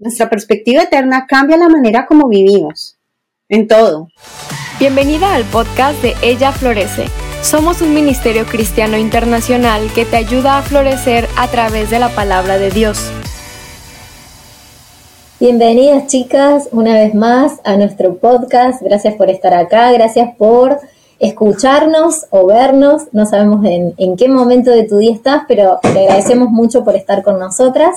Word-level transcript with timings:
Nuestra 0.00 0.30
perspectiva 0.30 0.84
eterna 0.84 1.26
cambia 1.26 1.56
la 1.56 1.68
manera 1.68 2.06
como 2.06 2.28
vivimos, 2.28 2.96
en 3.48 3.66
todo. 3.66 4.06
Bienvenida 4.78 5.34
al 5.34 5.42
podcast 5.42 6.00
de 6.02 6.14
Ella 6.22 6.52
Florece. 6.52 7.06
Somos 7.42 7.82
un 7.82 7.94
ministerio 7.94 8.46
cristiano 8.46 8.96
internacional 8.96 9.90
que 9.96 10.04
te 10.04 10.14
ayuda 10.14 10.56
a 10.56 10.62
florecer 10.62 11.26
a 11.36 11.48
través 11.48 11.90
de 11.90 11.98
la 11.98 12.10
palabra 12.10 12.58
de 12.58 12.70
Dios. 12.70 13.10
Bienvenidas 15.40 16.06
chicas 16.06 16.68
una 16.70 16.94
vez 16.94 17.12
más 17.16 17.60
a 17.64 17.76
nuestro 17.76 18.18
podcast. 18.18 18.80
Gracias 18.80 19.14
por 19.14 19.30
estar 19.30 19.52
acá, 19.52 19.90
gracias 19.90 20.32
por 20.36 20.78
escucharnos 21.18 22.26
o 22.30 22.46
vernos. 22.46 23.08
No 23.10 23.26
sabemos 23.26 23.64
en, 23.64 23.94
en 23.96 24.16
qué 24.16 24.28
momento 24.28 24.70
de 24.70 24.84
tu 24.84 24.98
día 24.98 25.12
estás, 25.12 25.42
pero 25.48 25.80
te 25.82 25.88
agradecemos 25.88 26.50
mucho 26.50 26.84
por 26.84 26.94
estar 26.94 27.24
con 27.24 27.40
nosotras. 27.40 27.96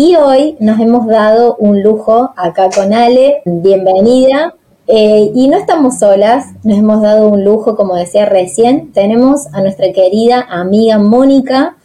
Y 0.00 0.14
hoy 0.14 0.56
nos 0.60 0.78
hemos 0.78 1.08
dado 1.08 1.56
un 1.56 1.82
lujo 1.82 2.30
acá 2.36 2.70
con 2.70 2.94
Ale. 2.94 3.42
Bienvenida. 3.44 4.54
Eh, 4.86 5.32
y 5.34 5.48
no 5.48 5.56
estamos 5.56 5.98
solas, 5.98 6.52
nos 6.62 6.78
hemos 6.78 7.02
dado 7.02 7.28
un 7.28 7.42
lujo, 7.42 7.74
como 7.74 7.96
decía 7.96 8.24
recién. 8.24 8.92
Tenemos 8.92 9.48
a 9.52 9.60
nuestra 9.60 9.92
querida 9.92 10.46
amiga 10.48 11.00
Mónica. 11.00 11.78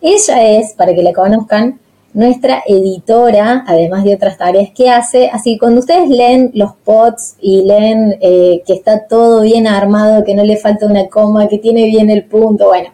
Ella 0.00 0.58
es, 0.58 0.72
para 0.72 0.92
que 0.92 1.04
la 1.04 1.12
conozcan, 1.12 1.78
nuestra 2.14 2.64
editora, 2.66 3.62
además 3.68 4.02
de 4.02 4.16
otras 4.16 4.38
tareas 4.38 4.70
que 4.74 4.90
hace. 4.90 5.28
Así 5.28 5.52
que 5.52 5.60
cuando 5.60 5.78
ustedes 5.78 6.08
leen 6.08 6.50
los 6.52 6.72
pods 6.74 7.36
y 7.40 7.62
leen 7.62 8.18
eh, 8.22 8.64
que 8.66 8.72
está 8.72 9.06
todo 9.06 9.42
bien 9.42 9.68
armado, 9.68 10.24
que 10.24 10.34
no 10.34 10.42
le 10.42 10.56
falta 10.56 10.86
una 10.86 11.06
coma, 11.06 11.46
que 11.46 11.58
tiene 11.58 11.84
bien 11.84 12.10
el 12.10 12.24
punto, 12.24 12.66
bueno, 12.66 12.88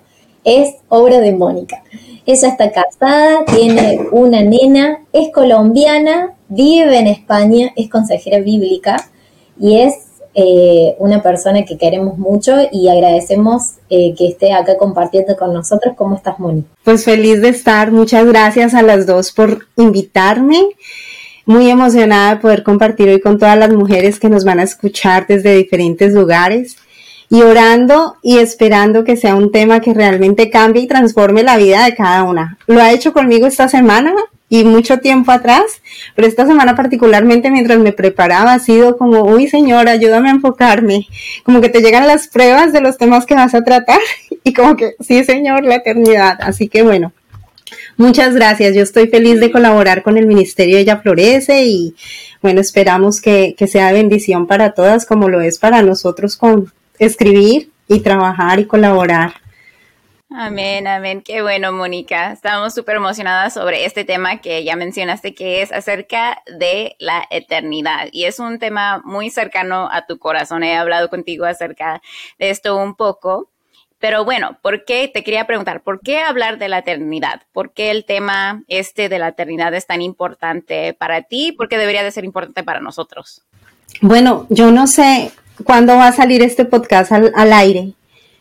es 0.45 0.75
obra 0.89 1.21
de 1.21 1.33
Mónica. 1.33 1.83
Ella 2.25 2.49
está 2.49 2.71
casada, 2.71 3.45
tiene 3.47 4.01
una 4.13 4.43
nena, 4.43 5.01
es 5.13 5.33
colombiana, 5.33 6.35
vive 6.49 6.99
en 6.99 7.09
España, 7.09 7.73
es 7.77 7.91
consejera 7.91 8.39
bíblica 8.39 8.97
y 9.59 9.81
es 9.81 9.95
eh, 10.35 10.95
una 10.99 11.23
persona 11.23 11.65
que 11.65 11.77
queremos 11.77 12.17
mucho 12.17 12.57
y 12.71 12.89
agradecemos 12.89 13.73
eh, 13.91 14.15
que 14.17 14.29
esté 14.29 14.53
acá 14.53 14.79
compartiendo 14.79 15.37
con 15.37 15.53
nosotros. 15.53 15.95
¿Cómo 15.97 16.17
estás, 16.17 16.39
Moni? 16.39 16.65
Pues 16.85 17.05
feliz 17.05 17.43
de 17.43 17.49
estar. 17.49 17.91
Muchas 17.91 18.25
gracias 18.25 18.75
a 18.75 18.83
las 18.83 19.07
dos 19.07 19.33
por 19.33 19.67
invitarme. 19.77 20.61
Muy 21.45 21.69
emocionada 21.69 22.37
de 22.37 22.41
poder 22.41 22.63
compartir 22.63 23.09
hoy 23.09 23.21
con 23.21 23.39
todas 23.39 23.59
las 23.59 23.73
mujeres 23.73 24.21
que 24.21 24.29
nos 24.29 24.45
van 24.45 24.61
a 24.61 24.63
escuchar 24.63 25.27
desde 25.27 25.57
diferentes 25.57 26.15
lugares 26.15 26.77
y 27.33 27.41
orando 27.41 28.19
y 28.21 28.41
esperando 28.41 29.05
que 29.05 29.17
sea 29.17 29.35
un 29.35 29.51
tema 29.51 29.81
que 29.81 29.95
realmente 29.95 30.51
cambie 30.51 30.83
y 30.83 30.87
transforme 30.87 31.43
la 31.43 31.57
vida 31.57 31.83
de 31.87 31.95
cada 31.95 32.25
una. 32.25 32.59
Lo 32.67 32.83
ha 32.83 32.93
hecho 32.93 33.15
conmigo 33.15 33.47
esta 33.47 33.71
semana 33.71 34.13
y 34.51 34.65
mucho 34.65 34.99
tiempo 34.99 35.33
atrás, 35.33 35.81
pero 36.15 36.29
esta 36.29 36.47
semana 36.47 36.77
particularmente 36.77 37.51
mientras 37.51 37.79
me 37.79 37.93
preparaba 37.93 38.53
ha 38.53 38.59
sido 38.59 38.99
como, 38.99 39.23
uy 39.23 39.49
Señor, 39.49 39.89
ayúdame 39.89 40.29
a 40.29 40.33
enfocarme, 40.33 41.07
como 41.43 41.63
que 41.63 41.71
te 41.71 41.81
llegan 41.81 42.07
las 42.07 42.29
pruebas 42.29 42.75
de 42.75 42.83
los 42.83 42.99
temas 42.99 43.25
que 43.25 43.35
vas 43.35 43.55
a 43.55 43.65
tratar 43.65 44.01
y 44.45 44.53
como 44.53 44.77
que, 44.77 44.95
sí 45.01 45.25
Señor, 45.25 45.65
la 45.65 45.77
eternidad. 45.77 46.37
Así 46.43 46.69
que 46.69 46.83
bueno, 46.83 47.15
Muchas 47.97 48.35
gracias. 48.35 48.75
Yo 48.75 48.83
estoy 48.83 49.09
feliz 49.09 49.41
de 49.41 49.51
colaborar 49.51 50.03
con 50.03 50.19
el 50.19 50.27
Ministerio 50.27 50.77
Ella 50.77 50.99
Florece 50.99 51.65
y 51.65 51.95
bueno, 52.43 52.61
esperamos 52.61 53.23
que, 53.23 53.55
que 53.57 53.67
sea 53.67 53.93
bendición 53.93 54.47
para 54.47 54.73
todas 54.73 55.07
como 55.07 55.31
lo 55.31 55.41
es 55.41 55.59
para 55.59 55.81
nosotros 55.83 56.37
con, 56.37 56.71
escribir 57.05 57.71
y 57.89 58.01
trabajar 58.01 58.61
y 58.61 58.67
colaborar. 58.67 59.35
Amén, 60.35 60.87
amén. 60.87 61.21
Qué 61.21 61.43
bueno, 61.43 61.73
Mónica. 61.73 62.33
Estamos 62.33 62.73
súper 62.73 62.97
emocionadas 62.97 63.53
sobre 63.53 63.85
este 63.85 64.05
tema 64.05 64.41
que 64.41 64.65
ya 64.65 64.77
mencionaste, 64.77 65.35
que 65.35 65.61
es 65.61 65.73
acerca 65.73 66.43
de 66.59 66.97
la 66.99 67.25
eternidad. 67.31 68.09
Y 68.13 68.25
es 68.25 68.39
un 68.39 68.59
tema 68.59 69.03
muy 69.05 69.29
cercano 69.29 69.91
a 69.93 70.07
tu 70.07 70.19
corazón. 70.19 70.63
He 70.63 70.77
hablado 70.77 71.11
contigo 71.11 71.45
acerca 71.45 72.01
de 72.39 72.49
esto 72.49 72.77
un 72.77 72.95
poco. 72.95 73.51
Pero 73.99 74.25
bueno, 74.25 74.59
¿por 74.63 74.85
qué? 74.85 75.11
Te 75.13 75.23
quería 75.23 75.47
preguntar, 75.47 75.83
¿por 75.83 76.01
qué 76.01 76.21
hablar 76.21 76.59
de 76.59 76.69
la 76.69 76.79
eternidad? 76.79 77.43
¿Por 77.53 77.73
qué 77.73 77.91
el 77.91 78.05
tema 78.05 78.65
este 78.69 79.09
de 79.09 79.19
la 79.19 79.29
eternidad 79.29 79.75
es 79.75 79.87
tan 79.87 80.03
importante 80.03 80.95
para 80.95 81.23
ti? 81.23 81.53
¿Por 81.53 81.69
qué 81.69 81.79
debería 81.79 82.03
de 82.03 82.11
ser 82.11 82.25
importante 82.25 82.65
para 82.65 82.81
nosotros? 82.81 83.43
Bueno, 84.01 84.47
yo 84.49 84.71
no 84.71 84.87
sé 84.87 85.31
cuándo 85.65 85.97
va 85.97 86.09
a 86.09 86.13
salir 86.13 86.43
este 86.43 86.65
podcast 86.65 87.13
al, 87.13 87.53
aire, 87.53 87.95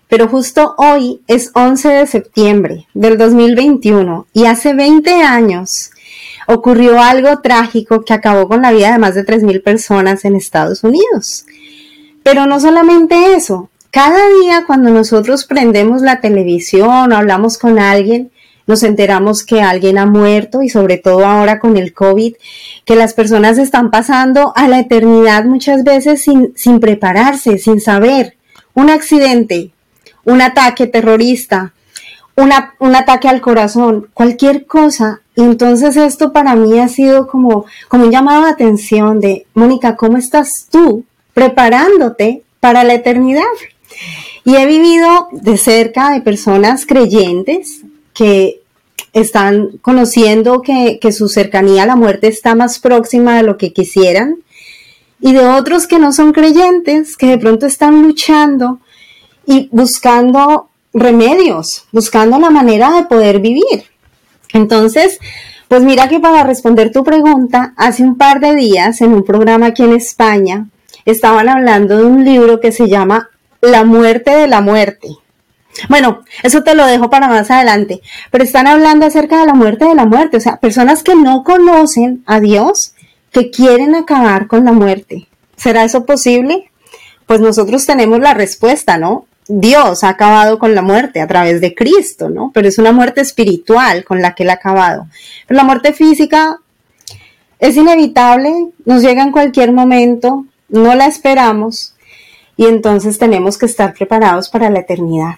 pero 0.07 0.27
justo 0.27 0.75
hoy 0.77 1.21
es 1.27 1.51
11 1.53 1.89
de 1.89 2.07
septiembre 2.07 2.87
del 2.93 3.17
2021 3.17 4.27
y 4.33 4.45
hace 4.45 4.73
20 4.73 5.11
años 5.23 5.91
ocurrió 6.47 7.01
algo 7.01 7.39
trágico 7.39 8.03
que 8.03 8.13
acabó 8.13 8.47
con 8.47 8.61
la 8.61 8.71
vida 8.71 8.91
de 8.91 8.99
más 8.99 9.15
de 9.15 9.25
3.000 9.25 9.63
personas 9.63 10.25
en 10.25 10.35
Estados 10.35 10.83
Unidos. 10.83 11.45
Pero 12.23 12.45
no 12.45 12.59
solamente 12.59 13.35
eso, 13.35 13.69
cada 13.89 14.21
día 14.41 14.63
cuando 14.65 14.89
nosotros 14.89 15.45
prendemos 15.45 16.01
la 16.01 16.21
televisión 16.21 17.11
o 17.11 17.15
hablamos 17.17 17.57
con 17.57 17.79
alguien, 17.79 18.30
nos 18.67 18.83
enteramos 18.83 19.43
que 19.43 19.61
alguien 19.61 19.97
ha 19.97 20.05
muerto 20.05 20.61
y 20.61 20.69
sobre 20.69 20.97
todo 20.97 21.25
ahora 21.25 21.59
con 21.59 21.77
el 21.77 21.93
COVID, 21.93 22.35
que 22.85 22.95
las 22.95 23.13
personas 23.13 23.57
están 23.57 23.91
pasando 23.91 24.53
a 24.55 24.67
la 24.67 24.79
eternidad 24.79 25.45
muchas 25.45 25.83
veces 25.83 26.21
sin, 26.23 26.53
sin 26.55 26.79
prepararse, 26.79 27.57
sin 27.57 27.79
saber. 27.79 28.35
Un 28.73 28.89
accidente, 28.89 29.71
un 30.23 30.41
ataque 30.41 30.87
terrorista, 30.87 31.73
una, 32.35 32.75
un 32.79 32.95
ataque 32.95 33.27
al 33.27 33.41
corazón, 33.41 34.07
cualquier 34.13 34.65
cosa. 34.65 35.21
Y 35.35 35.41
entonces 35.41 35.97
esto 35.97 36.31
para 36.31 36.55
mí 36.55 36.79
ha 36.79 36.87
sido 36.87 37.27
como, 37.27 37.65
como 37.87 38.05
un 38.05 38.11
llamado 38.11 38.45
de 38.45 38.51
atención 38.51 39.19
de, 39.19 39.45
Mónica, 39.53 39.95
¿cómo 39.95 40.17
estás 40.17 40.67
tú 40.69 41.05
preparándote 41.33 42.43
para 42.59 42.83
la 42.83 42.93
eternidad? 42.93 43.43
Y 44.43 44.55
he 44.55 44.65
vivido 44.65 45.27
de 45.31 45.57
cerca 45.57 46.11
de 46.11 46.21
personas 46.21 46.85
creyentes 46.85 47.81
que 48.13 48.61
están 49.13 49.77
conociendo 49.81 50.61
que, 50.61 50.99
su 51.11 51.27
cercanía 51.27 51.83
a 51.83 51.87
la 51.87 51.95
muerte 51.95 52.27
está 52.27 52.55
más 52.55 52.79
próxima 52.79 53.37
de 53.37 53.43
lo 53.43 53.57
que 53.57 53.73
quisieran, 53.73 54.37
y 55.19 55.33
de 55.33 55.45
otros 55.45 55.85
que 55.85 55.99
no 55.99 56.11
son 56.13 56.31
creyentes, 56.31 57.15
que 57.15 57.27
de 57.27 57.37
pronto 57.37 57.65
están 57.65 58.01
luchando 58.01 58.79
y 59.45 59.69
buscando 59.71 60.69
remedios, 60.93 61.85
buscando 61.91 62.39
la 62.39 62.49
manera 62.49 62.91
de 62.91 63.03
poder 63.03 63.39
vivir. 63.39 63.83
Entonces, 64.53 65.19
pues 65.67 65.83
mira 65.83 66.09
que 66.09 66.19
para 66.19 66.43
responder 66.43 66.91
tu 66.91 67.03
pregunta, 67.03 67.73
hace 67.77 68.03
un 68.03 68.17
par 68.17 68.39
de 68.39 68.55
días 68.55 69.01
en 69.01 69.13
un 69.13 69.23
programa 69.23 69.67
aquí 69.67 69.83
en 69.83 69.93
España, 69.93 70.67
estaban 71.05 71.47
hablando 71.47 71.97
de 71.97 72.05
un 72.05 72.25
libro 72.25 72.59
que 72.59 72.71
se 72.71 72.89
llama 72.89 73.29
La 73.61 73.83
muerte 73.83 74.31
de 74.31 74.47
la 74.47 74.61
muerte. 74.61 75.07
Bueno, 75.89 76.21
eso 76.43 76.63
te 76.63 76.75
lo 76.75 76.85
dejo 76.85 77.09
para 77.09 77.27
más 77.27 77.49
adelante, 77.49 78.01
pero 78.29 78.43
están 78.43 78.67
hablando 78.67 79.05
acerca 79.05 79.39
de 79.39 79.47
la 79.47 79.53
muerte 79.53 79.85
de 79.85 79.95
la 79.95 80.05
muerte, 80.05 80.37
o 80.37 80.41
sea, 80.41 80.57
personas 80.57 81.03
que 81.03 81.15
no 81.15 81.43
conocen 81.43 82.23
a 82.25 82.39
Dios, 82.39 82.93
que 83.31 83.49
quieren 83.49 83.95
acabar 83.95 84.47
con 84.47 84.65
la 84.65 84.73
muerte. 84.73 85.27
¿Será 85.55 85.83
eso 85.83 86.05
posible? 86.05 86.71
Pues 87.25 87.39
nosotros 87.39 87.85
tenemos 87.85 88.19
la 88.19 88.33
respuesta, 88.33 88.97
¿no? 88.97 89.25
Dios 89.47 90.03
ha 90.03 90.09
acabado 90.09 90.59
con 90.59 90.75
la 90.75 90.81
muerte 90.81 91.19
a 91.21 91.27
través 91.27 91.61
de 91.61 91.73
Cristo, 91.73 92.29
¿no? 92.29 92.51
Pero 92.53 92.67
es 92.67 92.77
una 92.77 92.91
muerte 92.91 93.21
espiritual 93.21 94.03
con 94.03 94.21
la 94.21 94.33
que 94.33 94.43
él 94.43 94.49
ha 94.49 94.53
acabado. 94.53 95.07
Pero 95.47 95.57
la 95.57 95.63
muerte 95.63 95.93
física 95.93 96.57
es 97.59 97.75
inevitable, 97.75 98.69
nos 98.85 99.01
llega 99.01 99.23
en 99.23 99.31
cualquier 99.31 99.71
momento, 99.71 100.45
no 100.69 100.95
la 100.95 101.05
esperamos 101.05 101.95
y 102.57 102.65
entonces 102.65 103.17
tenemos 103.17 103.57
que 103.57 103.65
estar 103.65 103.93
preparados 103.93 104.49
para 104.49 104.69
la 104.69 104.79
eternidad. 104.79 105.35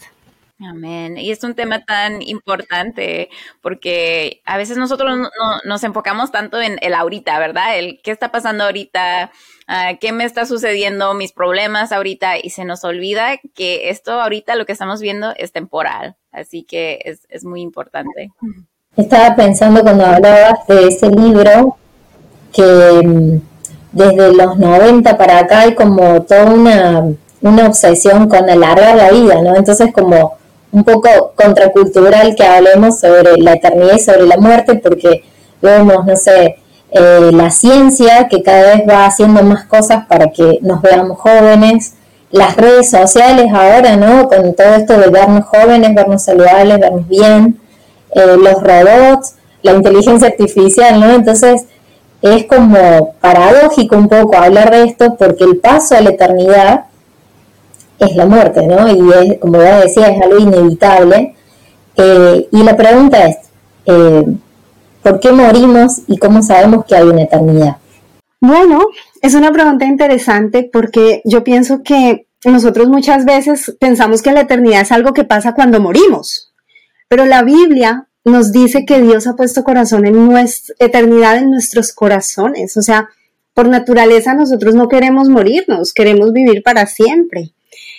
Amén. 0.69 1.17
Y 1.17 1.31
es 1.31 1.43
un 1.43 1.55
tema 1.55 1.83
tan 1.85 2.21
importante 2.21 3.29
porque 3.61 4.41
a 4.45 4.57
veces 4.57 4.77
nosotros 4.77 5.17
no, 5.17 5.29
nos 5.65 5.83
enfocamos 5.83 6.31
tanto 6.31 6.61
en 6.61 6.77
el 6.81 6.93
ahorita, 6.93 7.37
¿verdad? 7.39 7.77
El 7.77 7.99
qué 8.03 8.11
está 8.11 8.31
pasando 8.31 8.63
ahorita, 8.63 9.31
ah, 9.67 9.93
qué 9.99 10.11
me 10.11 10.25
está 10.25 10.45
sucediendo, 10.45 11.13
mis 11.13 11.33
problemas 11.33 11.91
ahorita, 11.91 12.37
y 12.41 12.49
se 12.49 12.65
nos 12.65 12.83
olvida 12.83 13.37
que 13.55 13.89
esto 13.89 14.21
ahorita 14.21 14.55
lo 14.55 14.65
que 14.65 14.73
estamos 14.73 15.01
viendo 15.01 15.33
es 15.37 15.51
temporal. 15.51 16.15
Así 16.31 16.63
que 16.63 16.99
es, 17.05 17.25
es 17.29 17.43
muy 17.43 17.61
importante. 17.61 18.31
Estaba 18.95 19.35
pensando 19.35 19.81
cuando 19.81 20.05
hablabas 20.05 20.65
de 20.67 20.87
ese 20.87 21.09
libro 21.09 21.77
que 22.53 22.63
mm, 22.63 23.41
desde 23.91 24.33
los 24.33 24.57
90 24.57 25.17
para 25.17 25.39
acá 25.39 25.61
hay 25.61 25.75
como 25.75 26.21
toda 26.23 26.45
una, 26.45 27.03
una 27.41 27.67
obsesión 27.67 28.29
con 28.29 28.49
alargar 28.49 28.95
la 28.95 29.11
vida, 29.11 29.41
¿no? 29.41 29.55
Entonces 29.55 29.91
como 29.93 30.37
un 30.73 30.83
poco 30.83 31.33
contracultural 31.35 32.35
que 32.35 32.43
hablemos 32.43 32.99
sobre 32.99 33.37
la 33.37 33.53
eternidad 33.53 33.93
y 33.95 33.99
sobre 33.99 34.25
la 34.25 34.37
muerte, 34.37 34.75
porque 34.75 35.23
vemos, 35.61 36.03
no 36.05 36.17
sé, 36.17 36.57
eh, 36.91 37.29
la 37.31 37.51
ciencia 37.51 38.27
que 38.27 38.41
cada 38.41 38.75
vez 38.75 38.83
va 38.89 39.05
haciendo 39.05 39.43
más 39.43 39.65
cosas 39.65 40.05
para 40.07 40.31
que 40.31 40.57
nos 40.61 40.81
veamos 40.81 41.19
jóvenes, 41.19 41.93
las 42.31 42.57
redes 42.57 42.89
sociales 42.89 43.47
ahora, 43.53 43.95
¿no? 43.95 44.27
Con 44.27 44.55
todo 44.55 44.75
esto 44.75 44.97
de 44.97 45.09
vernos 45.09 45.45
jóvenes, 45.45 45.93
vernos 45.93 46.23
saludables, 46.23 46.79
vernos 46.79 47.07
bien, 47.07 47.59
eh, 48.11 48.35
los 48.37 48.61
robots, 48.61 49.35
la 49.61 49.73
inteligencia 49.73 50.27
artificial, 50.27 50.99
¿no? 50.99 51.13
Entonces, 51.13 51.65
es 52.23 52.45
como 52.45 53.13
paradójico 53.21 53.95
un 53.95 54.09
poco 54.09 54.37
hablar 54.37 54.71
de 54.71 54.85
esto 54.85 55.15
porque 55.19 55.43
el 55.43 55.57
paso 55.57 55.95
a 55.95 56.01
la 56.01 56.09
eternidad 56.09 56.85
es 57.99 58.15
la 58.15 58.25
muerte, 58.25 58.65
¿no? 58.65 58.87
Y 58.87 59.11
es, 59.11 59.39
como 59.39 59.61
ya 59.61 59.81
decía, 59.81 60.07
es 60.07 60.21
algo 60.21 60.37
inevitable. 60.37 61.35
Eh, 61.95 62.47
y 62.51 62.63
la 62.63 62.75
pregunta 62.75 63.25
es, 63.27 63.37
eh, 63.85 64.25
¿por 65.01 65.19
qué 65.19 65.31
morimos 65.31 66.01
y 66.07 66.17
cómo 66.17 66.41
sabemos 66.41 66.85
que 66.85 66.95
hay 66.95 67.03
una 67.03 67.23
eternidad? 67.23 67.77
Bueno, 68.39 68.87
es 69.21 69.35
una 69.35 69.51
pregunta 69.51 69.85
interesante 69.85 70.69
porque 70.71 71.21
yo 71.23 71.43
pienso 71.43 71.81
que 71.81 72.27
nosotros 72.43 72.89
muchas 72.89 73.23
veces 73.23 73.75
pensamos 73.79 74.21
que 74.21 74.33
la 74.33 74.41
eternidad 74.41 74.81
es 74.81 74.91
algo 74.91 75.13
que 75.13 75.23
pasa 75.23 75.53
cuando 75.53 75.79
morimos, 75.79 76.53
pero 77.07 77.25
la 77.25 77.43
Biblia 77.43 78.09
nos 78.25 78.51
dice 78.51 78.85
que 78.85 79.01
Dios 79.01 79.27
ha 79.27 79.35
puesto 79.35 79.63
corazón 79.63 80.05
en 80.05 80.25
nuestra 80.25 80.75
eternidad 80.79 81.37
en 81.37 81.51
nuestros 81.51 81.93
corazones, 81.93 82.75
o 82.75 82.81
sea, 82.81 83.09
por 83.53 83.69
naturaleza 83.69 84.33
nosotros 84.33 84.75
no 84.75 84.89
queremos 84.89 85.29
morirnos, 85.29 85.93
queremos 85.93 86.33
vivir 86.33 86.63
para 86.63 86.85
siempre. 86.85 87.53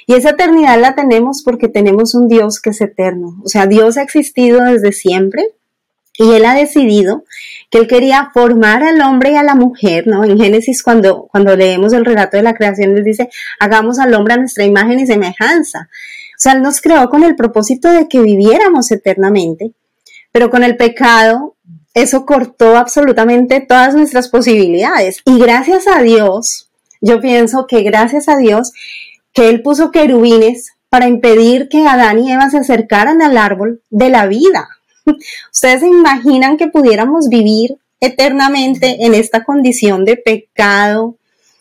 Y 0.07 0.15
esa 0.15 0.31
eternidad 0.31 0.79
la 0.81 0.95
tenemos 0.95 1.43
porque 1.45 1.69
tenemos 1.69 2.15
un 2.15 2.29
Dios 2.29 2.61
que 2.61 2.71
es 2.71 2.81
eterno. 2.81 3.41
O 3.45 3.49
sea, 3.49 3.67
Dios 3.67 3.97
ha 3.97 4.03
existido 4.03 4.61
desde 4.63 4.93
siempre 4.93 5.55
y 6.17 6.33
Él 6.33 6.45
ha 6.45 6.55
decidido 6.55 7.25
que 7.71 7.79
Él 7.79 7.87
quería 7.89 8.31
formar 8.33 8.85
al 8.85 9.01
hombre 9.01 9.33
y 9.33 9.37
a 9.37 9.43
la 9.43 9.55
mujer, 9.55 10.07
¿no? 10.07 10.25
En 10.25 10.39
Génesis, 10.39 10.83
cuando, 10.83 11.27
cuando 11.31 11.57
leemos 11.57 11.93
el 11.93 12.05
relato 12.05 12.37
de 12.37 12.43
la 12.43 12.55
creación, 12.55 12.97
Él 12.97 13.05
dice, 13.05 13.29
hagamos 13.59 13.99
al 13.99 14.15
hombre 14.15 14.35
a 14.35 14.37
nuestra 14.37 14.65
imagen 14.65 15.01
y 15.01 15.07
semejanza. 15.07 15.89
O 15.91 16.39
sea, 16.39 16.53
Él 16.53 16.63
nos 16.63 16.81
creó 16.81 17.09
con 17.09 17.25
el 17.25 17.35
propósito 17.35 17.91
de 17.91 18.07
que 18.07 18.21
viviéramos 18.21 18.91
eternamente, 18.93 19.73
pero 20.31 20.51
con 20.51 20.63
el 20.63 20.77
pecado, 20.77 21.57
eso 21.95 22.27
cortó 22.27 22.77
absolutamente 22.77 23.61
todas 23.61 23.95
nuestras 23.95 24.29
posibilidades. 24.29 25.19
Y 25.25 25.39
gracias 25.39 25.87
a 25.89 26.03
Dios, 26.03 26.71
yo 27.01 27.21
pienso 27.21 27.67
que 27.67 27.83
gracias 27.83 28.29
a 28.29 28.37
Dios, 28.37 28.73
que 29.35 29.51
Él 29.51 29.63
puso 29.63 29.91
querubines 29.91 30.73
para 30.89 31.09
impedir 31.09 31.69
que 31.69 31.87
Adán 31.87 32.21
y 32.21 32.33
Eva 32.33 32.49
se 32.49 32.59
acercaran 32.59 33.21
al 33.21 33.37
árbol 33.37 33.83
de 33.91 34.09
la 34.09 34.27
vida. 34.27 34.69
¿Ustedes 35.53 35.81
se 35.81 35.89
imaginan 35.89 36.57
que 36.57 36.69
pudiéramos 36.69 37.29
vivir 37.29 37.77
eternamente 38.01 39.05
en 39.05 39.13
esta 39.15 39.45
condición 39.45 40.05
de 40.05 40.17
pecado, 40.17 41.17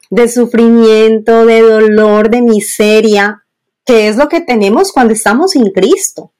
de 0.10 0.28
sufrimiento, 0.28 1.46
de 1.46 1.62
dolor, 1.62 2.30
de 2.30 2.42
miseria, 2.44 3.44
que 3.86 4.08
es 4.08 4.18
lo 4.18 4.30
que 4.30 4.42
tenemos 4.42 4.92
cuando 4.92 5.14
estamos 5.14 5.52
sin 5.52 5.72
Cristo? 5.72 6.32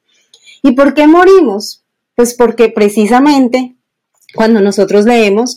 ¿Y 0.62 0.72
por 0.72 0.94
qué 0.94 1.06
morimos? 1.08 1.82
Pues 2.14 2.34
porque 2.34 2.68
precisamente 2.68 3.74
cuando 4.34 4.60
nosotros 4.60 5.04
leemos, 5.04 5.56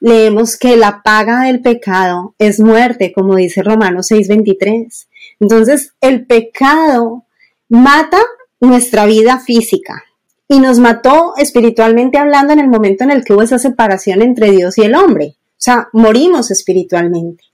leemos 0.00 0.56
que 0.56 0.76
la 0.76 1.02
paga 1.02 1.42
del 1.42 1.60
pecado 1.60 2.34
es 2.38 2.60
muerte, 2.60 3.12
como 3.12 3.36
dice 3.36 3.62
Romanos 3.62 4.10
6:23. 4.10 5.08
Entonces, 5.40 5.94
el 6.00 6.26
pecado 6.26 7.24
mata 7.68 8.18
nuestra 8.60 9.06
vida 9.06 9.38
física 9.38 10.04
y 10.48 10.60
nos 10.60 10.78
mató 10.78 11.34
espiritualmente 11.36 12.18
hablando 12.18 12.52
en 12.52 12.60
el 12.60 12.68
momento 12.68 13.04
en 13.04 13.10
el 13.10 13.24
que 13.24 13.32
hubo 13.32 13.42
esa 13.42 13.58
separación 13.58 14.22
entre 14.22 14.50
Dios 14.50 14.78
y 14.78 14.82
el 14.82 14.94
hombre. 14.94 15.36
O 15.36 15.58
sea, 15.58 15.88
morimos 15.92 16.50
espiritualmente. 16.50 17.44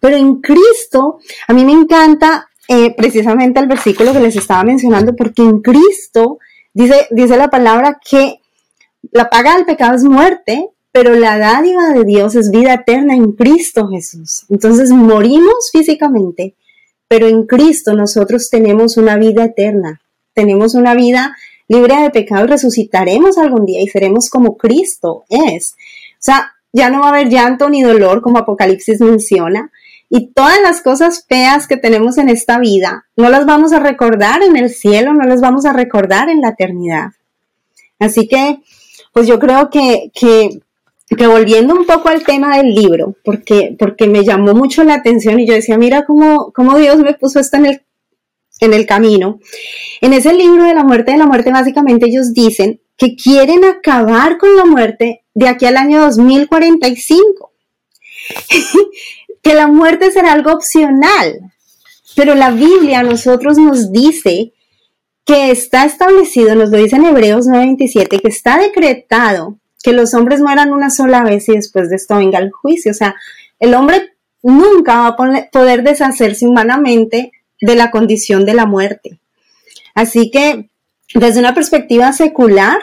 Pero 0.00 0.16
en 0.16 0.40
Cristo, 0.40 1.18
a 1.48 1.52
mí 1.54 1.64
me 1.64 1.72
encanta 1.72 2.48
eh, 2.68 2.94
precisamente 2.94 3.60
el 3.60 3.68
versículo 3.68 4.12
que 4.12 4.20
les 4.20 4.36
estaba 4.36 4.64
mencionando, 4.64 5.14
porque 5.14 5.42
en 5.42 5.60
Cristo 5.62 6.38
dice, 6.74 7.06
dice 7.10 7.36
la 7.36 7.48
palabra 7.48 7.98
que 8.08 8.40
la 9.12 9.30
paga 9.30 9.56
del 9.56 9.64
pecado 9.64 9.94
es 9.94 10.04
muerte, 10.04 10.70
pero 10.92 11.14
la 11.14 11.38
dádiva 11.38 11.90
de 11.90 12.04
Dios 12.04 12.34
es 12.34 12.50
vida 12.50 12.74
eterna 12.74 13.14
en 13.14 13.32
Cristo 13.32 13.88
Jesús. 13.88 14.44
Entonces 14.48 14.90
morimos 14.90 15.70
físicamente, 15.70 16.54
pero 17.08 17.28
en 17.28 17.46
Cristo 17.46 17.94
nosotros 17.94 18.50
tenemos 18.50 18.96
una 18.96 19.16
vida 19.16 19.44
eterna, 19.44 20.00
tenemos 20.34 20.74
una 20.74 20.94
vida 20.94 21.36
libre 21.68 21.96
de 22.02 22.10
pecado 22.10 22.44
y 22.44 22.48
resucitaremos 22.48 23.38
algún 23.38 23.66
día 23.66 23.82
y 23.82 23.88
seremos 23.88 24.30
como 24.30 24.56
Cristo 24.56 25.24
es. 25.28 25.74
O 26.12 26.20
sea, 26.26 26.52
ya 26.72 26.90
no 26.90 27.00
va 27.00 27.06
a 27.06 27.10
haber 27.10 27.28
llanto 27.28 27.68
ni 27.70 27.82
dolor 27.82 28.22
como 28.22 28.38
Apocalipsis 28.38 29.00
menciona. 29.00 29.70
Y 30.08 30.28
todas 30.28 30.60
las 30.62 30.82
cosas 30.82 31.24
feas 31.28 31.66
que 31.66 31.76
tenemos 31.76 32.16
en 32.18 32.28
esta 32.28 32.60
vida, 32.60 33.06
no 33.16 33.28
las 33.28 33.44
vamos 33.44 33.72
a 33.72 33.80
recordar 33.80 34.42
en 34.42 34.56
el 34.56 34.70
cielo, 34.70 35.12
no 35.14 35.24
las 35.24 35.40
vamos 35.40 35.64
a 35.66 35.72
recordar 35.72 36.28
en 36.28 36.40
la 36.40 36.50
eternidad. 36.50 37.08
Así 37.98 38.28
que, 38.28 38.60
pues 39.12 39.26
yo 39.26 39.40
creo 39.40 39.68
que, 39.68 40.12
que 40.14 40.60
que 41.14 41.26
volviendo 41.26 41.74
un 41.74 41.86
poco 41.86 42.08
al 42.08 42.24
tema 42.24 42.56
del 42.56 42.74
libro, 42.74 43.14
porque, 43.24 43.76
porque 43.78 44.08
me 44.08 44.24
llamó 44.24 44.54
mucho 44.54 44.82
la 44.82 44.94
atención 44.94 45.38
y 45.38 45.46
yo 45.46 45.54
decía, 45.54 45.78
mira 45.78 46.04
cómo, 46.04 46.52
cómo 46.52 46.76
Dios 46.78 46.96
me 46.98 47.14
puso 47.14 47.38
esto 47.38 47.58
en 47.58 47.66
el, 47.66 47.82
en 48.60 48.74
el 48.74 48.86
camino. 48.86 49.38
En 50.00 50.12
ese 50.12 50.34
libro 50.34 50.64
de 50.64 50.74
la 50.74 50.82
muerte 50.82 51.12
de 51.12 51.18
la 51.18 51.26
muerte, 51.26 51.52
básicamente 51.52 52.06
ellos 52.06 52.32
dicen 52.34 52.80
que 52.96 53.14
quieren 53.14 53.64
acabar 53.64 54.38
con 54.38 54.56
la 54.56 54.64
muerte 54.64 55.22
de 55.34 55.48
aquí 55.48 55.66
al 55.66 55.76
año 55.76 56.00
2045. 56.00 57.52
que 59.42 59.54
la 59.54 59.68
muerte 59.68 60.10
será 60.10 60.32
algo 60.32 60.52
opcional. 60.52 61.52
Pero 62.16 62.34
la 62.34 62.50
Biblia 62.50 63.00
a 63.00 63.04
nosotros 63.04 63.58
nos 63.58 63.92
dice 63.92 64.54
que 65.24 65.50
está 65.50 65.84
establecido, 65.84 66.54
nos 66.54 66.70
lo 66.70 66.78
dice 66.78 66.96
en 66.96 67.04
Hebreos 67.04 67.46
9:27, 67.46 68.20
que 68.20 68.28
está 68.28 68.58
decretado 68.58 69.58
que 69.86 69.92
los 69.92 70.14
hombres 70.14 70.40
mueran 70.40 70.72
una 70.72 70.90
sola 70.90 71.22
vez 71.22 71.48
y 71.48 71.52
después 71.52 71.88
de 71.88 71.94
esto 71.94 72.16
venga 72.16 72.40
el 72.40 72.50
juicio. 72.50 72.90
O 72.90 72.94
sea, 72.94 73.14
el 73.60 73.72
hombre 73.72 74.14
nunca 74.42 74.98
va 74.98 75.06
a 75.06 75.16
poder 75.52 75.84
deshacerse 75.84 76.44
humanamente 76.44 77.30
de 77.60 77.76
la 77.76 77.92
condición 77.92 78.44
de 78.44 78.54
la 78.54 78.66
muerte. 78.66 79.20
Así 79.94 80.32
que 80.32 80.70
desde 81.14 81.38
una 81.38 81.54
perspectiva 81.54 82.12
secular, 82.12 82.78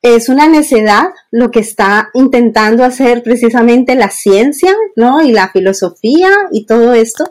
es 0.00 0.30
una 0.30 0.48
necedad 0.48 1.08
lo 1.30 1.50
que 1.50 1.60
está 1.60 2.08
intentando 2.14 2.84
hacer 2.84 3.22
precisamente 3.22 3.94
la 3.94 4.08
ciencia, 4.08 4.74
¿no? 4.96 5.20
Y 5.20 5.32
la 5.32 5.50
filosofía 5.50 6.30
y 6.50 6.64
todo 6.64 6.94
esto. 6.94 7.28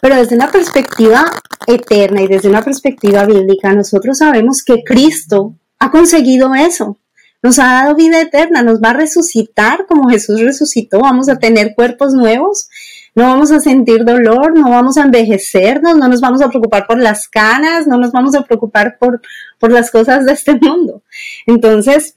Pero 0.00 0.14
desde 0.14 0.36
una 0.36 0.52
perspectiva 0.52 1.24
eterna 1.66 2.22
y 2.22 2.28
desde 2.28 2.48
una 2.48 2.62
perspectiva 2.62 3.26
bíblica, 3.26 3.74
nosotros 3.74 4.18
sabemos 4.18 4.62
que 4.64 4.84
Cristo 4.84 5.56
ha 5.80 5.90
conseguido 5.90 6.54
eso 6.54 6.98
nos 7.42 7.58
ha 7.58 7.64
dado 7.64 7.96
vida 7.96 8.20
eterna, 8.20 8.62
nos 8.62 8.80
va 8.80 8.90
a 8.90 8.94
resucitar 8.94 9.86
como 9.86 10.08
Jesús 10.08 10.40
resucitó, 10.40 11.00
vamos 11.00 11.28
a 11.28 11.38
tener 11.38 11.74
cuerpos 11.74 12.14
nuevos, 12.14 12.68
no 13.14 13.24
vamos 13.24 13.50
a 13.50 13.60
sentir 13.60 14.04
dolor, 14.04 14.58
no 14.58 14.70
vamos 14.70 14.96
a 14.96 15.02
envejecernos, 15.02 15.96
no 15.96 16.08
nos 16.08 16.20
vamos 16.20 16.40
a 16.40 16.48
preocupar 16.48 16.86
por 16.86 16.98
las 16.98 17.28
canas, 17.28 17.86
no 17.86 17.98
nos 17.98 18.12
vamos 18.12 18.34
a 18.34 18.42
preocupar 18.42 18.96
por, 18.98 19.20
por 19.58 19.72
las 19.72 19.90
cosas 19.90 20.24
de 20.24 20.32
este 20.32 20.54
mundo. 20.54 21.02
Entonces, 21.46 22.14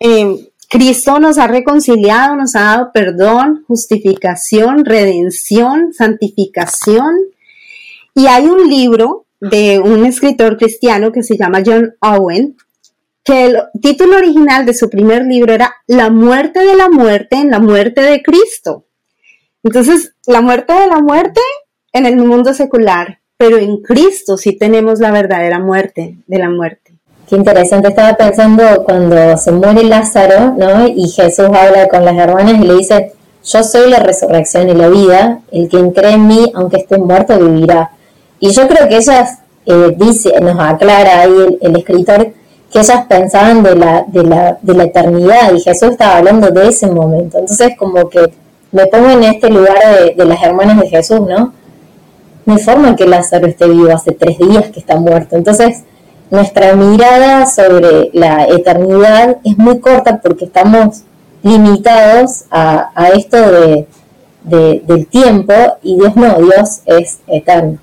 eh, 0.00 0.48
Cristo 0.68 1.20
nos 1.20 1.36
ha 1.36 1.46
reconciliado, 1.46 2.34
nos 2.34 2.56
ha 2.56 2.62
dado 2.62 2.90
perdón, 2.92 3.62
justificación, 3.68 4.86
redención, 4.86 5.92
santificación. 5.92 7.14
Y 8.14 8.26
hay 8.26 8.46
un 8.46 8.68
libro 8.68 9.26
de 9.38 9.80
un 9.80 10.06
escritor 10.06 10.56
cristiano 10.56 11.12
que 11.12 11.22
se 11.22 11.36
llama 11.36 11.62
John 11.64 11.94
Owen, 12.00 12.56
que 13.24 13.46
el 13.46 13.56
título 13.80 14.16
original 14.16 14.66
de 14.66 14.74
su 14.74 14.90
primer 14.90 15.24
libro 15.24 15.52
era 15.52 15.74
La 15.86 16.10
muerte 16.10 16.60
de 16.60 16.76
la 16.76 16.88
muerte 16.88 17.36
en 17.36 17.50
la 17.50 17.60
muerte 17.60 18.00
de 18.02 18.22
Cristo. 18.22 18.86
Entonces, 19.62 20.14
la 20.26 20.40
muerte 20.40 20.72
de 20.72 20.88
la 20.88 21.00
muerte 21.00 21.40
en 21.92 22.06
el 22.06 22.16
mundo 22.16 22.52
secular, 22.52 23.20
pero 23.36 23.58
en 23.58 23.78
Cristo 23.82 24.36
sí 24.36 24.56
tenemos 24.56 24.98
la 24.98 25.12
verdadera 25.12 25.60
muerte 25.60 26.16
de 26.26 26.38
la 26.38 26.50
muerte. 26.50 26.92
Qué 27.28 27.36
interesante, 27.36 27.88
estaba 27.88 28.14
pensando 28.14 28.84
cuando 28.84 29.36
se 29.36 29.52
muere 29.52 29.84
Lázaro, 29.84 30.54
¿no? 30.56 30.86
Y 30.88 31.08
Jesús 31.08 31.46
habla 31.46 31.88
con 31.88 32.04
las 32.04 32.16
hermanas 32.16 32.60
y 32.60 32.66
le 32.66 32.74
dice, 32.74 33.12
yo 33.44 33.62
soy 33.62 33.88
la 33.88 34.00
resurrección 34.00 34.68
y 34.68 34.74
la 34.74 34.88
vida, 34.88 35.40
el 35.50 35.68
que 35.68 35.92
cree 35.92 36.12
en 36.12 36.26
mí, 36.26 36.52
aunque 36.54 36.78
esté 36.78 36.98
muerto, 36.98 37.38
vivirá. 37.38 37.92
Y 38.40 38.50
yo 38.50 38.66
creo 38.68 38.88
que 38.88 38.96
ellas, 38.96 39.38
eh, 39.66 39.94
dice, 39.96 40.32
nos 40.40 40.58
aclara 40.58 41.20
ahí 41.20 41.58
el 41.60 41.76
escritor, 41.76 42.32
que 42.72 42.78
ellas 42.78 43.04
pensaban 43.06 43.62
de 43.62 43.76
la, 43.76 44.04
de 44.08 44.24
la, 44.24 44.58
de 44.62 44.74
la 44.74 44.84
eternidad 44.84 45.52
y 45.54 45.60
Jesús 45.60 45.90
estaba 45.90 46.16
hablando 46.16 46.50
de 46.50 46.68
ese 46.68 46.86
momento. 46.86 47.38
Entonces 47.38 47.76
como 47.76 48.08
que 48.08 48.32
me 48.72 48.86
pongo 48.86 49.10
en 49.10 49.24
este 49.24 49.50
lugar 49.50 49.76
de, 50.16 50.24
las 50.24 50.42
hermanas 50.42 50.80
de 50.80 50.88
Jesús, 50.88 51.20
¿no? 51.20 51.52
Me 52.46 52.58
forma 52.58 52.96
que 52.96 53.06
Lázaro 53.06 53.46
esté 53.46 53.68
vivo 53.68 53.92
hace 53.92 54.12
tres 54.12 54.38
días 54.38 54.70
que 54.70 54.80
está 54.80 54.96
muerto. 54.96 55.36
Entonces 55.36 55.82
nuestra 56.30 56.74
mirada 56.74 57.44
sobre 57.44 58.08
la 58.14 58.46
eternidad 58.46 59.36
es 59.44 59.58
muy 59.58 59.78
corta 59.80 60.22
porque 60.22 60.46
estamos 60.46 61.02
limitados 61.42 62.44
a, 62.50 62.90
a 62.94 63.08
esto 63.10 63.36
de, 63.36 63.86
del 64.44 65.06
tiempo 65.08 65.52
y 65.82 65.96
Dios 65.96 66.16
no, 66.16 66.38
Dios 66.38 66.80
es 66.86 67.18
eterno. 67.26 67.78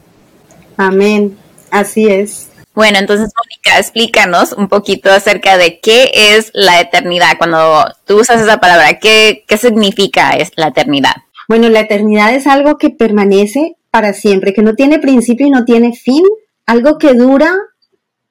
Amén, 0.77 1.37
así 1.69 2.07
es. 2.07 2.47
Bueno, 2.73 2.97
entonces, 2.97 3.31
explícanos 3.63 4.53
un 4.53 4.67
poquito 4.67 5.11
acerca 5.11 5.57
de 5.57 5.79
qué 5.79 6.11
es 6.13 6.51
la 6.53 6.79
eternidad. 6.81 7.37
Cuando 7.37 7.85
tú 8.05 8.19
usas 8.19 8.41
esa 8.41 8.59
palabra, 8.59 8.99
¿qué, 8.99 9.43
qué 9.47 9.57
significa 9.57 10.31
es 10.31 10.51
la 10.55 10.67
eternidad? 10.67 11.15
Bueno, 11.47 11.69
la 11.69 11.81
eternidad 11.81 12.33
es 12.33 12.47
algo 12.47 12.77
que 12.77 12.89
permanece 12.89 13.75
para 13.91 14.13
siempre, 14.13 14.53
que 14.53 14.61
no 14.61 14.75
tiene 14.75 14.99
principio 14.99 15.47
y 15.47 15.51
no 15.51 15.65
tiene 15.65 15.93
fin, 15.93 16.23
algo 16.65 16.97
que 16.97 17.13
dura 17.13 17.51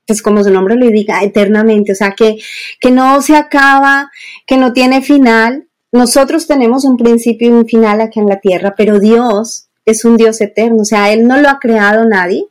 pues 0.08 0.22
como 0.22 0.42
su 0.42 0.50
nombre 0.50 0.74
lo 0.74 0.86
indica, 0.86 1.22
eternamente, 1.22 1.92
o 1.92 1.94
sea, 1.94 2.12
que, 2.12 2.38
que 2.80 2.90
no 2.90 3.20
se 3.20 3.36
acaba, 3.36 4.10
que 4.46 4.56
no 4.56 4.72
tiene 4.72 5.02
final. 5.02 5.68
Nosotros 5.92 6.46
tenemos 6.46 6.86
un 6.86 6.96
principio 6.96 7.48
y 7.48 7.52
un 7.52 7.66
final 7.66 8.00
aquí 8.00 8.18
en 8.18 8.26
la 8.26 8.40
tierra, 8.40 8.74
pero 8.74 9.00
Dios 9.00 9.68
es 9.84 10.06
un 10.06 10.16
Dios 10.16 10.40
eterno, 10.40 10.80
o 10.80 10.84
sea, 10.86 11.12
Él 11.12 11.28
no 11.28 11.36
lo 11.36 11.50
ha 11.50 11.58
creado 11.58 12.06
nadie. 12.06 12.46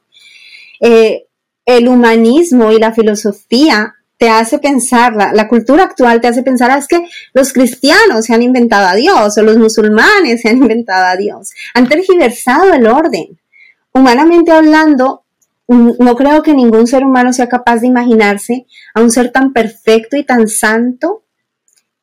Eh, 0.82 1.26
el 1.68 1.90
humanismo 1.90 2.72
y 2.72 2.80
la 2.80 2.94
filosofía 2.94 3.96
te 4.18 4.30
hace 4.30 4.58
pensar, 4.58 5.16
la, 5.16 5.48
cultura 5.48 5.84
actual 5.84 6.22
te 6.22 6.28
hace 6.28 6.42
pensar, 6.42 6.72
ah, 6.72 6.78
es 6.78 6.88
que 6.88 7.08
los 7.34 7.54
cristianos 7.54 8.26
se 8.26 8.34
han 8.34 8.42
inventado 8.42 8.88
a 8.88 8.96
Dios 8.96 9.38
o 9.38 9.42
los 9.44 9.58
musulmanes 9.58 10.42
se 10.42 10.50
han 10.50 10.58
inventado 10.64 11.06
a 11.06 11.16
Dios, 11.16 11.52
han 11.76 11.88
tergiversado 11.88 12.74
el 12.74 12.88
orden. 12.88 13.38
Humanamente 13.94 14.52
hablando, 14.52 15.24
no 15.68 16.16
creo 16.16 16.42
que 16.42 16.54
ningún 16.54 16.88
ser 16.88 17.04
humano 17.04 17.34
sea 17.34 17.50
capaz 17.50 17.82
de 17.82 17.88
imaginarse 17.88 18.66
a 18.94 19.02
un 19.02 19.12
ser 19.12 19.32
tan 19.32 19.54
perfecto 19.54 20.16
y 20.16 20.24
tan 20.24 20.48
santo 20.48 21.24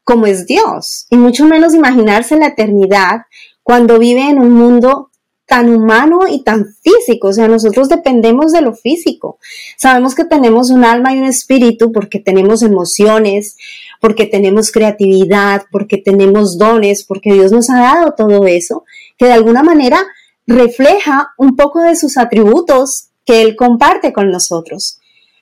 como 0.04 0.26
es 0.26 0.46
Dios, 0.46 1.06
y 1.08 1.16
mucho 1.16 1.46
menos 1.46 1.74
imaginarse 1.74 2.36
la 2.36 2.48
eternidad 2.48 3.22
cuando 3.62 3.98
vive 3.98 4.28
en 4.28 4.38
un 4.38 4.52
mundo 4.52 5.10
tan 5.46 5.68
humano 5.68 6.20
y 6.28 6.42
tan 6.42 6.66
físico, 6.82 7.28
o 7.28 7.32
sea, 7.32 7.48
nosotros 7.48 7.88
dependemos 7.88 8.52
de 8.52 8.62
lo 8.62 8.74
físico. 8.74 9.38
Sabemos 9.76 10.14
que 10.14 10.24
tenemos 10.24 10.70
un 10.70 10.84
alma 10.84 11.14
y 11.14 11.18
un 11.18 11.24
espíritu 11.24 11.92
porque 11.92 12.18
tenemos 12.18 12.62
emociones, 12.62 13.56
porque 14.00 14.26
tenemos 14.26 14.72
creatividad, 14.72 15.64
porque 15.70 15.98
tenemos 15.98 16.56
dones, 16.56 17.04
porque 17.04 17.32
Dios 17.34 17.52
nos 17.52 17.68
ha 17.70 17.80
dado 17.80 18.14
todo 18.16 18.46
eso, 18.46 18.84
que 19.18 19.26
de 19.26 19.34
alguna 19.34 19.62
manera 19.62 19.98
refleja 20.46 21.34
un 21.36 21.56
poco 21.56 21.80
de 21.80 21.96
sus 21.96 22.16
atributos 22.16 23.08
que 23.26 23.42
Él 23.42 23.56
comparte 23.56 24.12
con 24.12 24.30
nosotros. 24.30 24.98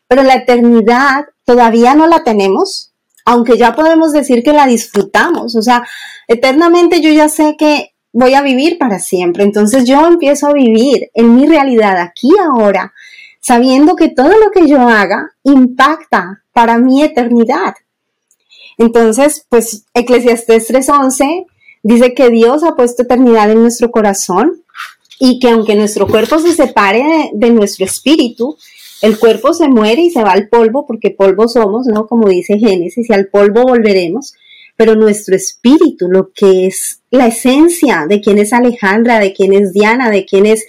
Pero 0.09 0.23
la 0.25 0.35
eternidad 0.35 1.27
todavía 1.45 1.95
no 1.95 2.07
la 2.07 2.25
tenemos, 2.25 2.93
aunque 3.25 3.57
ya 3.57 3.75
podemos 3.75 4.13
decir 4.13 4.43
que 4.43 4.53
la 4.53 4.67
disfrutamos. 4.67 5.57
O 5.57 5.63
sea, 5.63 5.87
eternamente 6.29 7.01
yo 7.01 7.11
ya 7.13 7.29
sé 7.29 7.57
que 7.59 7.92
voy 8.13 8.35
a 8.35 8.43
vivir 8.43 8.79
para 8.79 8.99
siempre. 8.99 9.45
Entonces 9.45 9.85
yo 9.85 10.07
empiezo 10.07 10.49
a 10.49 10.53
vivir 10.53 11.11
en 11.15 11.35
mi 11.35 11.47
realidad 11.47 11.99
aquí 11.99 12.31
ahora, 12.41 12.93
sabiendo 13.41 13.97
que 13.97 14.09
todo 14.09 14.37
lo 14.39 14.51
que 14.51 14.69
yo 14.69 14.81
haga 14.81 15.33
impacta 15.43 16.43
para 16.53 16.79
mi 16.79 17.03
eternidad. 17.03 17.75
Entonces, 18.79 19.47
pues 19.49 19.85
Eclesiastés 19.95 20.69
3:11 20.69 21.47
dice 21.83 22.15
que 22.15 22.31
Dios 22.31 22.63
ha 22.65 22.75
puesto 22.75 23.03
eternidad 23.03 23.51
en 23.51 23.63
nuestro 23.63 23.91
corazón 23.91 24.63
y 25.19 25.39
que 25.39 25.51
aunque 25.51 25.75
nuestro 25.75 26.07
cuerpo 26.09 26.39
se 26.39 26.53
separe 26.53 27.31
de, 27.33 27.51
nuestro 27.51 27.85
espíritu, 27.85 28.57
el 29.03 29.19
cuerpo 29.19 29.53
se 29.55 29.69
muere 29.69 30.03
y 30.03 30.11
se 30.11 30.23
va 30.23 30.33
al 30.33 30.49
polvo 30.49 30.87
porque 30.87 31.11
polvo 31.11 31.49
somos, 31.49 31.87
¿no? 31.87 32.07
Como 32.07 32.29
dice 32.29 32.59
Génesis, 32.59 33.09
y 33.09 33.13
al 33.13 33.29
polvo 33.29 33.63
volveremos, 33.63 34.35
pero 34.77 34.95
nuestro 34.95 35.37
espíritu, 35.37 36.09
lo 36.09 36.33
que 36.33 36.67
es 36.67 37.01
la 37.11 37.27
esencia 37.27 38.07
de 38.09 38.21
quién 38.21 38.39
es 38.39 38.53
Alejandra, 38.53 39.21
de 39.21 39.33
quién 39.33 39.53
es 39.53 39.73
Diana, 39.73 40.11
de 40.11 40.25
quién 40.25 40.47
es 40.47 40.65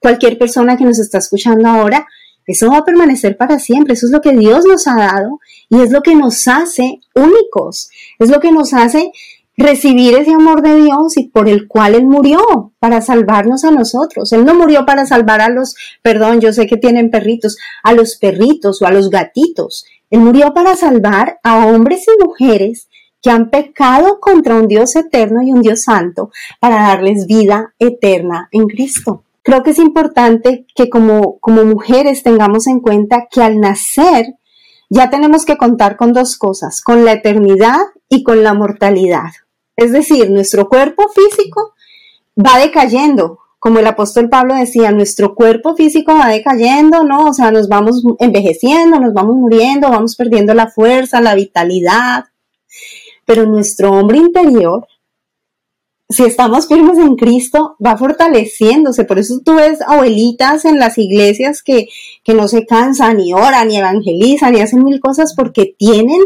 cualquier 0.00 0.38
persona 0.38 0.76
que 0.76 0.84
nos 0.84 0.98
está 0.98 1.18
escuchando 1.18 1.68
ahora, 1.68 2.06
eso 2.48 2.70
va 2.70 2.78
a 2.78 2.84
permanecer 2.84 3.36
para 3.36 3.58
siempre. 3.58 3.92
Eso 3.92 4.06
es 4.06 4.12
lo 4.12 4.22
que 4.22 4.32
Dios 4.32 4.64
nos 4.64 4.86
ha 4.86 4.96
dado 4.96 5.38
y 5.68 5.80
es 5.82 5.90
lo 5.90 6.02
que 6.02 6.14
nos 6.14 6.48
hace 6.48 7.00
únicos. 7.14 7.90
Es 8.18 8.30
lo 8.30 8.40
que 8.40 8.50
nos 8.50 8.72
hace 8.72 9.12
recibir 9.58 10.14
ese 10.14 10.32
amor 10.32 10.62
de 10.62 10.76
Dios 10.76 11.16
y 11.16 11.28
por 11.28 11.48
el 11.48 11.68
cual 11.68 11.94
Él 11.94 12.06
murió 12.06 12.72
para 12.78 13.02
salvarnos 13.02 13.64
a 13.64 13.70
nosotros. 13.70 14.32
Él 14.32 14.46
no 14.46 14.54
murió 14.54 14.86
para 14.86 15.04
salvar 15.04 15.42
a 15.42 15.50
los, 15.50 15.74
perdón, 16.00 16.40
yo 16.40 16.52
sé 16.52 16.66
que 16.66 16.78
tienen 16.78 17.10
perritos, 17.10 17.58
a 17.82 17.92
los 17.92 18.16
perritos 18.16 18.80
o 18.80 18.86
a 18.86 18.92
los 18.92 19.10
gatitos. 19.10 19.84
Él 20.10 20.20
murió 20.20 20.54
para 20.54 20.74
salvar 20.74 21.40
a 21.42 21.66
hombres 21.66 22.06
y 22.06 22.24
mujeres 22.24 22.88
que 23.22 23.30
han 23.30 23.50
pecado 23.50 24.20
contra 24.20 24.54
un 24.54 24.68
Dios 24.68 24.96
eterno 24.96 25.42
y 25.42 25.52
un 25.52 25.62
Dios 25.62 25.82
santo 25.82 26.30
para 26.60 26.88
darles 26.88 27.26
vida 27.26 27.74
eterna 27.78 28.48
en 28.52 28.66
Cristo. 28.66 29.24
Creo 29.42 29.62
que 29.62 29.70
es 29.70 29.78
importante 29.78 30.66
que 30.74 30.90
como, 30.90 31.38
como 31.38 31.64
mujeres 31.64 32.22
tengamos 32.22 32.66
en 32.66 32.80
cuenta 32.80 33.28
que 33.30 33.42
al 33.42 33.60
nacer 33.60 34.34
ya 34.90 35.10
tenemos 35.10 35.44
que 35.44 35.56
contar 35.56 35.96
con 35.96 36.12
dos 36.12 36.36
cosas, 36.36 36.80
con 36.82 37.04
la 37.04 37.12
eternidad 37.12 37.78
y 38.08 38.22
con 38.22 38.42
la 38.42 38.54
mortalidad. 38.54 39.30
Es 39.76 39.92
decir, 39.92 40.30
nuestro 40.30 40.68
cuerpo 40.68 41.08
físico 41.08 41.74
va 42.36 42.58
decayendo, 42.58 43.38
como 43.58 43.80
el 43.80 43.86
apóstol 43.86 44.28
Pablo 44.28 44.54
decía, 44.54 44.90
nuestro 44.92 45.34
cuerpo 45.34 45.74
físico 45.74 46.14
va 46.14 46.28
decayendo, 46.28 47.04
¿no? 47.04 47.24
O 47.24 47.32
sea, 47.32 47.50
nos 47.50 47.68
vamos 47.68 48.02
envejeciendo, 48.18 48.98
nos 49.00 49.12
vamos 49.12 49.36
muriendo, 49.36 49.90
vamos 49.90 50.16
perdiendo 50.16 50.54
la 50.54 50.68
fuerza, 50.68 51.20
la 51.20 51.34
vitalidad. 51.34 52.26
Pero 53.28 53.44
nuestro 53.44 53.90
hombre 53.90 54.16
interior, 54.16 54.86
si 56.08 56.24
estamos 56.24 56.66
firmes 56.66 56.96
en 56.96 57.14
Cristo, 57.14 57.76
va 57.84 57.98
fortaleciéndose. 57.98 59.04
Por 59.04 59.18
eso 59.18 59.40
tú 59.44 59.56
ves 59.56 59.80
abuelitas 59.86 60.64
en 60.64 60.78
las 60.78 60.96
iglesias 60.96 61.62
que, 61.62 61.88
que 62.24 62.32
no 62.32 62.48
se 62.48 62.64
cansan, 62.64 63.18
ni 63.18 63.34
oran, 63.34 63.68
ni 63.68 63.76
evangelizan, 63.76 64.54
ni 64.54 64.62
hacen 64.62 64.82
mil 64.82 64.98
cosas 64.98 65.34
porque 65.36 65.74
tienen 65.76 66.22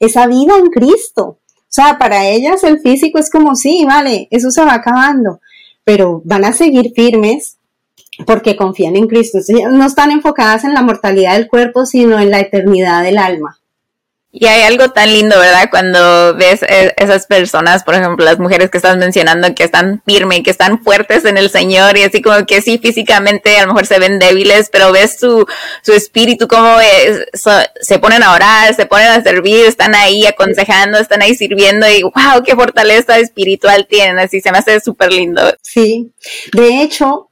esa 0.00 0.26
vida 0.26 0.58
en 0.58 0.70
Cristo. 0.70 1.38
O 1.56 1.68
sea, 1.68 2.00
para 2.00 2.26
ellas 2.26 2.64
el 2.64 2.80
físico 2.80 3.20
es 3.20 3.30
como, 3.30 3.54
sí, 3.54 3.84
vale, 3.86 4.26
eso 4.32 4.50
se 4.50 4.64
va 4.64 4.74
acabando, 4.74 5.40
pero 5.84 6.20
van 6.24 6.44
a 6.44 6.52
seguir 6.52 6.90
firmes 6.96 7.58
porque 8.26 8.56
confían 8.56 8.96
en 8.96 9.06
Cristo. 9.06 9.38
No 9.70 9.86
están 9.86 10.10
enfocadas 10.10 10.64
en 10.64 10.74
la 10.74 10.82
mortalidad 10.82 11.34
del 11.34 11.46
cuerpo, 11.46 11.86
sino 11.86 12.18
en 12.18 12.32
la 12.32 12.40
eternidad 12.40 13.04
del 13.04 13.18
alma. 13.18 13.59
Y 14.32 14.46
hay 14.46 14.62
algo 14.62 14.90
tan 14.90 15.12
lindo, 15.12 15.36
¿verdad? 15.38 15.68
Cuando 15.70 16.34
ves 16.36 16.62
e, 16.62 16.94
esas 16.96 17.26
personas, 17.26 17.82
por 17.82 17.94
ejemplo, 17.94 18.24
las 18.24 18.38
mujeres 18.38 18.70
que 18.70 18.78
estás 18.78 18.96
mencionando, 18.96 19.52
que 19.56 19.64
están 19.64 20.02
firmes, 20.06 20.42
que 20.44 20.50
están 20.50 20.80
fuertes 20.84 21.24
en 21.24 21.36
el 21.36 21.50
Señor 21.50 21.98
y 21.98 22.04
así 22.04 22.22
como 22.22 22.46
que 22.46 22.62
sí, 22.62 22.78
físicamente 22.78 23.56
a 23.58 23.62
lo 23.62 23.68
mejor 23.68 23.86
se 23.86 23.98
ven 23.98 24.20
débiles, 24.20 24.70
pero 24.70 24.92
ves 24.92 25.18
su, 25.18 25.46
su 25.82 25.92
espíritu, 25.92 26.46
como 26.46 26.76
se 27.32 27.98
ponen 27.98 28.22
a 28.22 28.32
orar, 28.32 28.72
se 28.74 28.86
ponen 28.86 29.08
a 29.08 29.22
servir, 29.22 29.66
están 29.66 29.96
ahí 29.96 30.24
aconsejando, 30.24 30.98
están 30.98 31.22
ahí 31.22 31.34
sirviendo 31.34 31.88
y 31.88 32.02
wow, 32.02 32.44
qué 32.44 32.54
fortaleza 32.54 33.18
espiritual 33.18 33.88
tienen, 33.88 34.20
así 34.20 34.40
se 34.40 34.52
me 34.52 34.58
hace 34.58 34.78
súper 34.78 35.12
lindo. 35.12 35.42
Sí, 35.60 36.12
de 36.52 36.82
hecho, 36.82 37.29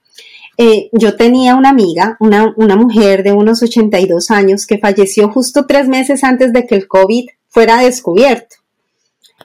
eh, 0.60 0.90
yo 0.90 1.14
tenía 1.14 1.54
una 1.54 1.68
amiga, 1.68 2.16
una, 2.18 2.52
una, 2.56 2.74
mujer 2.74 3.22
de 3.22 3.30
unos 3.30 3.62
82 3.62 4.32
años 4.32 4.66
que 4.66 4.78
falleció 4.78 5.30
justo 5.30 5.66
tres 5.66 5.86
meses 5.86 6.24
antes 6.24 6.52
de 6.52 6.66
que 6.66 6.74
el 6.74 6.88
COVID 6.88 7.26
fuera 7.48 7.78
descubierto. 7.78 8.56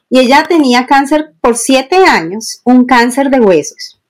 Y 0.10 0.20
ella 0.20 0.44
tenía 0.50 0.88
cáncer 0.88 1.34
por 1.40 1.56
siete 1.56 1.98
años, 1.98 2.62
un 2.64 2.86
cáncer 2.86 3.30
de 3.30 3.40
huesos. 3.40 4.02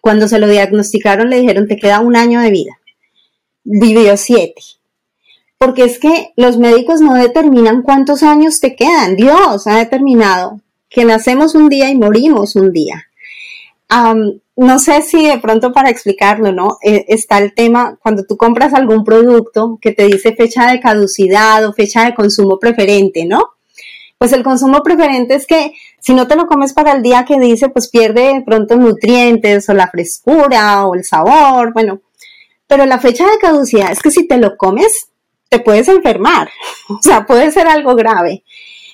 Cuando 0.00 0.26
se 0.26 0.40
lo 0.40 0.48
diagnosticaron 0.48 1.30
le 1.30 1.38
dijeron 1.38 1.68
te 1.68 1.76
queda 1.76 2.00
un 2.00 2.16
año 2.16 2.40
de 2.40 2.50
vida. 2.50 2.80
Vivió 3.62 4.16
siete. 4.16 4.60
Porque 5.56 5.84
es 5.84 6.00
que 6.00 6.32
los 6.36 6.58
médicos 6.58 7.00
no 7.00 7.14
determinan 7.14 7.82
cuántos 7.82 8.24
años 8.24 8.58
te 8.58 8.74
quedan. 8.74 9.14
Dios 9.14 9.68
ha 9.68 9.76
determinado 9.76 10.60
que 10.88 11.04
nacemos 11.04 11.54
un 11.54 11.68
día 11.68 11.90
y 11.90 11.96
morimos 11.96 12.56
un 12.56 12.72
día 12.72 13.09
no 14.56 14.78
sé 14.78 15.02
si 15.02 15.26
de 15.26 15.38
pronto 15.38 15.72
para 15.72 15.90
explicarlo, 15.90 16.52
¿no? 16.52 16.78
Eh, 16.82 17.04
está 17.08 17.38
el 17.38 17.54
tema 17.54 17.98
cuando 18.02 18.24
tú 18.24 18.36
compras 18.36 18.74
algún 18.74 19.04
producto 19.04 19.78
que 19.80 19.92
te 19.92 20.06
dice 20.06 20.34
fecha 20.34 20.70
de 20.70 20.80
caducidad 20.80 21.66
o 21.66 21.72
fecha 21.72 22.04
de 22.04 22.14
consumo 22.14 22.58
preferente, 22.58 23.24
¿no? 23.24 23.40
Pues 24.18 24.32
el 24.32 24.42
consumo 24.42 24.82
preferente 24.82 25.34
es 25.34 25.46
que 25.46 25.72
si 25.98 26.12
no 26.12 26.28
te 26.28 26.36
lo 26.36 26.46
comes 26.46 26.74
para 26.74 26.92
el 26.92 27.02
día 27.02 27.24
que 27.24 27.40
dice, 27.40 27.70
pues 27.70 27.88
pierde 27.88 28.34
de 28.34 28.42
pronto 28.42 28.76
nutrientes 28.76 29.68
o 29.68 29.74
la 29.74 29.88
frescura 29.88 30.86
o 30.86 30.94
el 30.94 31.04
sabor, 31.04 31.72
bueno. 31.72 32.00
Pero 32.66 32.86
la 32.86 32.98
fecha 32.98 33.24
de 33.24 33.38
caducidad 33.38 33.90
es 33.90 34.00
que 34.00 34.10
si 34.10 34.28
te 34.28 34.36
lo 34.36 34.56
comes, 34.56 35.08
te 35.48 35.58
puedes 35.58 35.88
enfermar, 35.88 36.48
o 36.88 37.02
sea, 37.02 37.26
puede 37.26 37.50
ser 37.50 37.66
algo 37.66 37.94
grave. 37.96 38.44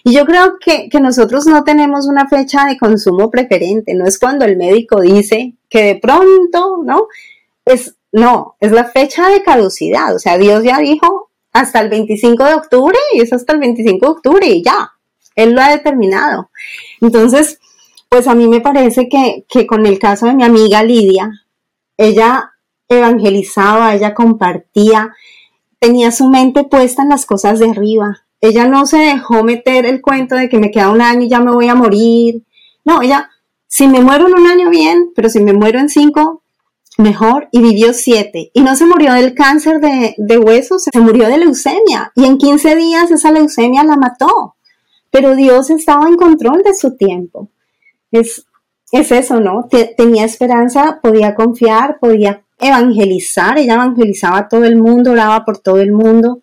Y 0.08 0.14
yo 0.14 0.24
creo 0.24 0.60
que, 0.60 0.88
nosotros 1.00 1.46
no 1.46 1.64
tenemos 1.64 2.06
una 2.06 2.28
fecha 2.28 2.64
de 2.66 2.78
consumo 2.78 3.28
preferente, 3.28 3.92
no 3.92 4.06
es 4.06 4.20
cuando 4.20 4.44
el 4.44 4.56
médico 4.56 5.00
dice 5.00 5.54
que 5.68 5.82
de 5.82 5.96
pronto, 5.96 6.80
¿no? 6.84 7.08
Es, 7.64 7.96
no, 8.12 8.54
es 8.60 8.70
la 8.70 8.84
fecha 8.84 9.28
de 9.28 9.42
caducidad, 9.42 10.14
o 10.14 10.20
sea, 10.20 10.38
Dios 10.38 10.62
ya 10.62 10.78
dijo 10.78 11.32
hasta 11.52 11.80
el 11.80 11.88
25 11.88 12.44
de 12.44 12.54
octubre 12.54 12.96
y 13.14 13.20
es 13.20 13.32
hasta 13.32 13.54
el 13.54 13.58
25 13.58 14.06
de 14.06 14.12
octubre 14.12 14.46
y 14.46 14.62
ya, 14.62 14.92
Él 15.34 15.54
lo 15.54 15.60
ha 15.60 15.70
determinado. 15.70 16.50
Entonces, 17.00 17.58
pues 18.08 18.28
a 18.28 18.36
mí 18.36 18.46
me 18.46 18.60
parece 18.60 19.08
que, 19.08 19.44
que 19.48 19.66
con 19.66 19.86
el 19.86 19.98
caso 19.98 20.26
de 20.26 20.34
mi 20.34 20.44
amiga 20.44 20.84
Lidia, 20.84 21.32
ella 21.96 22.52
evangelizaba, 22.88 23.92
ella 23.96 24.14
compartía, 24.14 25.16
tenía 25.80 26.12
su 26.12 26.30
mente 26.30 26.62
puesta 26.62 27.02
en 27.02 27.08
las 27.08 27.26
cosas 27.26 27.58
de 27.58 27.70
arriba. 27.70 28.25
Ella 28.40 28.66
no 28.66 28.86
se 28.86 28.98
dejó 28.98 29.42
meter 29.42 29.86
el 29.86 30.00
cuento 30.00 30.34
de 30.36 30.48
que 30.48 30.58
me 30.58 30.70
queda 30.70 30.90
un 30.90 31.00
año 31.00 31.22
y 31.22 31.28
ya 31.28 31.40
me 31.40 31.52
voy 31.52 31.68
a 31.68 31.74
morir. 31.74 32.42
No, 32.84 33.02
ella, 33.02 33.30
si 33.66 33.88
me 33.88 34.00
muero 34.00 34.28
en 34.28 34.34
un 34.34 34.46
año 34.46 34.70
bien, 34.70 35.12
pero 35.14 35.28
si 35.28 35.40
me 35.40 35.52
muero 35.52 35.78
en 35.78 35.88
cinco, 35.88 36.42
mejor. 36.98 37.48
Y 37.52 37.60
vivió 37.60 37.92
siete. 37.92 38.50
Y 38.52 38.62
no 38.62 38.76
se 38.76 38.86
murió 38.86 39.12
del 39.12 39.34
cáncer 39.34 39.80
de, 39.80 40.38
huesos, 40.38 40.84
se 40.84 41.00
murió 41.00 41.28
de 41.28 41.38
leucemia. 41.38 42.12
Y 42.14 42.24
en 42.24 42.38
15 42.38 42.76
días 42.76 43.10
esa 43.10 43.32
leucemia 43.32 43.84
la 43.84 43.96
mató. 43.96 44.56
Pero 45.10 45.34
Dios 45.34 45.70
estaba 45.70 46.08
en 46.08 46.16
control 46.16 46.62
de 46.62 46.74
su 46.74 46.96
tiempo. 46.96 47.50
Es, 48.10 48.46
es 48.92 49.12
eso, 49.12 49.40
¿no? 49.40 49.68
tenía 49.96 50.24
esperanza, 50.24 51.00
podía 51.02 51.34
confiar, 51.34 51.98
podía 52.00 52.44
evangelizar, 52.58 53.58
ella 53.58 53.74
evangelizaba 53.74 54.38
a 54.38 54.48
todo 54.48 54.64
el 54.64 54.76
mundo, 54.76 55.12
oraba 55.12 55.44
por 55.44 55.58
todo 55.58 55.80
el 55.80 55.92
mundo. 55.92 56.42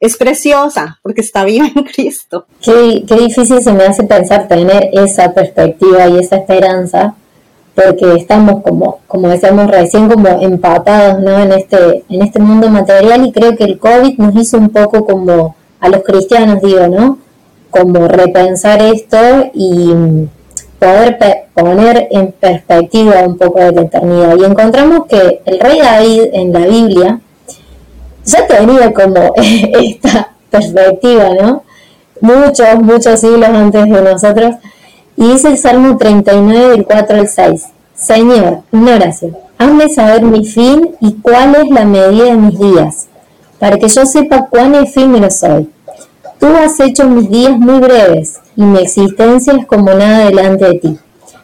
Es 0.00 0.16
preciosa 0.16 0.98
porque 1.02 1.22
está 1.22 1.44
viva 1.44 1.66
en 1.74 1.82
Cristo. 1.84 2.46
Qué, 2.60 3.04
qué 3.06 3.16
difícil 3.16 3.60
se 3.60 3.72
me 3.72 3.84
hace 3.84 4.04
pensar 4.04 4.46
tener 4.46 4.90
esa 4.92 5.32
perspectiva 5.32 6.06
y 6.08 6.18
esa 6.18 6.36
esperanza, 6.36 7.14
porque 7.74 8.14
estamos 8.14 8.62
como, 8.62 9.00
como 9.06 9.28
decíamos 9.28 9.68
recién, 9.68 10.08
como 10.08 10.28
empatados 10.28 11.20
¿no? 11.20 11.38
en, 11.38 11.52
este, 11.52 12.04
en 12.08 12.22
este 12.22 12.38
mundo 12.38 12.68
material 12.68 13.26
y 13.26 13.32
creo 13.32 13.56
que 13.56 13.64
el 13.64 13.78
COVID 13.78 14.18
nos 14.18 14.36
hizo 14.36 14.56
un 14.58 14.70
poco 14.70 15.04
como 15.04 15.56
a 15.80 15.88
los 15.88 16.02
cristianos, 16.02 16.60
digo, 16.62 16.86
¿no? 16.88 17.18
Como 17.70 18.08
repensar 18.08 18.80
esto 18.82 19.16
y 19.52 19.92
poder 20.78 21.18
poner 21.54 22.08
en 22.10 22.32
perspectiva 22.32 23.20
un 23.26 23.36
poco 23.36 23.60
de 23.60 23.72
la 23.72 23.82
eternidad. 23.82 24.36
Y 24.38 24.44
encontramos 24.44 25.06
que 25.06 25.42
el 25.44 25.60
rey 25.60 25.78
David 25.80 26.22
en 26.32 26.52
la 26.52 26.66
Biblia 26.66 27.20
ya 28.28 28.46
tenía 28.46 28.92
como 28.92 29.32
esta 29.36 30.32
perspectiva, 30.50 31.30
¿no? 31.40 31.62
Muchos, 32.20 32.80
muchos 32.80 33.20
siglos 33.20 33.48
antes 33.48 33.84
de 33.84 34.02
nosotros. 34.02 34.56
Y 35.16 35.32
dice 35.32 35.48
el 35.48 35.58
Salmo 35.58 35.96
39 35.96 36.68
del 36.70 36.84
4 36.84 37.20
al 37.20 37.28
6. 37.28 37.66
Señor, 37.94 38.60
una 38.70 38.94
oración, 38.94 39.36
hazme 39.58 39.88
saber 39.88 40.22
mi 40.22 40.44
fin 40.44 40.94
y 41.00 41.14
cuál 41.14 41.56
es 41.56 41.68
la 41.68 41.84
medida 41.84 42.26
de 42.26 42.36
mis 42.36 42.58
días, 42.58 43.08
para 43.58 43.76
que 43.76 43.88
yo 43.88 44.06
sepa 44.06 44.46
cuán 44.46 44.76
efímero 44.76 45.28
soy. 45.30 45.68
Tú 46.38 46.46
has 46.46 46.78
hecho 46.78 47.08
mis 47.08 47.28
días 47.28 47.58
muy 47.58 47.80
breves 47.80 48.38
y 48.54 48.62
mi 48.62 48.78
existencia 48.78 49.54
es 49.54 49.66
como 49.66 49.92
nada 49.94 50.26
delante 50.26 50.66
de 50.66 50.74
ti. 50.74 50.98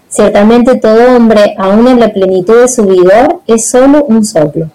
Ciertamente 0.08 0.76
todo 0.76 1.16
hombre, 1.16 1.56
aun 1.58 1.88
en 1.88 1.98
la 1.98 2.12
plenitud 2.12 2.60
de 2.60 2.68
su 2.68 2.84
vigor, 2.84 3.40
es 3.48 3.68
solo 3.68 4.04
un 4.04 4.24
soplo. 4.24 4.70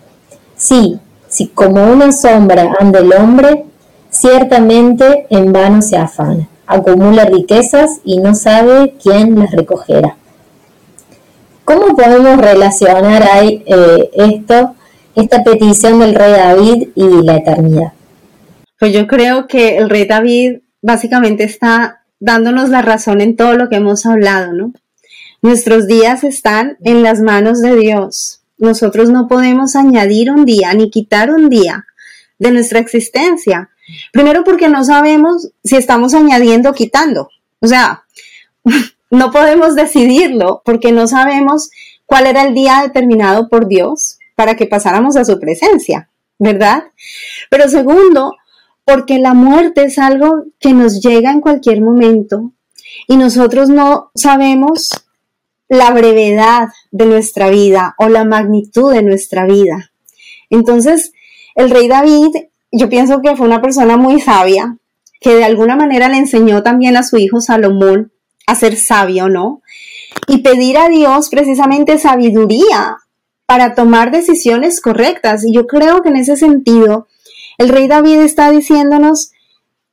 Sí, 0.58 1.00
si 1.30 1.48
como 1.48 1.92
una 1.92 2.12
sombra 2.12 2.76
anda 2.80 3.00
el 3.00 3.14
hombre, 3.14 3.66
ciertamente 4.10 5.28
en 5.30 5.54
vano 5.54 5.82
se 5.82 5.98
afana, 5.98 6.50
acumula 6.68 7.26
riquezas 7.26 8.00
y 8.04 8.18
no 8.18 8.36
sabe 8.36 8.96
quién 9.02 9.40
las 9.40 9.52
recogerá. 9.52 10.18
¿Cómo 11.64 11.96
podemos 11.96 12.38
relacionar 12.38 13.24
eh, 13.44 14.10
esto, 14.14 14.76
esta 15.16 15.44
petición 15.44 16.00
del 16.00 16.16
rey 16.16 16.32
David 16.32 16.88
y 16.96 17.24
la 17.24 17.38
eternidad? 17.38 17.94
Pues 18.80 18.92
yo 18.92 19.06
creo 19.08 19.46
que 19.46 19.78
el 19.78 19.90
rey 19.90 20.06
David 20.06 20.62
básicamente 20.82 21.44
está 21.44 22.02
dándonos 22.20 22.70
la 22.70 22.82
razón 22.82 23.22
en 23.22 23.36
todo 23.36 23.54
lo 23.54 23.70
que 23.70 23.76
hemos 23.76 24.06
hablado, 24.06 24.54
¿no? 24.54 24.74
Nuestros 25.42 25.88
días 25.88 26.24
están 26.24 26.78
en 26.84 27.04
las 27.04 27.22
manos 27.22 27.62
de 27.62 27.76
Dios. 27.76 28.39
Nosotros 28.60 29.10
no 29.10 29.28
podemos 29.28 29.76
añadir 29.76 30.32
un 30.32 30.46
día 30.46 30.74
ni 30.74 30.90
quitar 30.92 31.32
un 31.32 31.50
día 31.50 31.86
de 32.38 32.52
nuestra 32.52 32.80
existencia. 32.80 33.70
Primero 34.12 34.44
porque 34.44 34.70
no 34.70 34.84
sabemos 34.84 35.50
si 35.64 35.76
estamos 35.76 36.14
añadiendo 36.14 36.70
o 36.70 36.74
quitando. 36.74 37.30
O 37.60 37.68
sea, 37.68 38.04
no 39.12 39.32
podemos 39.32 39.76
decidirlo 39.76 40.62
porque 40.64 40.92
no 40.92 41.08
sabemos 41.08 41.70
cuál 42.06 42.28
era 42.28 42.44
el 42.44 42.54
día 42.54 42.82
determinado 42.84 43.50
por 43.50 43.68
Dios 43.68 44.18
para 44.36 44.56
que 44.56 44.68
pasáramos 44.68 45.16
a 45.16 45.26
su 45.26 45.40
presencia, 45.40 46.10
¿verdad? 46.38 46.84
Pero 47.50 47.68
segundo, 47.68 48.36
porque 48.86 49.20
la 49.20 49.34
muerte 49.34 49.84
es 49.84 50.00
algo 50.00 50.46
que 50.60 50.74
nos 50.74 51.02
llega 51.02 51.32
en 51.32 51.42
cualquier 51.42 51.82
momento 51.82 52.52
y 53.08 53.18
nosotros 53.18 53.70
no 53.70 54.12
sabemos 54.16 54.90
la 55.70 55.92
brevedad 55.92 56.70
de 56.92 57.06
nuestra 57.06 57.50
vida 57.50 57.96
o 57.98 58.10
la 58.10 58.26
magnitud 58.26 58.92
de 58.92 59.04
nuestra 59.04 59.46
vida. 59.46 59.92
Entonces, 60.50 61.14
el 61.56 61.70
rey 61.70 61.88
David, 61.88 62.36
yo 62.72 62.90
pienso 62.90 63.22
que 63.22 63.36
fue 63.36 63.48
una 63.48 63.62
persona 63.62 63.96
muy 63.96 64.20
sabia, 64.20 64.78
que 65.22 65.36
de 65.36 65.44
alguna 65.44 65.76
manera 65.76 66.10
le 66.10 66.18
enseñó 66.18 66.64
también 66.64 66.98
a 66.98 67.04
su 67.04 67.18
hijo 67.18 67.40
Salomón 67.40 68.12
a 68.48 68.56
ser 68.56 68.76
sabio, 68.78 69.30
¿no? 69.30 69.62
Y 70.28 70.40
pedir 70.40 70.78
a 70.78 70.90
Dios 70.90 71.30
precisamente 71.30 72.00
sabiduría 72.00 72.98
para 73.46 73.76
tomar 73.76 74.12
decisiones 74.12 74.82
correctas. 74.82 75.46
Y 75.46 75.54
yo 75.54 75.68
creo 75.68 76.02
que 76.02 76.10
en 76.10 76.16
ese 76.16 76.36
sentido, 76.36 77.08
el 77.60 77.70
rey 77.70 77.88
David 77.88 78.22
está 78.22 78.50
diciéndonos, 78.50 79.32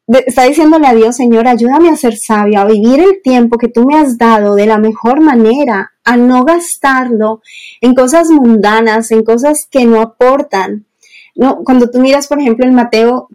está 0.09 0.45
diciéndole 0.45 0.87
a 0.87 0.95
Dios, 0.95 1.16
Señor, 1.16 1.49
ayúdame 1.49 1.90
a 1.90 1.97
ser 1.97 2.16
sabio, 2.16 2.61
a 2.61 2.64
vivir 2.64 3.01
el 3.01 3.21
tiempo 3.23 3.59
que 3.59 3.69
tú 3.69 3.85
me 3.85 3.99
has 3.99 4.19
dado 4.19 4.55
de 4.55 4.66
la 4.66 4.79
mejor 4.79 5.21
manera, 5.21 5.92
a 6.05 6.16
no 6.16 6.45
gastarlo 6.45 7.40
en 7.81 7.95
cosas 7.95 8.31
mundanas, 8.31 9.11
en 9.11 9.25
cosas 9.25 9.66
que 9.69 9.85
no 9.85 10.01
aportan. 10.01 10.87
No, 11.35 11.59
cuando 11.64 11.90
tú 11.90 11.99
miras, 12.01 12.29
por 12.29 12.40
ejemplo, 12.40 12.64
en 12.64 12.75
Mateo 12.75 13.29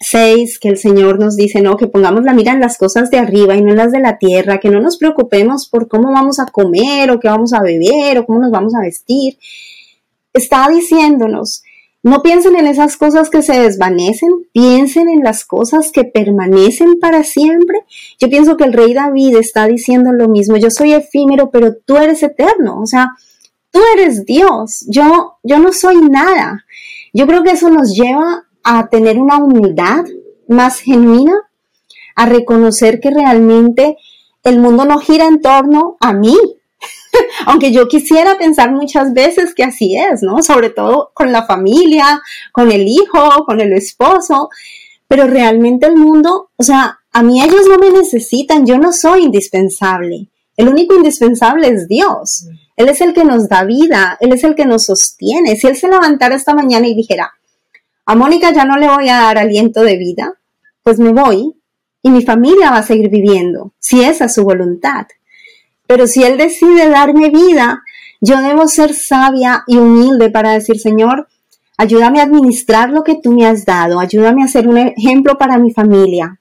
6, 0.00 0.60
que 0.60 0.68
el 0.68 0.78
Señor 0.78 1.18
nos 1.18 1.36
dice, 1.36 1.60
no, 1.60 1.76
que 1.76 1.88
pongamos 1.88 2.22
la 2.22 2.32
mira 2.32 2.52
en 2.52 2.60
las 2.60 2.78
cosas 2.78 3.10
de 3.10 3.18
arriba 3.18 3.56
y 3.56 3.62
no 3.62 3.70
en 3.70 3.76
las 3.76 3.90
de 3.90 4.00
la 4.00 4.18
tierra, 4.18 4.60
que 4.60 4.70
no 4.70 4.80
nos 4.80 4.98
preocupemos 4.98 5.68
por 5.68 5.88
cómo 5.88 6.12
vamos 6.12 6.38
a 6.38 6.46
comer 6.46 7.10
o 7.10 7.18
qué 7.18 7.28
vamos 7.28 7.52
a 7.52 7.62
beber 7.62 8.18
o 8.18 8.26
cómo 8.26 8.38
nos 8.38 8.52
vamos 8.52 8.74
a 8.76 8.80
vestir. 8.80 9.36
Está 10.32 10.68
diciéndonos 10.68 11.63
no 12.04 12.22
piensen 12.22 12.54
en 12.56 12.66
esas 12.66 12.98
cosas 12.98 13.30
que 13.30 13.40
se 13.40 13.58
desvanecen, 13.58 14.28
piensen 14.52 15.08
en 15.08 15.24
las 15.24 15.46
cosas 15.46 15.90
que 15.90 16.04
permanecen 16.04 17.00
para 17.00 17.24
siempre. 17.24 17.78
Yo 18.20 18.28
pienso 18.28 18.58
que 18.58 18.64
el 18.64 18.74
rey 18.74 18.92
David 18.92 19.36
está 19.36 19.66
diciendo 19.66 20.12
lo 20.12 20.28
mismo, 20.28 20.58
yo 20.58 20.70
soy 20.70 20.92
efímero, 20.92 21.50
pero 21.50 21.74
tú 21.86 21.96
eres 21.96 22.22
eterno, 22.22 22.78
o 22.82 22.86
sea, 22.86 23.14
tú 23.70 23.80
eres 23.94 24.26
Dios, 24.26 24.84
yo, 24.86 25.38
yo 25.42 25.58
no 25.58 25.72
soy 25.72 25.96
nada. 25.96 26.66
Yo 27.14 27.26
creo 27.26 27.42
que 27.42 27.52
eso 27.52 27.70
nos 27.70 27.94
lleva 27.94 28.44
a 28.62 28.88
tener 28.88 29.18
una 29.18 29.38
humildad 29.38 30.04
más 30.46 30.80
genuina, 30.80 31.34
a 32.16 32.26
reconocer 32.26 33.00
que 33.00 33.12
realmente 33.12 33.96
el 34.42 34.58
mundo 34.58 34.84
no 34.84 34.98
gira 34.98 35.26
en 35.26 35.40
torno 35.40 35.96
a 36.00 36.12
mí, 36.12 36.36
aunque 37.46 37.72
yo 37.72 37.88
quisiera 37.88 38.36
pensar 38.38 38.70
muchas 38.72 39.12
veces 39.12 39.54
que 39.54 39.64
así 39.64 39.96
es, 39.96 40.22
¿no? 40.22 40.42
Sobre 40.42 40.70
todo 40.70 41.10
con 41.14 41.32
la 41.32 41.44
familia, 41.44 42.20
con 42.52 42.70
el 42.72 42.86
hijo, 42.86 43.44
con 43.44 43.60
el 43.60 43.72
esposo, 43.72 44.50
pero 45.08 45.26
realmente 45.26 45.86
el 45.86 45.96
mundo, 45.96 46.50
o 46.56 46.62
sea, 46.62 46.98
a 47.12 47.22
mí 47.22 47.42
ellos 47.42 47.66
no 47.68 47.78
me 47.78 47.90
necesitan, 47.90 48.66
yo 48.66 48.78
no 48.78 48.92
soy 48.92 49.24
indispensable. 49.24 50.28
El 50.56 50.68
único 50.68 50.94
indispensable 50.94 51.68
es 51.68 51.88
Dios. 51.88 52.48
Él 52.76 52.88
es 52.88 53.00
el 53.00 53.12
que 53.12 53.24
nos 53.24 53.48
da 53.48 53.64
vida, 53.64 54.16
Él 54.20 54.32
es 54.32 54.44
el 54.44 54.54
que 54.54 54.66
nos 54.66 54.86
sostiene. 54.86 55.56
Si 55.56 55.66
Él 55.66 55.76
se 55.76 55.88
levantara 55.88 56.34
esta 56.34 56.54
mañana 56.54 56.86
y 56.86 56.94
dijera, 56.94 57.32
a 58.06 58.14
Mónica 58.14 58.52
ya 58.52 58.64
no 58.64 58.76
le 58.76 58.88
voy 58.88 59.08
a 59.08 59.16
dar 59.16 59.38
aliento 59.38 59.82
de 59.82 59.96
vida, 59.96 60.34
pues 60.82 60.98
me 60.98 61.12
voy 61.12 61.54
y 62.02 62.10
mi 62.10 62.22
familia 62.22 62.70
va 62.70 62.78
a 62.78 62.82
seguir 62.82 63.08
viviendo, 63.08 63.72
si 63.78 64.02
esa 64.02 64.26
es 64.26 64.34
su 64.34 64.44
voluntad. 64.44 65.06
Pero 65.86 66.06
si 66.06 66.22
Él 66.22 66.38
decide 66.38 66.88
darme 66.88 67.30
vida, 67.30 67.82
yo 68.20 68.40
debo 68.40 68.68
ser 68.68 68.94
sabia 68.94 69.64
y 69.66 69.76
humilde 69.76 70.30
para 70.30 70.52
decir, 70.52 70.78
Señor, 70.78 71.28
ayúdame 71.76 72.20
a 72.20 72.24
administrar 72.24 72.90
lo 72.90 73.04
que 73.04 73.16
tú 73.16 73.32
me 73.32 73.46
has 73.46 73.64
dado, 73.64 74.00
ayúdame 74.00 74.42
a 74.42 74.48
ser 74.48 74.68
un 74.68 74.78
ejemplo 74.78 75.36
para 75.36 75.58
mi 75.58 75.72
familia, 75.72 76.40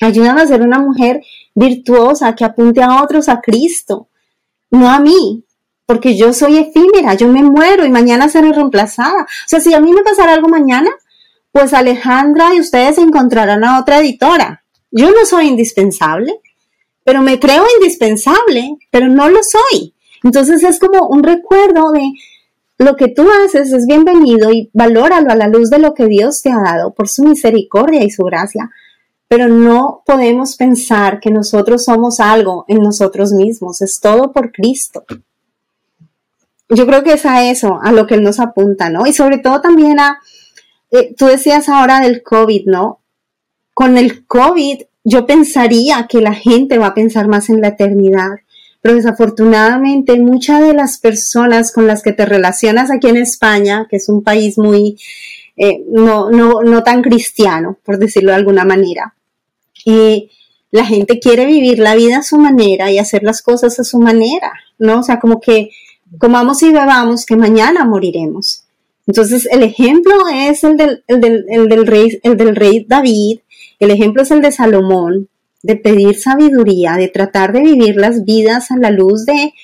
ayúdame 0.00 0.42
a 0.42 0.46
ser 0.46 0.62
una 0.62 0.78
mujer 0.78 1.22
virtuosa 1.54 2.34
que 2.34 2.44
apunte 2.44 2.82
a 2.82 3.02
otros 3.02 3.28
a 3.28 3.40
Cristo, 3.40 4.08
no 4.70 4.90
a 4.90 4.98
mí, 4.98 5.44
porque 5.86 6.16
yo 6.16 6.32
soy 6.32 6.58
efímera, 6.58 7.14
yo 7.14 7.28
me 7.28 7.42
muero 7.42 7.84
y 7.84 7.90
mañana 7.90 8.28
seré 8.28 8.52
reemplazada. 8.52 9.22
O 9.22 9.48
sea, 9.48 9.60
si 9.60 9.74
a 9.74 9.80
mí 9.80 9.92
me 9.92 10.02
pasara 10.02 10.32
algo 10.32 10.48
mañana, 10.48 10.90
pues 11.50 11.74
Alejandra 11.74 12.54
y 12.54 12.60
ustedes 12.60 12.98
encontrarán 12.98 13.62
a 13.62 13.78
otra 13.78 13.98
editora. 13.98 14.64
Yo 14.90 15.10
no 15.10 15.26
soy 15.26 15.48
indispensable 15.48 16.40
pero 17.04 17.22
me 17.22 17.38
creo 17.38 17.64
indispensable, 17.78 18.76
pero 18.90 19.08
no 19.08 19.28
lo 19.28 19.40
soy. 19.42 19.94
Entonces 20.22 20.62
es 20.62 20.78
como 20.78 21.08
un 21.08 21.22
recuerdo 21.22 21.90
de 21.92 22.12
lo 22.78 22.96
que 22.96 23.08
tú 23.08 23.26
haces 23.44 23.72
es 23.72 23.86
bienvenido 23.86 24.52
y 24.52 24.70
valóralo 24.72 25.30
a 25.30 25.36
la 25.36 25.48
luz 25.48 25.70
de 25.70 25.78
lo 25.78 25.94
que 25.94 26.06
Dios 26.06 26.42
te 26.42 26.50
ha 26.50 26.60
dado 26.60 26.92
por 26.92 27.08
su 27.08 27.24
misericordia 27.24 28.02
y 28.02 28.10
su 28.10 28.24
gracia. 28.24 28.70
Pero 29.28 29.48
no 29.48 30.02
podemos 30.04 30.56
pensar 30.56 31.20
que 31.20 31.30
nosotros 31.30 31.84
somos 31.84 32.20
algo 32.20 32.64
en 32.68 32.82
nosotros 32.82 33.32
mismos, 33.32 33.80
es 33.80 34.00
todo 34.00 34.32
por 34.32 34.52
Cristo. 34.52 35.04
Yo 36.68 36.86
creo 36.86 37.02
que 37.02 37.14
es 37.14 37.26
a 37.26 37.50
eso, 37.50 37.78
a 37.82 37.92
lo 37.92 38.06
que 38.06 38.14
Él 38.14 38.22
nos 38.22 38.40
apunta, 38.40 38.90
¿no? 38.90 39.06
Y 39.06 39.12
sobre 39.12 39.38
todo 39.38 39.60
también 39.60 40.00
a 40.00 40.18
eh, 40.90 41.14
tú 41.16 41.26
decías 41.26 41.68
ahora 41.70 42.00
del 42.00 42.22
COVID, 42.22 42.66
¿no? 42.66 43.00
Con 43.72 43.96
el 43.96 44.26
COVID 44.26 44.82
yo 45.04 45.26
pensaría 45.26 46.06
que 46.08 46.20
la 46.20 46.34
gente 46.34 46.78
va 46.78 46.88
a 46.88 46.94
pensar 46.94 47.28
más 47.28 47.50
en 47.50 47.60
la 47.60 47.68
eternidad, 47.68 48.30
pero 48.80 48.94
desafortunadamente 48.94 50.18
muchas 50.18 50.60
de 50.60 50.74
las 50.74 50.98
personas 50.98 51.72
con 51.72 51.86
las 51.86 52.02
que 52.02 52.12
te 52.12 52.26
relacionas 52.26 52.90
aquí 52.90 53.08
en 53.08 53.16
España, 53.16 53.86
que 53.88 53.96
es 53.96 54.08
un 54.08 54.22
país 54.22 54.58
muy, 54.58 54.98
eh, 55.56 55.84
no, 55.88 56.30
no, 56.30 56.62
no 56.62 56.82
tan 56.82 57.02
cristiano, 57.02 57.78
por 57.84 57.98
decirlo 57.98 58.30
de 58.30 58.36
alguna 58.36 58.64
manera, 58.64 59.14
y 59.84 60.30
la 60.70 60.86
gente 60.86 61.20
quiere 61.20 61.46
vivir 61.46 61.78
la 61.78 61.94
vida 61.94 62.18
a 62.18 62.22
su 62.22 62.38
manera 62.38 62.90
y 62.90 62.98
hacer 62.98 63.22
las 63.22 63.42
cosas 63.42 63.78
a 63.78 63.84
su 63.84 63.98
manera, 63.98 64.52
¿no? 64.78 65.00
O 65.00 65.02
sea, 65.02 65.20
como 65.20 65.40
que 65.40 65.70
comamos 66.18 66.62
y 66.62 66.72
bebamos 66.72 67.26
que 67.26 67.36
mañana 67.36 67.84
moriremos. 67.84 68.64
Entonces, 69.06 69.46
el 69.50 69.62
ejemplo 69.62 70.14
es 70.32 70.64
el 70.64 70.76
del, 70.76 71.04
el 71.08 71.20
del, 71.20 71.44
el 71.48 71.68
del, 71.68 71.86
rey, 71.86 72.20
el 72.22 72.36
del 72.36 72.56
rey 72.56 72.86
David, 72.88 73.40
el 73.82 73.90
ejemplo 73.90 74.22
es 74.22 74.30
el 74.30 74.42
de 74.42 74.52
Salomón, 74.52 75.28
de 75.62 75.74
pedir 75.74 76.16
sabiduría, 76.16 76.94
de 76.94 77.08
tratar 77.08 77.52
de 77.52 77.62
vivir 77.62 77.96
las 77.96 78.24
vidas 78.24 78.70
a 78.70 78.76
la 78.76 78.90
luz 78.90 79.26
de 79.26 79.54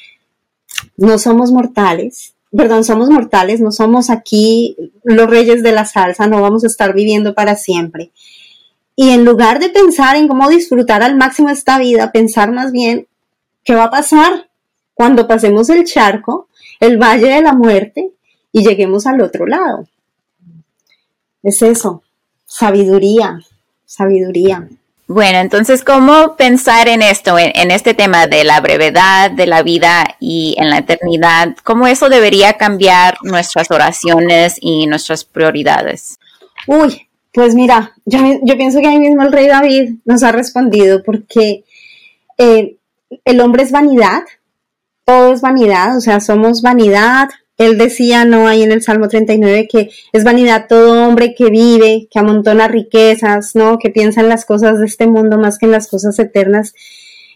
no 0.97 1.19
somos 1.19 1.53
mortales, 1.53 2.35
perdón, 2.51 2.83
somos 2.83 3.11
mortales, 3.11 3.61
no 3.61 3.71
somos 3.71 4.11
aquí 4.11 4.77
los 5.05 5.31
reyes 5.31 5.63
de 5.63 5.71
la 5.71 5.85
salsa, 5.85 6.27
no 6.27 6.43
vamos 6.43 6.65
a 6.65 6.67
estar 6.67 6.95
viviendo 6.95 7.33
para 7.33 7.55
siempre. 7.55 8.11
Y 8.97 9.11
en 9.11 9.25
lugar 9.25 9.61
de 9.61 9.71
pensar 9.71 10.17
en 10.17 10.27
cómo 10.27 10.49
disfrutar 10.49 11.05
al 11.05 11.17
máximo 11.17 11.51
esta 11.51 11.79
vida, 11.79 12.11
pensar 12.11 12.51
más 12.51 12.73
bien 12.73 13.07
qué 13.63 13.77
va 13.77 13.85
a 13.85 13.91
pasar 13.91 14.49
cuando 14.95 15.29
pasemos 15.29 15.71
el 15.71 15.85
charco, 15.85 16.49
el 16.81 16.99
valle 16.99 17.29
de 17.29 17.43
la 17.43 17.53
muerte 17.53 18.11
y 18.51 18.67
lleguemos 18.67 19.07
al 19.07 19.21
otro 19.21 19.47
lado. 19.47 19.87
Es 21.45 21.63
eso, 21.63 22.03
sabiduría, 22.47 23.39
sabiduría. 23.89 24.69
Bueno, 25.07 25.39
entonces, 25.39 25.83
¿cómo 25.83 26.37
pensar 26.37 26.87
en 26.87 27.01
esto, 27.01 27.39
en, 27.39 27.71
este 27.71 27.95
tema 27.95 28.27
de 28.27 28.45
la 28.45 28.61
brevedad 28.61 29.31
de 29.31 29.47
la 29.47 29.63
vida 29.63 30.17
y 30.21 30.55
en 30.59 30.69
la 30.69 30.79
eternidad? 30.79 31.57
¿Cómo 31.65 31.87
eso 31.87 32.11
debería 32.11 32.59
cambiar 32.59 33.17
nuestras 33.23 33.71
oraciones 33.71 34.59
y 34.61 34.87
nuestras 34.87 35.25
prioridades? 35.25 36.19
Uy, 36.67 37.09
pues 37.33 37.55
mira, 37.55 37.95
yo, 38.05 38.19
pienso 38.59 38.81
que 38.81 38.89
ahí 38.89 38.99
mismo 38.99 39.23
el 39.23 39.33
rey 39.33 39.47
David 39.47 39.95
nos 40.05 40.23
ha 40.23 40.31
respondido 40.31 41.03
porque 41.03 41.65
eh, 42.37 42.77
el 43.25 43.41
hombre 43.41 43.63
es 43.63 43.73
vanidad, 43.73 44.25
todo 45.07 45.33
es 45.33 45.41
vanidad, 45.41 45.97
o 45.97 46.03
sea, 46.03 46.21
somos 46.21 46.61
vanidad, 46.61 47.31
él 47.59 47.77
decía, 47.77 48.25
no, 48.25 48.47
ahí 48.47 48.63
en 48.63 48.71
el 48.71 48.83
Salmo 48.83 49.09
39, 49.09 49.67
que 49.71 49.91
es 50.13 50.25
vanidad 50.25 50.67
todo 50.69 51.07
hombre 51.07 51.35
que 51.37 51.51
vive, 51.51 52.07
que 52.09 52.19
amontona 52.21 52.69
riquezas, 52.69 53.57
¿no? 53.57 53.79
Que 53.79 53.91
piensa 53.91 54.21
en 54.21 54.29
las 54.29 54.45
cosas 54.45 54.79
de 54.79 54.87
este 54.87 55.09
mundo 55.09 55.39
más 55.39 55.59
que 55.59 55.67
en 55.67 55.73
las 55.73 55.89
cosas 55.89 56.17
eternas. 56.21 56.73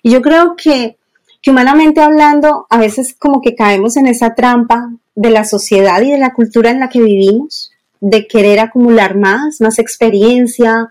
Y 0.00 0.12
yo 0.12 0.22
creo 0.22 0.54
que, 0.56 0.96
que 1.42 1.50
humanamente 1.50 2.00
hablando, 2.00 2.66
a 2.70 2.78
veces 2.78 3.16
como 3.18 3.40
que 3.40 3.56
caemos 3.56 3.96
en 3.96 4.06
esa 4.06 4.36
trampa 4.36 4.92
de 5.16 5.30
la 5.30 5.44
sociedad 5.44 6.00
y 6.02 6.12
de 6.12 6.18
la 6.18 6.32
cultura 6.32 6.70
en 6.70 6.78
la 6.78 6.88
que 6.88 7.02
vivimos, 7.02 7.72
de 8.00 8.28
querer 8.28 8.60
acumular 8.60 9.16
más, 9.16 9.60
más 9.60 9.80
experiencia, 9.80 10.90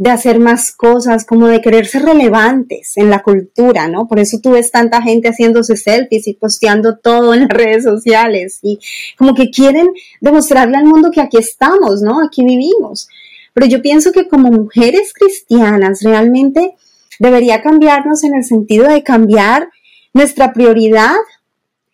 de 0.00 0.10
hacer 0.10 0.38
más 0.38 0.72
cosas, 0.72 1.26
como 1.26 1.46
de 1.46 1.60
querer 1.60 1.84
ser 1.84 2.04
relevantes 2.04 2.96
en 2.96 3.10
la 3.10 3.22
cultura, 3.22 3.86
¿no? 3.86 4.08
Por 4.08 4.18
eso 4.18 4.38
tú 4.42 4.52
ves 4.52 4.70
tanta 4.70 5.02
gente 5.02 5.28
haciéndose 5.28 5.76
selfies 5.76 6.26
y 6.26 6.32
posteando 6.32 6.96
todo 6.96 7.34
en 7.34 7.40
las 7.40 7.48
redes 7.50 7.84
sociales 7.84 8.60
y 8.62 8.78
como 9.18 9.34
que 9.34 9.50
quieren 9.50 9.90
demostrarle 10.22 10.78
al 10.78 10.86
mundo 10.86 11.10
que 11.10 11.20
aquí 11.20 11.36
estamos, 11.36 12.00
¿no? 12.00 12.24
Aquí 12.24 12.42
vivimos. 12.42 13.08
Pero 13.52 13.66
yo 13.66 13.82
pienso 13.82 14.10
que 14.10 14.26
como 14.26 14.50
mujeres 14.50 15.12
cristianas 15.12 16.00
realmente 16.02 16.76
debería 17.18 17.60
cambiarnos 17.60 18.24
en 18.24 18.36
el 18.36 18.44
sentido 18.44 18.88
de 18.88 19.02
cambiar 19.02 19.68
nuestra 20.14 20.54
prioridad 20.54 21.16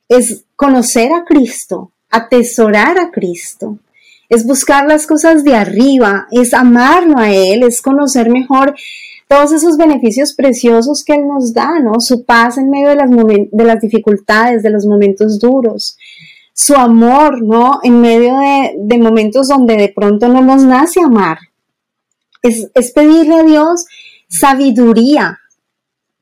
es 0.08 0.44
conocer 0.54 1.10
a 1.12 1.24
Cristo, 1.24 1.90
atesorar 2.08 3.00
a 3.00 3.10
Cristo, 3.10 3.80
es 4.28 4.46
buscar 4.46 4.86
las 4.86 5.06
cosas 5.06 5.44
de 5.44 5.54
arriba, 5.54 6.26
es 6.30 6.54
amarlo 6.54 7.18
a 7.18 7.30
Él, 7.30 7.62
es 7.62 7.82
conocer 7.82 8.30
mejor 8.30 8.74
todos 9.28 9.52
esos 9.52 9.76
beneficios 9.76 10.34
preciosos 10.34 11.04
que 11.04 11.14
Él 11.14 11.26
nos 11.26 11.52
da, 11.52 11.80
¿no? 11.80 12.00
Su 12.00 12.24
paz 12.24 12.58
en 12.58 12.70
medio 12.70 12.90
de 12.90 12.96
las, 12.96 13.10
de 13.10 13.64
las 13.64 13.80
dificultades, 13.80 14.62
de 14.62 14.70
los 14.70 14.86
momentos 14.86 15.38
duros, 15.38 15.96
su 16.52 16.74
amor, 16.74 17.42
¿no? 17.42 17.80
En 17.82 18.00
medio 18.00 18.38
de, 18.38 18.74
de 18.78 18.98
momentos 18.98 19.48
donde 19.48 19.76
de 19.76 19.88
pronto 19.88 20.28
no 20.28 20.42
nos 20.42 20.62
nace 20.62 21.00
amar. 21.00 21.38
Es, 22.42 22.70
es 22.74 22.92
pedirle 22.92 23.40
a 23.40 23.42
Dios 23.42 23.86
sabiduría. 24.28 25.40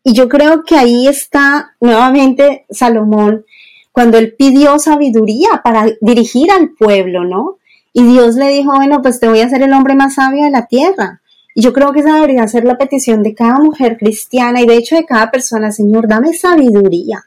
Y 0.02 0.12
yo 0.12 0.28
creo 0.28 0.64
que 0.64 0.76
ahí 0.76 1.06
está 1.06 1.74
nuevamente 1.80 2.66
Salomón, 2.70 3.44
cuando 3.92 4.18
él 4.18 4.34
pidió 4.36 4.78
sabiduría 4.78 5.62
para 5.62 5.86
dirigir 6.00 6.50
al 6.50 6.70
pueblo, 6.70 7.24
¿no? 7.24 7.58
Y 7.96 8.02
Dios 8.02 8.34
le 8.34 8.48
dijo, 8.48 8.74
bueno, 8.74 9.00
pues 9.02 9.20
te 9.20 9.28
voy 9.28 9.40
a 9.40 9.46
hacer 9.46 9.62
el 9.62 9.72
hombre 9.72 9.94
más 9.94 10.16
sabio 10.16 10.42
de 10.42 10.50
la 10.50 10.66
tierra. 10.66 11.22
Y 11.54 11.62
yo 11.62 11.72
creo 11.72 11.92
que 11.92 12.00
esa 12.00 12.16
debería 12.16 12.46
ser 12.48 12.64
la 12.64 12.76
petición 12.76 13.22
de 13.22 13.34
cada 13.34 13.60
mujer 13.60 13.96
cristiana 13.96 14.60
y 14.60 14.66
de 14.66 14.76
hecho 14.76 14.96
de 14.96 15.06
cada 15.06 15.30
persona, 15.30 15.70
Señor, 15.70 16.08
dame 16.08 16.34
sabiduría. 16.34 17.22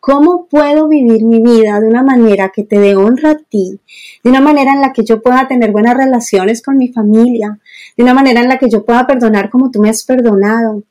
¿Cómo 0.00 0.48
puedo 0.48 0.88
vivir 0.88 1.24
mi 1.24 1.40
vida 1.40 1.78
de 1.80 1.86
una 1.86 2.02
manera 2.02 2.50
que 2.52 2.64
te 2.64 2.80
dé 2.80 2.96
honra 2.96 3.30
a 3.30 3.38
ti? 3.38 3.78
De 4.24 4.30
una 4.30 4.40
manera 4.40 4.72
en 4.72 4.80
la 4.80 4.92
que 4.92 5.04
yo 5.04 5.22
pueda 5.22 5.46
tener 5.46 5.70
buenas 5.70 5.96
relaciones 5.96 6.62
con 6.62 6.76
mi 6.78 6.88
familia. 6.88 7.60
De 7.96 8.02
una 8.02 8.14
manera 8.14 8.40
en 8.40 8.48
la 8.48 8.58
que 8.58 8.68
yo 8.68 8.84
pueda 8.84 9.06
perdonar 9.06 9.50
como 9.50 9.70
tú 9.70 9.80
me 9.80 9.90
has 9.90 10.04
perdonado. 10.04 10.82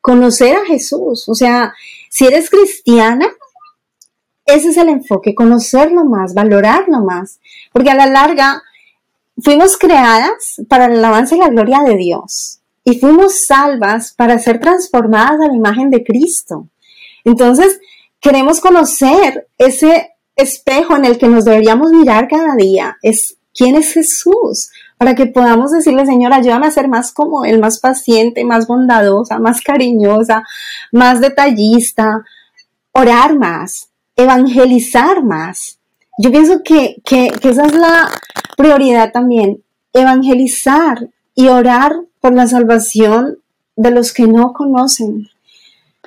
Conocer 0.00 0.56
a 0.56 0.64
Jesús. 0.64 1.28
O 1.28 1.36
sea, 1.36 1.72
si 2.10 2.26
eres 2.26 2.50
cristiana, 2.50 3.28
ese 4.46 4.68
es 4.68 4.76
el 4.76 4.88
enfoque, 4.88 5.34
conocerlo 5.34 6.04
más, 6.04 6.32
valorarlo 6.32 7.00
más, 7.04 7.40
porque 7.76 7.90
a 7.90 7.94
la 7.94 8.06
larga 8.06 8.62
fuimos 9.44 9.76
creadas 9.76 10.62
para 10.66 10.86
el 10.86 11.04
avance 11.04 11.36
y 11.36 11.38
la 11.38 11.50
gloria 11.50 11.80
de 11.84 11.94
Dios 11.98 12.60
y 12.84 12.98
fuimos 12.98 13.44
salvas 13.46 14.14
para 14.16 14.38
ser 14.38 14.60
transformadas 14.60 15.38
a 15.42 15.48
la 15.48 15.54
imagen 15.54 15.90
de 15.90 16.02
Cristo. 16.02 16.70
Entonces, 17.22 17.78
queremos 18.18 18.60
conocer 18.60 19.48
ese 19.58 20.14
espejo 20.36 20.96
en 20.96 21.04
el 21.04 21.18
que 21.18 21.28
nos 21.28 21.44
deberíamos 21.44 21.90
mirar 21.90 22.28
cada 22.28 22.56
día, 22.56 22.96
es 23.02 23.36
quién 23.54 23.76
es 23.76 23.92
Jesús, 23.92 24.70
para 24.96 25.14
que 25.14 25.26
podamos 25.26 25.70
decirle, 25.70 26.06
Señor, 26.06 26.32
ayúdame 26.32 26.68
a 26.68 26.70
ser 26.70 26.88
más 26.88 27.12
como 27.12 27.44
Él, 27.44 27.60
más 27.60 27.78
paciente, 27.78 28.42
más 28.42 28.66
bondadosa, 28.66 29.38
más 29.38 29.60
cariñosa, 29.60 30.44
más 30.92 31.20
detallista, 31.20 32.24
orar 32.92 33.38
más, 33.38 33.90
evangelizar 34.16 35.22
más. 35.22 35.76
Yo 36.18 36.30
pienso 36.30 36.62
que, 36.62 37.02
esa 37.42 37.66
es 37.66 37.74
la 37.74 38.08
prioridad 38.56 39.12
también, 39.12 39.62
evangelizar 39.92 41.10
y 41.34 41.48
orar 41.48 42.00
por 42.20 42.32
la 42.32 42.46
salvación 42.46 43.38
de 43.76 43.90
los 43.90 44.14
que 44.14 44.26
no 44.26 44.54
conocen, 44.54 45.28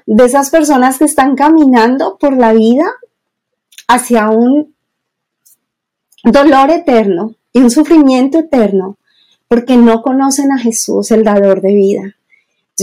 de 0.08 0.26
esas 0.26 0.50
personas 0.50 0.98
que 0.98 1.06
están 1.06 1.36
caminando 1.36 2.18
por 2.18 2.36
la 2.36 2.54
vida 2.54 2.86
hacia 3.88 4.30
un 4.30 4.74
dolor 6.24 6.72
eterno 6.72 7.36
y 7.54 7.60
un 7.60 7.70
sufrimiento 7.70 8.40
eterno, 8.40 8.98
porque 9.48 9.78
no 9.78 10.02
conocen 10.02 10.52
a 10.52 10.58
Jesús, 10.58 11.12
el 11.12 11.24
dador 11.24 11.62
de 11.62 11.74
vida. 11.74 12.16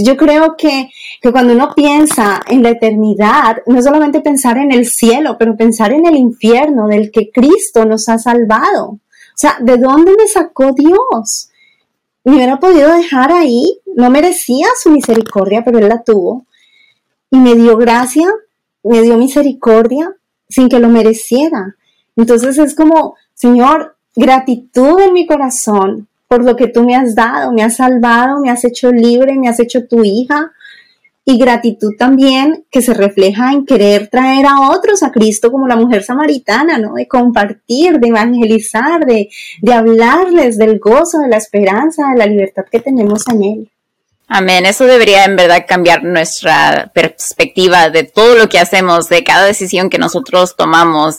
Yo 0.05 0.17
creo 0.17 0.57
que, 0.57 0.91
cuando 1.31 1.53
uno 1.53 1.73
piensa 1.75 2.41
en 2.47 2.63
la 2.63 2.71
eternidad, 2.71 3.59
no 3.67 3.83
solamente 3.83 4.21
pensar 4.21 4.59
en 4.59 4.73
el 4.73 4.87
cielo, 4.87 5.37
pero 5.39 5.57
pensar 5.57 5.93
en 5.93 6.07
el 6.07 6.17
infierno 6.17 6.89
del 6.89 7.11
que 7.11 7.31
Cristo 7.31 7.85
nos 7.85 8.09
ha 8.09 8.19
salvado. 8.19 8.87
O 8.91 9.39
sea, 9.39 9.59
¿de 9.61 9.77
dónde 9.77 10.13
me 10.17 10.27
sacó 10.29 10.73
Dios? 10.73 11.51
Me 12.25 12.37
hubiera 12.37 12.59
podido 12.59 12.93
dejar 12.93 13.33
ahí, 13.33 13.81
no 13.95 14.11
merecía 14.11 14.67
su 14.81 14.91
misericordia, 14.91 15.63
pero 15.65 15.79
Él 15.79 15.89
la 15.89 16.03
tuvo. 16.03 16.45
Y 17.31 17.39
me 17.39 17.55
dio 17.55 17.77
gracia, 17.77 18.29
me 18.83 19.03
dio 19.03 19.17
misericordia 19.17 20.15
sin 20.49 20.69
que 20.69 20.79
lo 20.79 20.89
mereciera. 20.89 21.77
Entonces 22.17 22.59
es 22.59 22.75
como, 22.75 23.17
Señor, 23.35 23.97
gratitud 24.15 25.01
en 25.01 25.13
mi 25.13 25.27
corazón 25.27 26.09
por 26.29 26.45
lo 26.45 26.57
que 26.57 26.69
tú 26.69 26.85
me 26.85 26.97
has 26.97 27.15
dado, 27.15 27.53
me 27.53 27.63
has 27.63 27.77
salvado, 27.77 28.41
me 28.41 28.51
has 28.51 28.65
hecho 28.65 28.91
libre, 28.91 29.37
me 29.37 29.49
has 29.49 29.61
hecho 29.61 29.87
tu 29.87 30.05
hija. 30.05 30.53
Y 31.29 31.39
gratitud 31.39 31.95
también 31.99 32.65
que 32.71 32.83
se 32.83 32.95
refleja 32.95 33.53
en 33.53 33.67
querer 33.67 34.07
traer 34.07 34.47
a 34.47 34.71
otros 34.71 35.03
a 35.03 35.11
Cristo 35.11 35.51
como 35.51 35.67
la 35.67 35.75
mujer 35.75 36.05
samaritana, 36.05 36.79
¿no? 36.79 36.95
De 36.95 37.09
compartir, 37.09 37.99
de 37.99 38.09
evangelizar, 38.09 39.05
de, 39.05 39.29
de 39.61 39.73
hablarles 39.73 40.57
del 40.57 40.79
gozo, 40.79 41.19
de 41.19 41.29
la 41.29 41.39
esperanza, 41.39 42.11
de 42.13 42.19
la 42.19 42.27
libertad 42.27 42.65
que 42.71 42.79
tenemos 42.79 43.27
en 43.27 43.43
Él. 43.43 43.71
Amén. 44.29 44.67
Eso 44.67 44.87
debería 44.87 45.25
en 45.25 45.37
verdad 45.37 45.67
cambiar 45.69 46.03
nuestra 46.03 46.91
perspectiva 46.93 47.91
de 47.91 48.03
todo 48.03 48.35
lo 48.35 48.49
que 48.49 48.59
hacemos, 48.59 49.09
de 49.09 49.23
cada 49.23 49.45
decisión 49.45 49.89
que 49.89 49.99
nosotros 49.99 50.57
tomamos, 50.57 51.19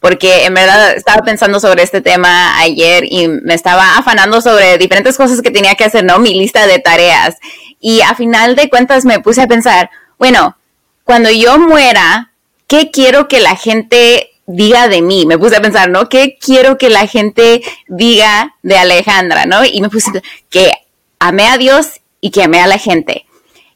porque 0.00 0.46
en 0.46 0.54
verdad 0.54 0.94
estaba 0.96 1.22
pensando 1.22 1.60
sobre 1.60 1.82
este 1.82 2.00
tema 2.00 2.58
ayer 2.58 3.04
y 3.04 3.28
me 3.28 3.52
estaba 3.52 3.98
afanando 3.98 4.40
sobre 4.40 4.78
diferentes 4.78 5.18
cosas 5.18 5.42
que 5.42 5.50
tenía 5.50 5.74
que 5.74 5.84
hacer, 5.84 6.04
¿no? 6.04 6.18
Mi 6.18 6.32
lista 6.32 6.66
de 6.66 6.78
tareas. 6.78 7.36
Y 7.78 8.00
a 8.00 8.14
final 8.14 8.56
de 8.56 8.70
cuentas 8.70 9.04
me 9.04 9.20
puse 9.20 9.42
a 9.42 9.46
pensar, 9.46 9.90
bueno, 10.18 10.56
cuando 11.04 11.30
yo 11.30 11.58
muera, 11.58 12.32
¿qué 12.68 12.90
quiero 12.90 13.28
que 13.28 13.40
la 13.40 13.56
gente 13.56 14.30
diga 14.46 14.88
de 14.88 15.02
mí? 15.02 15.26
Me 15.26 15.36
puse 15.36 15.56
a 15.56 15.60
pensar, 15.60 15.90
¿no? 15.90 16.08
¿Qué 16.08 16.38
quiero 16.40 16.78
que 16.78 16.88
la 16.88 17.06
gente 17.06 17.62
diga 17.86 18.56
de 18.62 18.78
Alejandra, 18.78 19.44
¿no? 19.44 19.62
Y 19.62 19.82
me 19.82 19.90
puse 19.90 20.22
que 20.48 20.72
amé 21.18 21.48
a 21.48 21.58
Dios 21.58 22.00
y 22.20 22.30
que 22.30 22.42
amé 22.42 22.60
a 22.60 22.66
la 22.66 22.78
gente. 22.78 23.26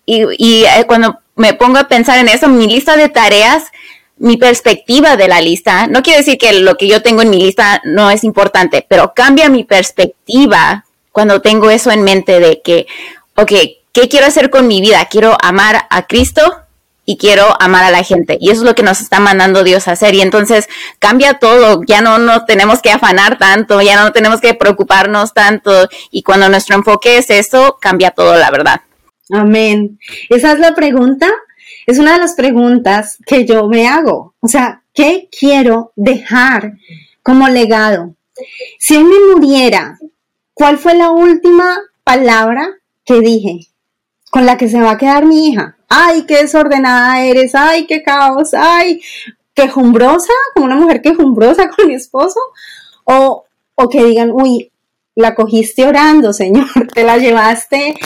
Y, 0.06 0.64
eh, 0.64 0.84
cuando 0.86 1.20
me 1.36 1.54
pongo 1.54 1.78
a 1.78 1.88
pensar 1.88 2.18
en 2.18 2.28
eso, 2.28 2.48
mi 2.48 2.66
lista 2.66 2.96
de 2.96 3.08
tareas, 3.08 3.64
mi 4.16 4.36
perspectiva 4.36 5.16
de 5.16 5.28
la 5.28 5.40
lista, 5.40 5.86
no 5.86 6.02
quiere 6.02 6.18
decir 6.18 6.36
que 6.36 6.52
lo 6.52 6.76
que 6.76 6.88
yo 6.88 7.00
tengo 7.00 7.22
en 7.22 7.30
mi 7.30 7.38
lista 7.38 7.80
no 7.84 8.10
es 8.10 8.24
importante, 8.24 8.84
pero 8.88 9.14
cambia 9.14 9.48
mi 9.48 9.64
perspectiva 9.64 10.84
cuando 11.12 11.40
tengo 11.40 11.70
eso 11.70 11.90
en 11.90 12.02
mente 12.02 12.40
de 12.40 12.60
que, 12.62 12.86
ok, 13.36 13.52
¿qué 13.92 14.08
quiero 14.08 14.26
hacer 14.26 14.50
con 14.50 14.66
mi 14.66 14.80
vida? 14.80 15.06
Quiero 15.10 15.36
amar 15.40 15.86
a 15.90 16.06
Cristo 16.06 16.42
y 17.04 17.16
quiero 17.16 17.60
amar 17.60 17.84
a 17.84 17.90
la 17.90 18.02
gente. 18.02 18.38
Y 18.40 18.50
eso 18.50 18.60
es 18.60 18.66
lo 18.66 18.74
que 18.74 18.82
nos 18.82 19.00
está 19.00 19.20
mandando 19.20 19.64
Dios 19.64 19.88
a 19.88 19.92
hacer. 19.92 20.14
Y 20.14 20.20
entonces 20.20 20.68
cambia 20.98 21.34
todo. 21.34 21.82
Ya 21.86 22.00
no 22.00 22.18
nos 22.18 22.46
tenemos 22.46 22.80
que 22.80 22.90
afanar 22.90 23.38
tanto, 23.38 23.80
ya 23.80 24.02
no 24.02 24.12
tenemos 24.12 24.40
que 24.40 24.54
preocuparnos 24.54 25.34
tanto. 25.34 25.88
Y 26.10 26.22
cuando 26.22 26.48
nuestro 26.48 26.76
enfoque 26.76 27.18
es 27.18 27.30
eso, 27.30 27.78
cambia 27.80 28.10
todo, 28.10 28.36
la 28.36 28.50
verdad. 28.50 28.80
Amén. 29.32 29.98
Esa 30.28 30.52
es 30.52 30.58
la 30.58 30.74
pregunta. 30.74 31.28
Es 31.86 31.98
una 31.98 32.14
de 32.14 32.20
las 32.20 32.34
preguntas 32.34 33.18
que 33.26 33.44
yo 33.44 33.66
me 33.66 33.88
hago. 33.88 34.34
O 34.40 34.48
sea, 34.48 34.82
¿qué 34.94 35.28
quiero 35.36 35.92
dejar 35.96 36.74
como 37.22 37.48
legado? 37.48 38.14
Si 38.78 38.96
él 38.96 39.04
me 39.04 39.34
muriera, 39.34 39.98
¿cuál 40.54 40.78
fue 40.78 40.94
la 40.94 41.10
última 41.10 41.78
palabra 42.04 42.68
que 43.04 43.20
dije 43.20 43.70
con 44.30 44.46
la 44.46 44.56
que 44.56 44.68
se 44.68 44.80
va 44.80 44.92
a 44.92 44.98
quedar 44.98 45.26
mi 45.26 45.48
hija? 45.48 45.76
ay, 45.90 46.24
qué 46.26 46.36
desordenada 46.38 47.20
eres, 47.20 47.54
ay, 47.54 47.86
qué 47.86 48.02
caos, 48.02 48.54
ay, 48.54 49.02
quejumbrosa, 49.52 50.32
como 50.54 50.66
una 50.66 50.76
mujer 50.76 51.02
quejumbrosa 51.02 51.68
con 51.76 51.88
mi 51.88 51.94
esposo, 51.94 52.40
o, 53.04 53.44
o 53.74 53.88
que 53.90 54.04
digan, 54.04 54.30
uy, 54.32 54.72
la 55.16 55.34
cogiste 55.34 55.84
orando, 55.84 56.32
Señor, 56.32 56.68
te 56.94 57.04
la 57.04 57.18
llevaste 57.18 57.96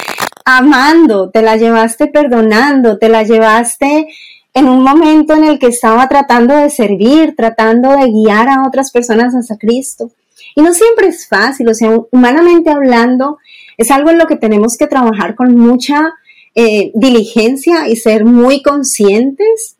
amando, 0.44 1.30
te 1.30 1.42
la 1.42 1.56
llevaste 1.56 2.08
perdonando, 2.08 2.98
te 2.98 3.08
la 3.08 3.22
llevaste 3.22 4.08
en 4.54 4.68
un 4.68 4.82
momento 4.82 5.34
en 5.34 5.44
el 5.44 5.58
que 5.58 5.66
estaba 5.66 6.08
tratando 6.08 6.54
de 6.56 6.70
servir, 6.70 7.34
tratando 7.36 7.90
de 7.90 8.10
guiar 8.10 8.48
a 8.48 8.62
otras 8.66 8.90
personas 8.90 9.34
hacia 9.34 9.56
Cristo. 9.56 10.10
Y 10.54 10.62
no 10.62 10.72
siempre 10.72 11.08
es 11.08 11.26
fácil, 11.26 11.68
o 11.68 11.74
sea, 11.74 11.90
humanamente 12.10 12.70
hablando, 12.70 13.38
es 13.76 13.90
algo 13.90 14.10
en 14.10 14.18
lo 14.18 14.26
que 14.26 14.36
tenemos 14.36 14.76
que 14.76 14.86
trabajar 14.86 15.34
con 15.34 15.54
mucha 15.54 16.14
eh, 16.54 16.92
diligencia 16.94 17.88
y 17.88 17.96
ser 17.96 18.24
muy 18.24 18.62
conscientes, 18.62 19.76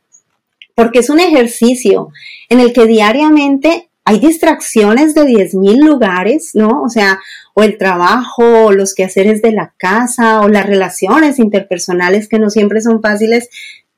porque 0.74 0.98
es 0.98 1.10
un 1.10 1.20
ejercicio 1.20 2.08
en 2.48 2.58
el 2.58 2.72
que 2.72 2.86
diariamente 2.86 3.88
hay 4.04 4.18
distracciones 4.18 5.14
de 5.14 5.22
10.000 5.22 5.82
lugares, 5.82 6.50
¿no? 6.54 6.82
O 6.82 6.88
sea, 6.88 7.20
o 7.54 7.62
el 7.62 7.78
trabajo, 7.78 8.66
o 8.66 8.72
los 8.72 8.94
quehaceres 8.94 9.40
de 9.40 9.52
la 9.52 9.72
casa, 9.78 10.40
o 10.40 10.48
las 10.48 10.66
relaciones 10.66 11.38
interpersonales 11.38 12.28
que 12.28 12.38
no 12.38 12.50
siempre 12.50 12.82
son 12.82 13.00
fáciles, 13.00 13.48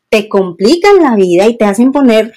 te 0.08 0.28
complican 0.28 1.02
la 1.02 1.16
vida 1.16 1.46
y 1.46 1.56
te 1.56 1.64
hacen 1.64 1.90
poner, 1.90 2.34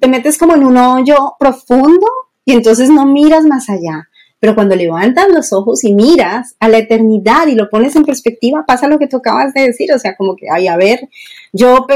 te 0.00 0.08
metes 0.08 0.38
como 0.38 0.54
en 0.54 0.64
un 0.64 0.76
hoyo 0.76 1.34
profundo 1.38 2.06
y 2.50 2.52
entonces 2.54 2.90
no 2.90 3.06
miras 3.06 3.44
más 3.44 3.70
allá. 3.70 4.08
Pero 4.40 4.54
cuando 4.54 4.74
levantas 4.74 5.28
los 5.28 5.52
ojos 5.52 5.84
y 5.84 5.94
miras 5.94 6.56
a 6.58 6.68
la 6.68 6.78
eternidad 6.78 7.46
y 7.46 7.54
lo 7.54 7.70
pones 7.70 7.94
en 7.94 8.04
perspectiva, 8.04 8.64
pasa 8.66 8.88
lo 8.88 8.98
que 8.98 9.06
tú 9.06 9.18
acabas 9.18 9.52
de 9.54 9.62
decir, 9.62 9.92
o 9.92 9.98
sea, 9.98 10.16
como 10.16 10.34
que, 10.34 10.46
ay, 10.50 10.66
a 10.66 10.76
ver, 10.76 11.08
yo 11.52 11.86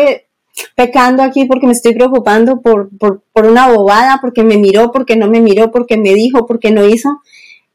pecando 0.76 1.22
aquí 1.22 1.46
porque 1.46 1.66
me 1.66 1.72
estoy 1.72 1.94
preocupando 1.94 2.60
por, 2.60 2.90
por, 2.98 3.22
por 3.32 3.46
una 3.46 3.68
bobada, 3.72 4.18
porque 4.20 4.44
me 4.44 4.58
miró, 4.58 4.92
porque 4.92 5.16
no 5.16 5.28
me 5.28 5.40
miró, 5.40 5.72
porque 5.72 5.96
me 5.96 6.14
dijo, 6.14 6.46
porque 6.46 6.70
no 6.70 6.86
hizo, 6.86 7.20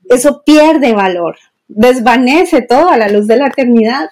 eso 0.07 0.43
pierde 0.45 0.93
valor, 0.93 1.35
desvanece 1.67 2.61
todo 2.61 2.89
a 2.89 2.97
la 2.97 3.09
luz 3.09 3.27
de 3.27 3.37
la 3.37 3.47
eternidad, 3.47 4.09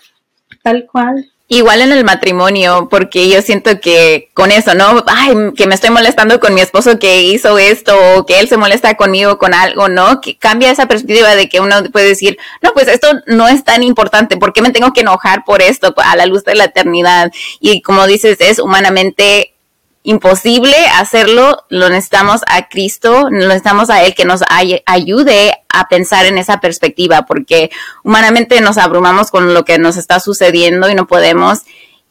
tal 0.63 0.87
cual. 0.91 1.31
Igual 1.49 1.79
en 1.79 1.93
el 1.93 2.03
matrimonio, 2.03 2.89
porque 2.91 3.29
yo 3.29 3.41
siento 3.41 3.79
que 3.79 4.29
con 4.33 4.51
eso, 4.51 4.73
¿no? 4.73 5.01
Ay, 5.07 5.33
que 5.55 5.65
me 5.65 5.75
estoy 5.75 5.91
molestando 5.91 6.41
con 6.41 6.53
mi 6.53 6.59
esposo 6.59 6.99
que 6.99 7.21
hizo 7.23 7.57
esto, 7.57 7.95
o 8.15 8.25
que 8.25 8.41
él 8.41 8.49
se 8.49 8.57
molesta 8.57 8.97
conmigo 8.97 9.37
con 9.37 9.53
algo, 9.53 9.87
¿no? 9.87 10.19
Que 10.19 10.37
cambia 10.37 10.71
esa 10.71 10.87
perspectiva 10.87 11.35
de 11.35 11.47
que 11.47 11.61
uno 11.61 11.85
puede 11.93 12.09
decir, 12.09 12.37
no, 12.61 12.71
pues 12.73 12.89
esto 12.89 13.07
no 13.27 13.47
es 13.47 13.63
tan 13.63 13.81
importante, 13.81 14.35
¿por 14.35 14.51
qué 14.51 14.61
me 14.61 14.71
tengo 14.71 14.91
que 14.91 15.01
enojar 15.01 15.45
por 15.45 15.61
esto 15.61 15.93
a 15.95 16.17
la 16.17 16.25
luz 16.25 16.43
de 16.43 16.55
la 16.55 16.65
eternidad? 16.65 17.31
Y 17.61 17.81
como 17.81 18.07
dices, 18.07 18.35
es 18.41 18.59
humanamente 18.59 19.53
imposible 20.03 20.75
hacerlo, 20.95 21.65
lo 21.69 21.89
necesitamos 21.89 22.41
a 22.47 22.69
Cristo, 22.69 23.29
lo 23.29 23.47
necesitamos 23.47 23.89
a 23.89 24.03
Él 24.03 24.15
que 24.15 24.23
nos 24.23 24.41
ayude 24.85 25.53
a 25.79 25.87
pensar 25.87 26.25
en 26.25 26.37
esa 26.37 26.59
perspectiva, 26.59 27.25
porque 27.25 27.69
humanamente 28.03 28.59
nos 28.61 28.77
abrumamos 28.77 29.31
con 29.31 29.53
lo 29.53 29.63
que 29.65 29.77
nos 29.77 29.97
está 29.97 30.19
sucediendo 30.19 30.89
y 30.89 30.95
no 30.95 31.07
podemos. 31.07 31.61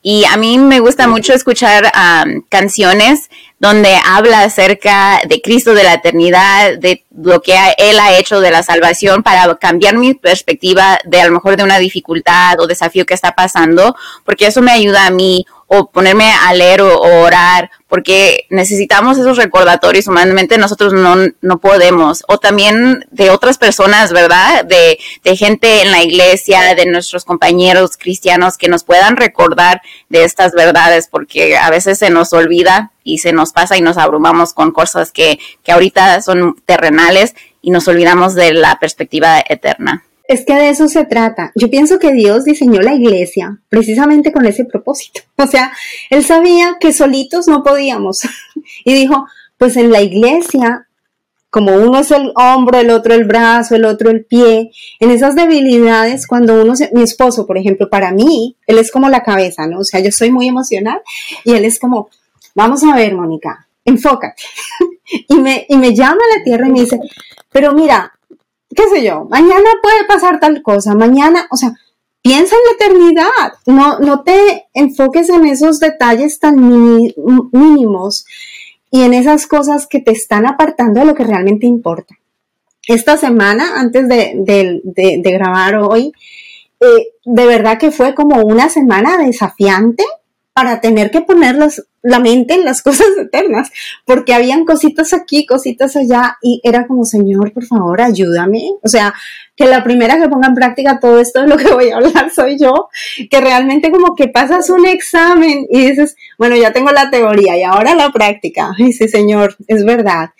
Y 0.02 0.24
a 0.26 0.36
mí 0.36 0.56
me 0.58 0.78
gusta 0.78 1.08
mucho 1.08 1.32
escuchar 1.32 1.90
canciones 2.48 3.28
donde 3.58 3.98
habla 4.04 4.42
acerca 4.42 5.20
de 5.28 5.40
Cristo, 5.40 5.74
de 5.74 5.82
la 5.82 5.94
eternidad, 5.94 6.78
de 6.78 7.04
lo 7.10 7.40
que 7.40 7.56
Él 7.78 7.98
ha 7.98 8.16
hecho 8.16 8.40
de 8.40 8.52
la 8.52 8.62
salvación 8.62 9.24
para 9.24 9.52
cambiar 9.56 9.96
mi 9.96 10.14
perspectiva 10.14 11.00
de 11.04 11.20
a 11.20 11.26
lo 11.26 11.32
mejor 11.32 11.56
de 11.56 11.64
una 11.64 11.78
dificultad 11.78 12.60
o 12.60 12.68
desafío 12.68 13.04
que 13.04 13.14
está 13.14 13.32
pasando, 13.34 13.96
porque 14.24 14.46
eso 14.46 14.62
me 14.62 14.70
ayuda 14.70 15.06
a 15.06 15.10
mí 15.10 15.44
o 15.68 15.90
ponerme 15.90 16.30
a 16.30 16.54
leer 16.54 16.80
o, 16.82 17.00
orar, 17.22 17.70
porque 17.88 18.46
necesitamos 18.50 19.18
esos 19.18 19.36
recordatorios, 19.36 20.06
humanamente 20.06 20.58
nosotros 20.58 20.92
no, 20.92 21.16
no 21.40 21.58
podemos, 21.58 22.24
o 22.28 22.38
también 22.38 23.04
de 23.10 23.30
otras 23.30 23.58
personas, 23.58 24.12
¿verdad? 24.12 24.64
De, 24.64 24.98
de 25.24 25.36
gente 25.36 25.82
en 25.82 25.90
la 25.90 26.02
iglesia, 26.02 26.74
de 26.74 26.86
nuestros 26.86 27.24
compañeros 27.24 27.96
cristianos 27.96 28.58
que 28.58 28.68
nos 28.68 28.84
puedan 28.84 29.16
recordar 29.16 29.82
de 30.08 30.24
estas 30.24 30.52
verdades, 30.52 31.08
porque 31.08 31.56
a 31.56 31.70
veces 31.70 31.98
se 31.98 32.10
nos 32.10 32.32
olvida 32.32 32.92
y 33.02 33.18
se 33.18 33.32
nos 33.32 33.52
pasa 33.52 33.76
y 33.76 33.80
nos 33.80 33.98
abrumamos 33.98 34.52
con 34.52 34.70
cosas 34.72 35.12
que, 35.12 35.38
que 35.62 35.72
ahorita 35.72 36.22
son 36.22 36.56
terrenales 36.64 37.34
y 37.62 37.70
nos 37.70 37.88
olvidamos 37.88 38.34
de 38.34 38.52
la 38.52 38.78
perspectiva 38.78 39.42
eterna. 39.48 40.04
Es 40.28 40.44
que 40.44 40.54
de 40.54 40.70
eso 40.70 40.88
se 40.88 41.04
trata. 41.04 41.52
Yo 41.54 41.70
pienso 41.70 41.98
que 41.98 42.12
Dios 42.12 42.44
diseñó 42.44 42.80
la 42.80 42.94
iglesia 42.94 43.60
precisamente 43.68 44.32
con 44.32 44.46
ese 44.46 44.64
propósito. 44.64 45.20
O 45.38 45.46
sea, 45.46 45.70
Él 46.10 46.24
sabía 46.24 46.76
que 46.80 46.92
solitos 46.92 47.46
no 47.46 47.62
podíamos. 47.62 48.22
y 48.84 48.94
dijo, 48.94 49.26
pues 49.58 49.76
en 49.76 49.92
la 49.92 50.02
iglesia, 50.02 50.88
como 51.50 51.76
uno 51.76 52.00
es 52.00 52.10
el 52.10 52.32
hombro, 52.36 52.78
el 52.78 52.90
otro 52.90 53.14
el 53.14 53.24
brazo, 53.24 53.76
el 53.76 53.84
otro 53.84 54.10
el 54.10 54.24
pie, 54.24 54.70
en 54.98 55.10
esas 55.10 55.34
debilidades, 55.34 56.26
cuando 56.26 56.60
uno, 56.60 56.74
se, 56.74 56.90
mi 56.92 57.02
esposo, 57.02 57.46
por 57.46 57.58
ejemplo, 57.58 57.88
para 57.88 58.12
mí, 58.12 58.56
él 58.66 58.78
es 58.78 58.90
como 58.90 59.08
la 59.08 59.22
cabeza, 59.22 59.66
¿no? 59.66 59.80
O 59.80 59.84
sea, 59.84 60.00
yo 60.00 60.10
soy 60.10 60.30
muy 60.30 60.48
emocional 60.48 61.00
y 61.44 61.52
él 61.52 61.64
es 61.64 61.78
como, 61.78 62.08
vamos 62.54 62.82
a 62.82 62.94
ver, 62.94 63.14
Mónica, 63.14 63.68
enfócate. 63.84 64.42
y, 65.28 65.36
me, 65.36 65.66
y 65.68 65.76
me 65.76 65.94
llama 65.94 66.18
a 66.18 66.38
la 66.38 66.44
tierra 66.44 66.66
y 66.66 66.72
me 66.72 66.80
dice, 66.80 66.98
pero 67.52 67.72
mira, 67.72 68.15
qué 68.76 68.84
sé 68.88 69.04
yo, 69.04 69.26
mañana 69.28 69.68
puede 69.82 70.04
pasar 70.04 70.38
tal 70.38 70.62
cosa, 70.62 70.94
mañana, 70.94 71.48
o 71.50 71.56
sea, 71.56 71.72
piensa 72.22 72.54
en 72.54 72.62
la 72.62 72.86
eternidad, 72.86 73.52
no, 73.66 73.98
no 73.98 74.22
te 74.22 74.66
enfoques 74.74 75.28
en 75.30 75.46
esos 75.46 75.80
detalles 75.80 76.38
tan 76.38 76.56
mínimos 77.52 78.24
y 78.90 79.02
en 79.02 79.14
esas 79.14 79.46
cosas 79.46 79.86
que 79.86 80.00
te 80.00 80.12
están 80.12 80.46
apartando 80.46 81.00
de 81.00 81.06
lo 81.06 81.14
que 81.14 81.24
realmente 81.24 81.66
importa. 81.66 82.14
Esta 82.86 83.16
semana, 83.16 83.80
antes 83.80 84.08
de, 84.08 85.20
grabar 85.24 85.76
hoy, 85.76 86.12
eh, 86.80 87.08
de 87.24 87.46
verdad 87.46 87.78
que 87.78 87.90
fue 87.90 88.14
como 88.14 88.42
una 88.42 88.68
semana 88.68 89.18
desafiante 89.18 90.04
para 90.52 90.80
tener 90.80 91.10
que 91.10 91.20
poner 91.20 91.56
la 91.56 91.68
mente 92.20 92.54
en 92.54 92.64
las 92.64 92.82
cosas 92.82 93.08
eternas, 93.20 93.70
porque 94.04 94.34
habían 94.34 94.64
cositas 94.64 95.12
aquí, 95.12 95.46
cositas 95.46 95.96
allá, 95.96 96.36
y 96.42 96.60
era 96.64 96.86
como, 96.86 97.04
Señor, 97.04 97.52
por 97.52 97.64
favor, 97.64 98.00
ayúdame. 98.00 98.62
O 98.82 98.88
sea, 98.88 99.14
que 99.56 99.66
la 99.66 99.82
primera 99.82 100.20
que 100.20 100.28
ponga 100.28 100.48
en 100.48 100.54
práctica 100.54 101.00
todo 101.00 101.18
esto 101.18 101.40
de 101.40 101.48
lo 101.48 101.56
que 101.56 101.72
voy 101.72 101.90
a 101.90 101.96
hablar 101.96 102.30
soy 102.30 102.58
yo, 102.58 102.88
que 103.30 103.40
realmente 103.40 103.90
como 103.90 104.14
que 104.14 104.28
pasas 104.28 104.70
un 104.70 104.86
examen 104.86 105.66
y 105.70 105.88
dices, 105.88 106.16
bueno, 106.38 106.56
ya 106.56 106.72
tengo 106.72 106.90
la 106.90 107.10
teoría 107.10 107.56
y 107.56 107.62
ahora 107.62 107.94
la 107.94 108.12
práctica. 108.12 108.72
Y 108.78 108.84
dice, 108.84 109.08
Señor, 109.08 109.56
es 109.66 109.84
verdad. 109.84 110.30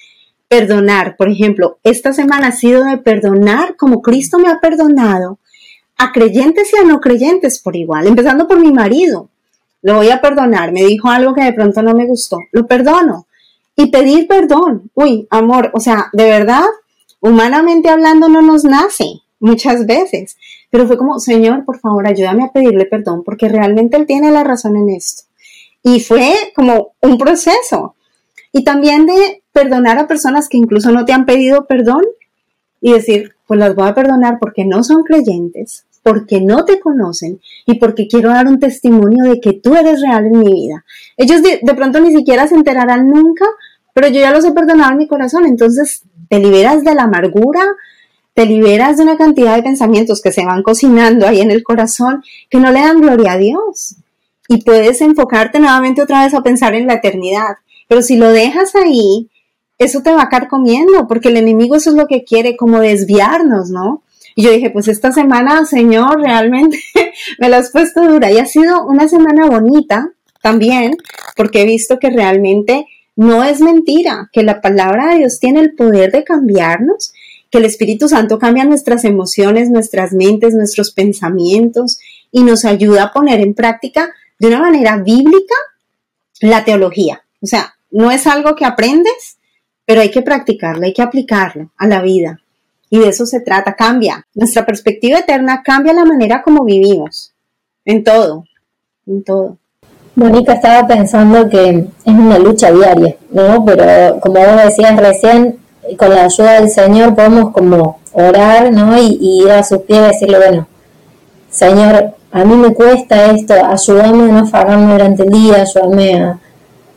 Perdonar, 0.49 1.17
por 1.17 1.29
ejemplo, 1.29 1.79
esta 1.83 2.13
semana 2.13 2.49
ha 2.49 2.53
sido 2.53 2.85
de 2.85 2.99
perdonar 2.99 3.75
como 3.77 4.01
Cristo 4.01 4.39
me 4.39 4.49
ha 4.49 4.61
perdonado 4.61 5.41
a 5.99 6.13
creyentes 6.13 6.73
y 6.73 6.77
a 6.77 6.85
no 6.85 7.01
creyentes 7.01 7.59
por 7.59 7.75
igual, 7.75 8.07
empezando 8.07 8.47
por 8.47 8.61
mi 8.61 8.71
marido. 8.73 9.31
Lo 9.87 9.94
voy 9.94 10.11
a 10.11 10.20
perdonar, 10.20 10.72
me 10.72 10.83
dijo 10.83 11.09
algo 11.09 11.33
que 11.33 11.44
de 11.44 11.53
pronto 11.53 11.81
no 11.81 11.94
me 11.94 12.09
gustó, 12.09 12.38
lo 12.51 12.66
perdono. 12.66 13.29
Y 13.77 13.92
pedir 13.92 14.27
perdón, 14.27 14.90
uy, 14.94 15.29
amor, 15.31 15.70
o 15.75 15.79
sea, 15.79 16.09
de 16.12 16.25
verdad, 16.25 16.64
humanamente 17.20 17.88
hablando 17.88 18.29
no 18.29 18.42
nos 18.42 18.64
nace 18.64 19.20
muchas 19.38 19.87
veces, 19.87 20.38
pero 20.70 20.88
fue 20.88 20.99
como, 20.99 21.20
Señor, 21.20 21.64
por 21.64 21.79
favor, 21.79 22.05
ayúdame 22.05 22.42
a 22.42 22.51
pedirle 22.51 22.87
perdón 22.87 23.22
porque 23.22 23.49
realmente 23.49 23.96
Él 23.96 24.07
tiene 24.07 24.33
la 24.33 24.42
razón 24.42 24.75
en 24.75 24.90
esto. 24.90 25.22
Y 25.85 26.01
fue 26.01 26.35
como 26.57 26.94
un 27.01 27.16
proceso. 27.16 27.94
Y 28.51 28.64
también 28.64 29.07
de 29.07 29.44
perdonar 29.53 30.01
a 30.01 30.09
personas 30.09 30.49
que 30.49 30.57
incluso 30.57 30.90
no 30.90 31.05
te 31.05 31.12
han 31.12 31.27
pedido 31.27 31.66
perdón 31.66 32.03
y 32.81 32.92
decir, 32.92 33.37
pues 33.46 33.61
las 33.61 33.77
voy 33.77 33.87
a 33.87 33.94
perdonar 33.94 34.38
porque 34.40 34.64
no 34.64 34.83
son 34.83 35.05
creyentes, 35.05 35.86
porque 36.07 36.40
no 36.40 36.64
te 36.64 36.79
conocen 36.79 37.40
y 37.66 37.81
porque 37.81 38.07
quiero 38.07 38.29
dar 38.29 38.47
un 38.47 38.61
testimonio 38.61 39.25
de 39.25 39.40
que 39.40 39.55
tú 39.55 39.75
eres 39.75 40.01
real 40.01 40.27
en 40.27 40.38
mi 40.38 40.53
vida. 40.53 40.85
Ellos 41.16 41.42
de, 41.42 41.59
pronto 41.75 41.99
ni 41.99 42.12
siquiera 42.12 42.47
se 42.47 42.55
enterarán 42.55 43.09
nunca, 43.09 43.45
pero 43.92 44.07
yo 44.07 44.21
ya 44.21 44.31
los 44.31 44.45
he 44.45 44.53
perdonado 44.53 44.92
en 44.92 44.99
mi 44.99 45.09
corazón, 45.09 45.47
entonces 45.47 46.03
te 46.29 46.38
liberas 46.38 46.85
de 46.85 46.95
la 46.95 47.03
amargura, 47.03 47.61
te 48.35 48.47
liberas 48.47 48.99
de 48.99 49.03
una 49.03 49.16
cantidad 49.16 49.57
de 49.57 49.64
pensamientos 49.64 50.23
que 50.23 50.31
se 50.31 50.47
van 50.47 50.62
cocinando 50.62 51.27
ahí 51.27 51.40
en 51.40 51.51
el 51.51 51.64
corazón 51.64 52.23
que 52.51 52.61
no 52.61 52.71
le 52.71 52.83
dan 52.83 53.01
gloria 53.01 53.33
a 53.33 53.38
Dios. 53.38 53.97
Y 54.47 54.62
puedes 54.62 55.01
enfocarte 55.01 55.59
nuevamente 55.59 56.03
otra 56.03 56.23
vez 56.23 56.35
a 56.35 56.42
pensar 56.45 56.77
en 56.77 56.87
la 56.87 56.95
eternidad. 56.95 57.57
Pero 57.88 58.01
si 58.01 58.16
lo 58.16 58.31
dejas 58.31 58.77
ahí, 58.77 59.29
eso 59.77 60.03
te 60.03 60.12
va 60.12 60.29
a 60.31 60.49
comiendo, 60.49 61.09
porque 61.09 61.31
el 61.31 61.37
enemigo 61.37 61.75
eso 61.75 61.90
es 61.90 61.97
lo 61.97 62.07
que 62.07 62.23
quiere, 62.23 62.57
como 62.57 62.79
desviarnos, 62.79 63.71
¿no? 63.71 64.05
Y 64.38 64.42
yo 64.42 64.53
dije, 64.53 64.68
pues 64.68 64.87
esta 64.87 65.12
semana, 65.12 65.64
Señor, 65.64 66.20
realmente 66.20 66.79
me 67.40 67.49
la 67.49 67.57
has 67.57 67.72
puesto 67.72 68.07
dura. 68.07 68.31
Y 68.31 68.38
ha 68.38 68.44
sido 68.44 68.87
una 68.87 69.09
semana 69.09 69.46
bonita 69.46 70.12
también, 70.42 70.99
porque 71.35 71.62
he 71.62 71.64
visto 71.64 71.99
que 71.99 72.11
realmente 72.11 72.87
no 73.16 73.42
es 73.42 73.62
mentira, 73.62 74.29
que 74.31 74.42
la 74.42 74.61
palabra 74.61 75.09
de 75.09 75.20
Dios 75.20 75.40
tiene 75.40 75.61
el 75.61 75.75
poder 75.75 76.12
de 76.12 76.22
cambiarnos, 76.22 77.14
que 77.51 77.59
el 77.59 77.64
Espíritu 77.64 78.09
Santo 78.09 78.38
cambia 78.38 78.64
nuestras 78.64 79.05
emociones, 79.05 79.70
nuestras 79.70 80.12
mentes, 80.12 80.55
nuestros 80.55 80.92
pensamientos 80.92 81.99
y 82.31 82.42
nos 82.42 82.66
ayuda 82.66 83.05
a 83.05 83.12
poner 83.12 83.40
en 83.40 83.55
práctica 83.55 84.12
de 84.38 84.49
una 84.49 84.61
manera 84.61 84.99
bíblica 84.99 85.55
la 86.42 86.62
teología. 86.66 87.22
O 87.40 87.46
sea, 87.46 87.75
no 87.90 88.11
es 88.11 88.27
algo 88.27 88.55
que 88.55 88.66
aprendes, 88.66 89.38
pero 89.87 90.03
hay 90.03 90.11
que 90.11 90.20
practicarlo, 90.20 90.85
hay 90.85 90.92
que 90.92 91.01
aplicarlo 91.01 91.72
a 91.79 91.87
la 91.87 92.03
vida. 92.03 92.42
Y 92.88 93.01
de 93.01 93.09
eso 93.09 93.27
se 93.27 93.40
trata, 93.40 93.75
cambia. 93.75 94.27
Nuestra 94.35 94.64
perspectiva 94.64 95.18
eterna 95.18 95.62
cambia 95.64 95.92
la 95.92 96.05
manera 96.05 96.42
como 96.42 96.64
vivimos, 96.64 97.35
en 97.85 98.05
todo, 98.05 98.44
en 99.07 99.25
todo. 99.25 99.59
Mónica 100.14 100.55
estaba 100.55 100.87
pensando 100.87 101.49
que 101.49 101.68
es 102.05 102.14
una 102.14 102.38
lucha 102.38 102.70
diaria, 102.70 103.16
¿no? 103.31 103.64
Pero 103.64 104.18
como 104.20 104.40
vos 104.40 104.64
decías 104.64 104.96
recién, 104.96 105.59
con 105.99 106.11
la 106.11 106.25
ayuda 106.25 106.61
del 106.61 106.70
Señor 106.70 107.14
podemos 107.14 107.53
como 107.53 108.01
orar, 108.12 108.72
¿no? 108.72 108.96
Y, 108.99 109.42
ir 109.42 109.51
a 109.51 109.62
sus 109.62 109.83
pies 109.83 109.99
y 109.99 110.12
decirle, 110.12 110.38
bueno, 110.38 110.68
Señor, 111.51 112.14
a 112.33 112.44
mí 112.44 112.55
me 112.55 112.72
cuesta 112.72 113.27
esto, 113.33 113.55
ayúdame 113.55 114.31
a 114.31 114.33
no 114.33 114.38
afagarme 114.40 114.92
durante 114.92 115.22
el 115.25 115.31
día, 115.31 115.62
ayúdame 115.62 116.35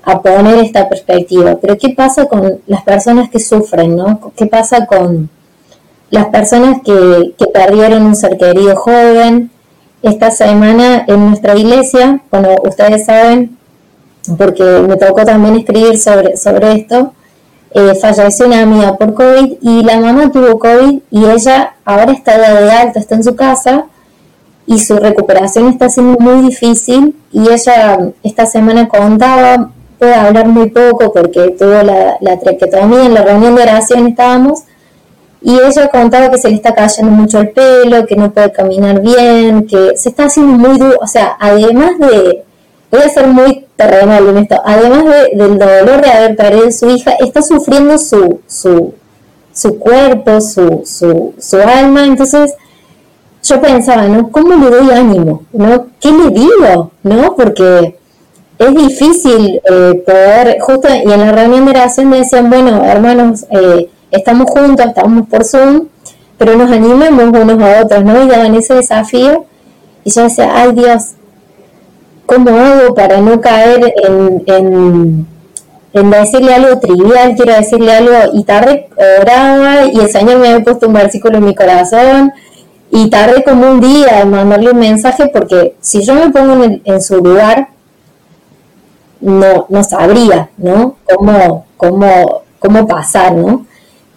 a 0.03 0.21
poner 0.21 0.63
esta 0.63 0.87
perspectiva. 0.87 1.57
Pero 1.61 1.77
¿qué 1.77 1.89
pasa 1.89 2.25
con 2.25 2.61
las 2.67 2.83
personas 2.83 3.29
que 3.29 3.39
sufren, 3.39 3.97
no? 3.97 4.31
¿Qué 4.35 4.45
pasa 4.45 4.85
con 4.85 5.29
las 6.09 6.25
personas 6.27 6.81
que, 6.83 7.33
que 7.37 7.45
perdieron 7.47 8.03
un 8.03 8.15
ser 8.15 8.37
querido 8.37 8.75
joven? 8.75 9.51
Esta 10.01 10.31
semana 10.31 11.03
en 11.07 11.27
nuestra 11.27 11.57
iglesia, 11.57 12.21
bueno, 12.31 12.55
ustedes 12.63 13.05
saben, 13.05 13.57
porque 14.37 14.63
me 14.63 14.95
tocó 14.95 15.25
también 15.25 15.57
escribir 15.57 15.97
sobre, 15.97 16.37
sobre 16.37 16.73
esto, 16.73 17.13
eh, 17.71 17.93
falleció 17.95 18.47
una 18.47 18.61
amiga 18.61 18.97
por 18.97 19.13
COVID 19.13 19.57
y 19.61 19.83
la 19.83 19.99
mamá 19.99 20.31
tuvo 20.31 20.57
COVID 20.57 21.01
y 21.11 21.25
ella 21.25 21.75
ahora 21.85 22.13
está 22.13 22.37
de 22.37 22.71
alta, 22.71 22.99
está 22.99 23.15
en 23.15 23.23
su 23.23 23.35
casa 23.35 23.85
y 24.65 24.79
su 24.79 24.97
recuperación 24.97 25.67
está 25.67 25.87
siendo 25.89 26.17
muy 26.19 26.47
difícil 26.47 27.15
y 27.31 27.47
ella 27.47 28.11
esta 28.23 28.47
semana 28.47 28.87
contaba 28.87 29.69
puede 29.99 30.15
hablar 30.15 30.47
muy 30.47 30.69
poco 30.69 31.11
porque 31.11 31.49
tuvo 31.59 31.83
la, 31.83 32.17
la 32.21 32.39
en 32.41 33.13
la 33.13 33.21
reunión 33.21 33.53
de 33.53 33.61
oración 33.61 34.07
estábamos, 34.07 34.61
y 35.41 35.57
ella 35.57 35.87
contaba 35.89 36.29
que 36.29 36.37
se 36.37 36.49
le 36.49 36.55
está 36.55 36.73
cayendo 36.73 37.11
mucho 37.11 37.39
el 37.39 37.49
pelo, 37.51 38.05
que 38.05 38.15
no 38.15 38.31
puede 38.31 38.51
caminar 38.51 39.01
bien, 39.01 39.65
que 39.67 39.95
se 39.95 40.09
está 40.09 40.25
haciendo 40.25 40.57
muy 40.57 40.77
duro, 40.77 40.97
o 41.01 41.07
sea, 41.07 41.37
además 41.39 41.97
de, 41.99 42.43
voy 42.91 43.01
a 43.01 43.09
ser 43.09 43.27
muy 43.27 43.65
terrenal 43.75 44.27
en 44.27 44.37
esto, 44.37 44.61
además 44.65 45.05
del 45.33 45.57
dolor 45.57 46.01
de 46.01 46.11
haber 46.11 46.35
perdido 46.35 46.67
a 46.67 46.71
su 46.71 46.89
hija, 46.89 47.11
está 47.19 47.41
sufriendo 47.41 47.97
su, 47.97 48.41
su, 48.47 48.93
su 49.53 49.79
cuerpo, 49.79 50.41
su, 50.41 50.83
su, 50.85 51.33
su 51.39 51.57
alma, 51.57 52.05
entonces 52.05 52.53
yo 53.43 53.61
pensaba, 53.61 54.03
¿no? 54.07 54.29
¿Cómo 54.31 54.55
le 54.55 54.69
doy 54.69 54.91
ánimo? 54.91 55.43
¿No? 55.53 55.87
¿Qué 55.99 56.11
le 56.11 56.29
digo? 56.29 56.91
¿No? 57.03 57.35
Porque 57.35 57.95
es 58.57 58.75
difícil 58.75 59.61
eh, 59.63 60.03
poder, 60.05 60.59
justo 60.59 60.89
y 60.89 61.11
en 61.11 61.19
la 61.19 61.31
reunión 61.31 61.63
de 61.63 61.71
oración 61.71 62.09
me 62.09 62.17
decían, 62.17 62.49
bueno, 62.49 62.83
hermanos, 62.83 63.45
eh, 63.51 63.89
estamos 64.11 64.49
juntos, 64.49 64.85
estamos 64.85 65.27
por 65.27 65.43
Zoom, 65.43 65.87
pero 66.37 66.55
nos 66.55 66.71
animemos 66.71 67.39
unos 67.41 67.61
a 67.61 67.81
otros, 67.83 68.03
¿no? 68.03 68.23
Y 68.23 68.27
daban 68.27 68.55
ese 68.55 68.75
desafío. 68.75 69.45
Y 70.03 70.11
yo 70.11 70.23
decía, 70.23 70.51
ay 70.55 70.71
Dios, 70.73 71.11
¿cómo 72.25 72.51
hago 72.51 72.95
para 72.95 73.19
no 73.19 73.41
caer 73.41 73.93
en, 74.03 74.43
en, 74.45 75.27
en 75.93 76.09
decirle 76.09 76.53
algo 76.53 76.79
trivial? 76.79 77.35
Quiero 77.35 77.53
decirle 77.53 77.91
algo, 77.91 78.13
y 78.33 78.43
tarde 78.43 78.87
oraba, 79.21 79.85
y 79.85 79.99
el 79.99 80.09
Señor 80.09 80.39
me 80.39 80.47
había 80.49 80.63
puesto 80.63 80.87
un 80.87 80.93
versículo 80.93 81.37
en 81.37 81.45
mi 81.45 81.55
corazón, 81.55 82.31
y 82.91 83.09
tardé 83.09 83.43
como 83.43 83.69
un 83.69 83.81
día 83.81 84.21
en 84.21 84.31
mandarle 84.31 84.71
un 84.71 84.79
mensaje, 84.79 85.29
porque 85.33 85.75
si 85.81 86.03
yo 86.03 86.13
me 86.15 86.29
pongo 86.29 86.63
en, 86.63 86.81
en 86.85 87.01
su 87.01 87.17
lugar, 87.17 87.69
no, 89.21 89.65
no 89.69 89.83
sabría, 89.83 90.49
¿no? 90.57 90.95
Cómo, 91.13 91.65
cómo, 91.77 92.41
cómo 92.59 92.87
pasar, 92.87 93.33
¿no? 93.33 93.65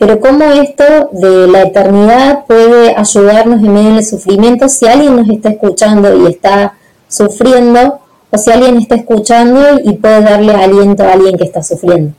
Pero 0.03 0.19
cómo 0.19 0.45
esto 0.47 1.11
de 1.13 1.47
la 1.47 1.63
eternidad 1.63 2.45
puede 2.47 2.93
ayudarnos 2.97 3.63
en 3.63 3.73
medio 3.73 3.95
del 3.95 4.05
sufrimiento 4.05 4.69
si 4.69 4.89
alguien 4.89 5.15
nos 5.15 5.31
está 5.31 5.51
escuchando 5.51 6.21
y 6.21 6.33
está 6.33 6.77
sufriendo, 7.07 8.01
o 8.29 8.37
si 8.37 8.51
alguien 8.51 8.79
está 8.79 8.97
escuchando 8.97 9.79
y 9.85 9.93
puede 9.93 10.23
darle 10.23 10.55
aliento 10.55 11.05
a 11.05 11.13
alguien 11.13 11.39
que 11.39 11.45
está 11.45 11.63
sufriendo. 11.63 12.15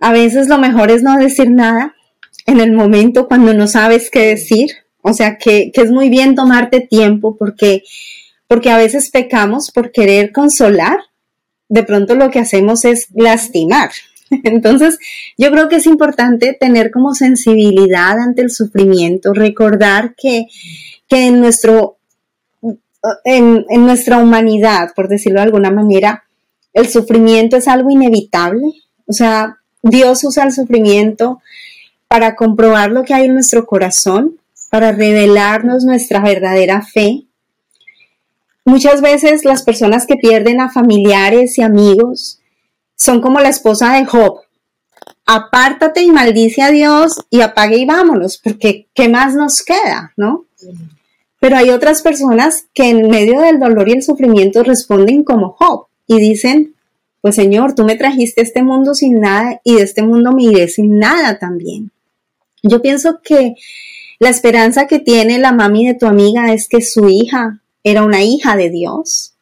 A 0.00 0.10
veces 0.10 0.48
lo 0.48 0.58
mejor 0.58 0.90
es 0.90 1.04
no 1.04 1.16
decir 1.16 1.48
nada 1.48 1.94
en 2.46 2.58
el 2.58 2.72
momento 2.72 3.28
cuando 3.28 3.54
no 3.54 3.68
sabes 3.68 4.10
qué 4.10 4.26
decir. 4.26 4.70
O 5.02 5.12
sea, 5.12 5.38
que, 5.38 5.70
que 5.72 5.82
es 5.82 5.92
muy 5.92 6.08
bien 6.08 6.34
tomarte 6.34 6.80
tiempo 6.80 7.36
porque, 7.36 7.84
porque 8.48 8.72
a 8.72 8.76
veces 8.76 9.12
pecamos 9.12 9.70
por 9.70 9.92
querer 9.92 10.32
consolar 10.32 10.98
de 11.68 11.84
pronto 11.84 12.16
lo 12.16 12.32
que 12.32 12.40
hacemos 12.40 12.84
es 12.84 13.06
lastimar. 13.14 13.90
Entonces, 14.44 14.98
yo 15.36 15.50
creo 15.50 15.68
que 15.68 15.76
es 15.76 15.86
importante 15.86 16.56
tener 16.58 16.90
como 16.90 17.14
sensibilidad 17.14 18.18
ante 18.18 18.42
el 18.42 18.50
sufrimiento, 18.50 19.34
recordar 19.34 20.14
que, 20.16 20.46
en, 21.08 21.40
nuestro, 21.40 21.96
en, 23.24 23.64
en 23.68 23.86
nuestra 23.86 24.18
humanidad, 24.18 24.92
por 24.94 25.08
decirlo 25.08 25.40
de 25.40 25.46
alguna 25.46 25.70
manera, 25.70 26.24
el 26.72 26.88
sufrimiento 26.88 27.56
es 27.56 27.66
algo 27.66 27.90
inevitable. 27.90 28.72
O 29.06 29.12
sea, 29.12 29.58
Dios 29.82 30.22
usa 30.24 30.44
el 30.44 30.52
sufrimiento 30.52 31.42
para 32.06 32.36
comprobar 32.36 32.92
lo 32.92 33.04
que 33.04 33.14
hay 33.14 33.26
en 33.26 33.34
nuestro 33.34 33.66
corazón, 33.66 34.36
para 34.70 34.92
revelarnos 34.92 35.84
nuestra 35.84 36.20
verdadera 36.20 36.82
fe, 36.82 37.24
Muchas 38.64 39.00
veces 39.00 39.44
las 39.44 39.62
personas 39.62 40.06
que 40.06 40.16
pierden 40.16 40.60
a 40.60 40.70
familiares 40.70 41.58
y 41.58 41.62
amigos 41.62 42.39
son 43.00 43.20
como 43.20 43.40
la 43.40 43.48
esposa 43.48 43.94
de 43.94 44.04
Job. 44.04 44.40
Apártate 45.26 46.02
y 46.02 46.10
maldice 46.10 46.62
a 46.62 46.70
Dios 46.70 47.24
y 47.30 47.40
apague 47.40 47.78
y 47.78 47.86
vámonos, 47.86 48.38
porque 48.38 48.88
¿qué 48.94 49.08
más 49.08 49.34
nos 49.34 49.62
queda? 49.62 50.12
¿No? 50.16 50.44
Pero 51.40 51.56
hay 51.56 51.70
otras 51.70 52.02
personas 52.02 52.66
que 52.74 52.90
en 52.90 53.08
medio 53.08 53.40
del 53.40 53.58
dolor 53.58 53.88
y 53.88 53.92
el 53.92 54.02
sufrimiento 54.02 54.62
responden 54.62 55.24
como 55.24 55.56
Job 55.58 55.86
y 56.06 56.18
dicen, 56.20 56.74
pues 57.22 57.36
Señor, 57.36 57.74
tú 57.74 57.84
me 57.84 57.96
trajiste 57.96 58.42
este 58.42 58.62
mundo 58.62 58.94
sin 58.94 59.20
nada 59.20 59.60
y 59.64 59.76
de 59.76 59.82
este 59.82 60.02
mundo 60.02 60.32
me 60.32 60.44
iré 60.44 60.68
sin 60.68 60.98
nada 60.98 61.38
también. 61.38 61.90
Yo 62.62 62.82
pienso 62.82 63.20
que 63.22 63.54
la 64.18 64.28
esperanza 64.28 64.86
que 64.86 64.98
tiene 64.98 65.38
la 65.38 65.52
mami 65.52 65.86
de 65.86 65.94
tu 65.94 66.04
amiga 66.04 66.52
es 66.52 66.68
que 66.68 66.82
su 66.82 67.08
hija 67.08 67.60
era 67.82 68.04
una 68.04 68.22
hija 68.22 68.56
de 68.56 68.68
Dios, 68.68 69.32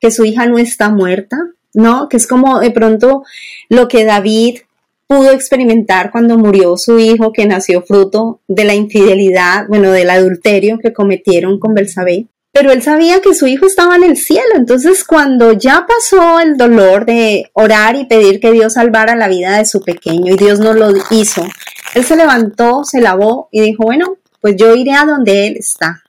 que 0.00 0.10
su 0.10 0.26
hija 0.26 0.44
no 0.44 0.58
está 0.58 0.90
muerta, 0.90 1.38
¿no? 1.76 2.08
Que 2.08 2.16
es 2.16 2.26
como 2.26 2.58
de 2.58 2.70
pronto 2.70 3.22
lo 3.68 3.86
que 3.86 4.04
David 4.04 4.60
pudo 5.06 5.30
experimentar 5.30 6.10
cuando 6.10 6.36
murió 6.36 6.76
su 6.76 6.98
hijo 6.98 7.32
que 7.32 7.46
nació 7.46 7.82
fruto 7.82 8.40
de 8.48 8.64
la 8.64 8.74
infidelidad, 8.74 9.66
bueno, 9.68 9.92
del 9.92 10.10
adulterio 10.10 10.78
que 10.78 10.92
cometieron 10.92 11.60
con 11.60 11.74
Belsabé. 11.74 12.26
Pero 12.50 12.72
él 12.72 12.82
sabía 12.82 13.20
que 13.20 13.34
su 13.34 13.46
hijo 13.46 13.66
estaba 13.66 13.96
en 13.96 14.04
el 14.04 14.16
cielo, 14.16 14.54
entonces 14.54 15.04
cuando 15.04 15.52
ya 15.52 15.86
pasó 15.86 16.40
el 16.40 16.56
dolor 16.56 17.04
de 17.04 17.50
orar 17.52 17.94
y 17.96 18.06
pedir 18.06 18.40
que 18.40 18.50
Dios 18.50 18.72
salvara 18.72 19.14
la 19.14 19.28
vida 19.28 19.58
de 19.58 19.66
su 19.66 19.82
pequeño 19.82 20.32
y 20.32 20.38
Dios 20.38 20.58
no 20.58 20.72
lo 20.72 20.90
hizo, 21.10 21.46
él 21.94 22.04
se 22.04 22.16
levantó, 22.16 22.82
se 22.84 23.02
lavó 23.02 23.48
y 23.52 23.60
dijo, 23.60 23.84
bueno, 23.84 24.16
pues 24.40 24.56
yo 24.56 24.74
iré 24.74 24.92
a 24.92 25.04
donde 25.04 25.46
él 25.46 25.56
está. 25.58 26.02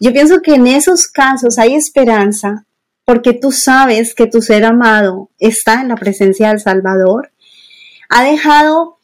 Yo 0.00 0.12
pienso 0.12 0.42
que 0.42 0.56
en 0.56 0.66
esos 0.66 1.06
casos 1.06 1.58
hay 1.58 1.74
esperanza 1.74 2.66
porque 3.04 3.32
tú 3.34 3.52
sabes 3.52 4.14
que 4.14 4.26
tu 4.26 4.40
ser 4.40 4.64
amado 4.64 5.30
está 5.38 5.80
en 5.80 5.88
la 5.88 5.96
presencia 5.96 6.48
del 6.48 6.60
Salvador 6.60 7.30
ha 8.08 8.22
dejado, 8.22 8.98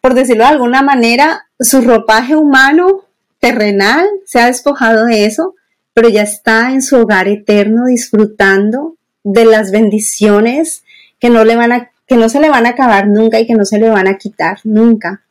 por 0.00 0.14
decirlo 0.14 0.44
de 0.44 0.50
alguna 0.50 0.82
manera, 0.82 1.48
su 1.60 1.80
ropaje 1.80 2.36
humano, 2.36 3.02
terrenal, 3.40 4.06
se 4.24 4.40
ha 4.40 4.46
despojado 4.46 5.06
de 5.06 5.26
eso, 5.26 5.54
pero 5.92 6.08
ya 6.08 6.22
está 6.22 6.72
en 6.72 6.82
su 6.82 6.96
hogar 6.96 7.28
eterno 7.28 7.86
disfrutando 7.86 8.96
de 9.22 9.44
las 9.44 9.70
bendiciones 9.70 10.82
que 11.18 11.30
no, 11.30 11.44
le 11.44 11.56
van 11.56 11.72
a, 11.72 11.90
que 12.06 12.16
no 12.16 12.28
se 12.28 12.40
le 12.40 12.48
van 12.48 12.66
a 12.66 12.70
acabar 12.70 13.06
nunca 13.06 13.38
y 13.38 13.46
que 13.46 13.54
no 13.54 13.64
se 13.64 13.78
le 13.78 13.90
van 13.90 14.08
a 14.08 14.18
quitar 14.18 14.58
nunca. 14.64 15.22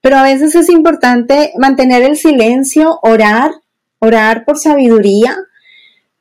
Pero 0.00 0.16
a 0.16 0.22
veces 0.22 0.54
es 0.54 0.68
importante 0.68 1.52
mantener 1.58 2.02
el 2.02 2.16
silencio, 2.16 2.98
orar, 3.02 3.50
orar 3.98 4.44
por 4.44 4.58
sabiduría. 4.58 5.36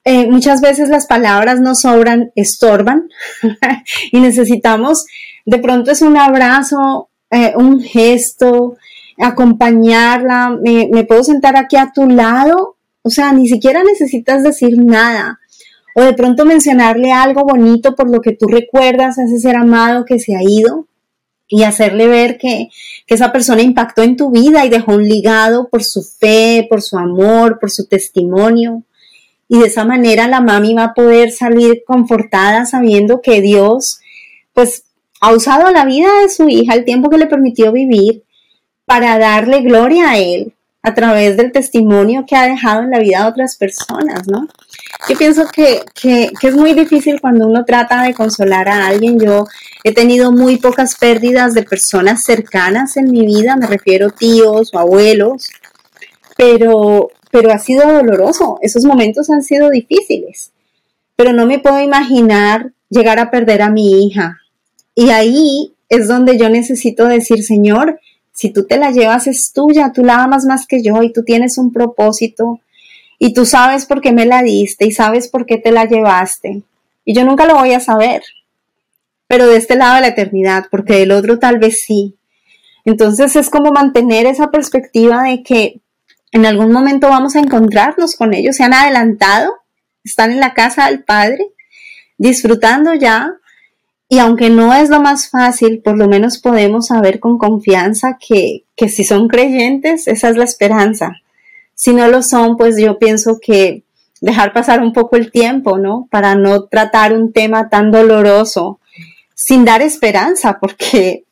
Eh, 0.10 0.26
muchas 0.32 0.62
veces 0.62 0.88
las 0.88 1.06
palabras 1.06 1.60
no 1.60 1.76
sobran, 1.76 2.32
estorban 2.34 3.10
y 4.14 4.22
necesitamos 4.22 5.06
de 5.46 5.58
pronto 5.60 5.92
es 5.92 6.02
un 6.02 6.16
abrazo, 6.16 7.10
eh, 7.30 7.52
un 7.58 7.82
gesto, 7.82 8.78
acompañarla, 9.18 10.58
me, 10.62 10.88
me 10.94 11.04
puedo 11.04 11.26
sentar 11.26 11.58
aquí 11.58 11.76
a 11.76 11.92
tu 11.94 12.10
lado, 12.10 12.78
o 13.02 13.10
sea, 13.10 13.34
ni 13.34 13.50
siquiera 13.50 13.84
necesitas 13.84 14.44
decir 14.44 14.78
nada. 14.78 15.42
O 15.94 16.02
de 16.02 16.14
pronto 16.14 16.46
mencionarle 16.46 17.12
algo 17.12 17.44
bonito 17.44 17.94
por 17.94 18.10
lo 18.10 18.22
que 18.22 18.32
tú 18.32 18.48
recuerdas 18.48 19.18
a 19.18 19.26
ese 19.26 19.42
ser 19.42 19.58
amado 19.58 20.06
que 20.06 20.20
se 20.20 20.38
ha 20.38 20.42
ido 20.42 20.88
y 21.50 21.64
hacerle 21.64 22.08
ver 22.08 22.38
que, 22.38 22.70
que, 23.06 23.16
esa 23.16 23.34
persona 23.34 23.62
impactó 23.62 24.04
en 24.04 24.16
tu 24.16 24.32
vida 24.32 24.66
y 24.66 24.70
dejó 24.70 24.94
un 24.94 25.06
ligado 25.06 25.68
por 25.68 25.84
su 25.84 26.02
fe, 26.02 26.66
por 26.70 26.82
su 26.82 26.98
amor, 26.98 27.60
por 27.60 27.72
su 27.72 27.88
testimonio. 27.88 28.84
Y 29.50 29.60
de 29.60 29.68
esa 29.68 29.86
manera 29.86 30.28
la 30.28 30.42
mami 30.42 30.74
va 30.74 30.86
a 30.86 30.94
poder 30.94 31.32
salir 31.32 31.84
confortada 31.86 32.66
sabiendo 32.66 33.22
que 33.22 33.42
Dios, 33.42 34.00
pues 34.54 34.84
ha 35.22 35.34
usado 35.34 35.72
la 35.72 35.86
vida 35.86 36.10
de 36.22 36.30
su 36.30 36.50
hija, 36.50 36.74
el 36.74 36.86
tiempo 36.86 37.10
que 37.10 37.18
le 37.18 37.28
permitió 37.28 37.72
vivir, 37.72 38.24
para 38.86 39.18
darle 39.20 39.62
gloria 39.62 40.12
a 40.12 40.18
él 40.18 40.54
a 40.82 40.94
través 40.94 41.36
del 41.36 41.52
testimonio 41.52 42.26
que 42.26 42.36
ha 42.36 42.48
dejado 42.48 42.84
en 42.84 42.92
la 42.92 43.00
vida 43.00 43.24
de 43.24 43.30
otras 43.30 43.58
personas, 43.58 44.28
¿no? 44.28 44.48
Yo 45.10 45.18
pienso 45.18 45.46
que, 45.48 45.82
que, 45.94 46.32
es 46.42 46.56
muy 46.56 46.74
difícil 46.74 47.20
cuando 47.20 47.46
uno 47.46 47.66
trata 47.66 48.04
de 48.04 48.14
consolar 48.14 48.70
a 48.70 48.88
alguien. 48.88 49.20
Yo 49.20 49.46
he 49.84 49.94
tenido 49.94 50.32
muy 50.32 50.58
pocas 50.58 50.96
pérdidas 50.96 51.54
de 51.54 51.64
personas 51.64 52.24
cercanas 52.24 52.96
en 52.96 53.12
mi 53.12 53.26
vida, 53.26 53.58
me 53.58 53.68
refiero 53.68 54.12
tíos 54.12 54.74
o 54.74 54.80
abuelos, 54.80 55.50
pero, 56.38 57.10
pero 57.32 57.52
ha 57.52 57.60
sido 57.60 57.92
doloroso. 57.92 58.60
Esos 58.62 58.86
momentos 58.86 59.30
han 59.30 59.44
sido 59.44 59.70
difíciles. 59.70 60.52
Pero 61.16 61.34
no 61.34 61.46
me 61.46 61.60
puedo 61.60 61.82
imaginar 61.82 62.72
llegar 62.90 63.20
a 63.20 63.32
perder 63.32 63.62
a 63.62 63.70
mi 63.70 64.06
hija, 64.06 64.38
y 65.00 65.12
ahí 65.12 65.76
es 65.90 66.08
donde 66.08 66.40
yo 66.40 66.50
necesito 66.50 67.06
decir, 67.06 67.44
Señor, 67.44 68.00
si 68.34 68.52
tú 68.52 68.66
te 68.66 68.78
la 68.78 68.90
llevas 68.90 69.28
es 69.28 69.54
tuya, 69.54 69.92
tú 69.94 70.04
la 70.04 70.24
amas 70.24 70.46
más 70.46 70.66
que 70.66 70.82
yo 70.82 71.04
y 71.04 71.14
tú 71.14 71.24
tienes 71.24 71.60
un 71.60 71.72
propósito 71.72 72.60
y 73.20 73.36
tú 73.36 73.46
sabes 73.46 73.86
por 73.86 74.02
qué 74.02 74.12
me 74.12 74.26
la 74.26 74.42
diste 74.42 74.88
y 74.88 74.92
sabes 74.92 75.28
por 75.28 75.46
qué 75.46 75.58
te 75.58 75.72
la 75.72 75.86
llevaste. 75.86 76.64
Y 77.06 77.14
yo 77.14 77.26
nunca 77.26 77.46
lo 77.46 77.54
voy 77.54 77.74
a 77.74 77.80
saber, 77.80 78.24
pero 79.28 79.46
de 79.46 79.58
este 79.58 79.76
lado 79.76 79.96
de 79.96 80.02
la 80.02 80.08
eternidad, 80.08 80.66
porque 80.72 80.96
del 80.96 81.12
otro 81.12 81.38
tal 81.38 81.60
vez 81.60 81.80
sí. 81.86 82.16
Entonces 82.84 83.36
es 83.36 83.52
como 83.52 83.72
mantener 83.72 84.26
esa 84.26 84.50
perspectiva 84.50 85.22
de 85.24 85.44
que 85.44 85.80
en 86.32 86.46
algún 86.46 86.72
momento 86.72 87.10
vamos 87.10 87.36
a 87.36 87.40
encontrarnos 87.40 88.16
con 88.16 88.34
ellos, 88.34 88.56
se 88.56 88.64
han 88.64 88.74
adelantado, 88.74 89.54
están 90.04 90.32
en 90.32 90.40
la 90.40 90.54
casa 90.54 90.88
del 90.88 91.04
Padre, 91.04 91.48
disfrutando 92.18 92.94
ya 92.94 93.38
y 94.10 94.20
aunque 94.20 94.50
no 94.50 94.74
es 94.74 94.90
lo 94.90 95.02
más 95.02 95.30
fácil, 95.30 95.82
por 95.82 95.98
lo 95.98 96.08
menos 96.08 96.38
podemos 96.38 96.88
saber 96.88 97.20
con 97.20 97.38
confianza 97.38 98.18
que, 98.18 98.64
que 98.76 98.88
si 98.88 99.04
son 99.04 99.28
creyentes, 99.28 100.08
esa 100.08 100.30
es 100.30 100.38
la 100.38 100.46
esperanza. 100.46 101.18
Si 101.76 101.94
no 101.94 102.08
lo 102.08 102.24
son, 102.24 102.56
pues 102.56 102.78
yo 102.78 102.98
pienso 103.00 103.40
que 103.42 103.84
dejar 104.22 104.54
pasar 104.54 104.82
un 104.82 104.94
poco 104.94 105.18
el 105.18 105.30
tiempo, 105.32 105.78
¿no? 105.78 106.08
Para 106.10 106.36
no 106.36 106.64
tratar 106.64 107.14
un 107.14 107.34
tema 107.34 107.70
tan 107.70 107.92
doloroso 107.92 108.80
sin 109.36 109.66
dar 109.66 109.82
esperanza, 109.82 110.58
porque 110.60 111.26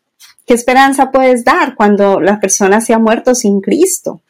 ¿qué 0.45 0.53
esperanza 0.53 1.11
puedes 1.11 1.45
dar 1.45 1.75
cuando 1.75 2.19
la 2.19 2.39
persona 2.39 2.81
se 2.81 2.93
ha 2.93 2.99
muerto 2.99 3.33
sin 3.35 3.61
Cristo? 3.61 4.21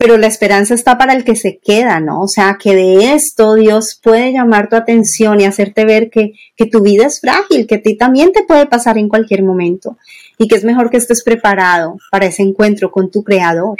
Pero 0.00 0.16
la 0.16 0.28
esperanza 0.28 0.72
está 0.72 0.96
para 0.96 1.12
el 1.12 1.24
que 1.24 1.36
se 1.36 1.58
queda, 1.58 2.00
¿no? 2.00 2.22
O 2.22 2.26
sea, 2.26 2.56
que 2.58 2.74
de 2.74 3.12
esto 3.12 3.52
Dios 3.52 4.00
puede 4.02 4.32
llamar 4.32 4.70
tu 4.70 4.76
atención 4.76 5.38
y 5.38 5.44
hacerte 5.44 5.84
ver 5.84 6.08
que, 6.08 6.32
tu 6.72 6.80
vida 6.80 7.04
es 7.04 7.20
frágil, 7.20 7.66
que 7.66 7.74
a 7.74 7.82
ti 7.82 7.98
también 7.98 8.32
te 8.32 8.44
puede 8.44 8.64
pasar 8.64 8.96
en 8.96 9.10
cualquier 9.10 9.42
momento 9.42 9.98
y 10.38 10.48
que 10.48 10.56
es 10.56 10.64
mejor 10.64 10.88
que 10.88 10.96
estés 10.96 11.22
preparado 11.22 11.98
para 12.10 12.24
ese 12.24 12.42
encuentro 12.42 12.90
con 12.90 13.10
tu 13.10 13.22
Creador. 13.22 13.76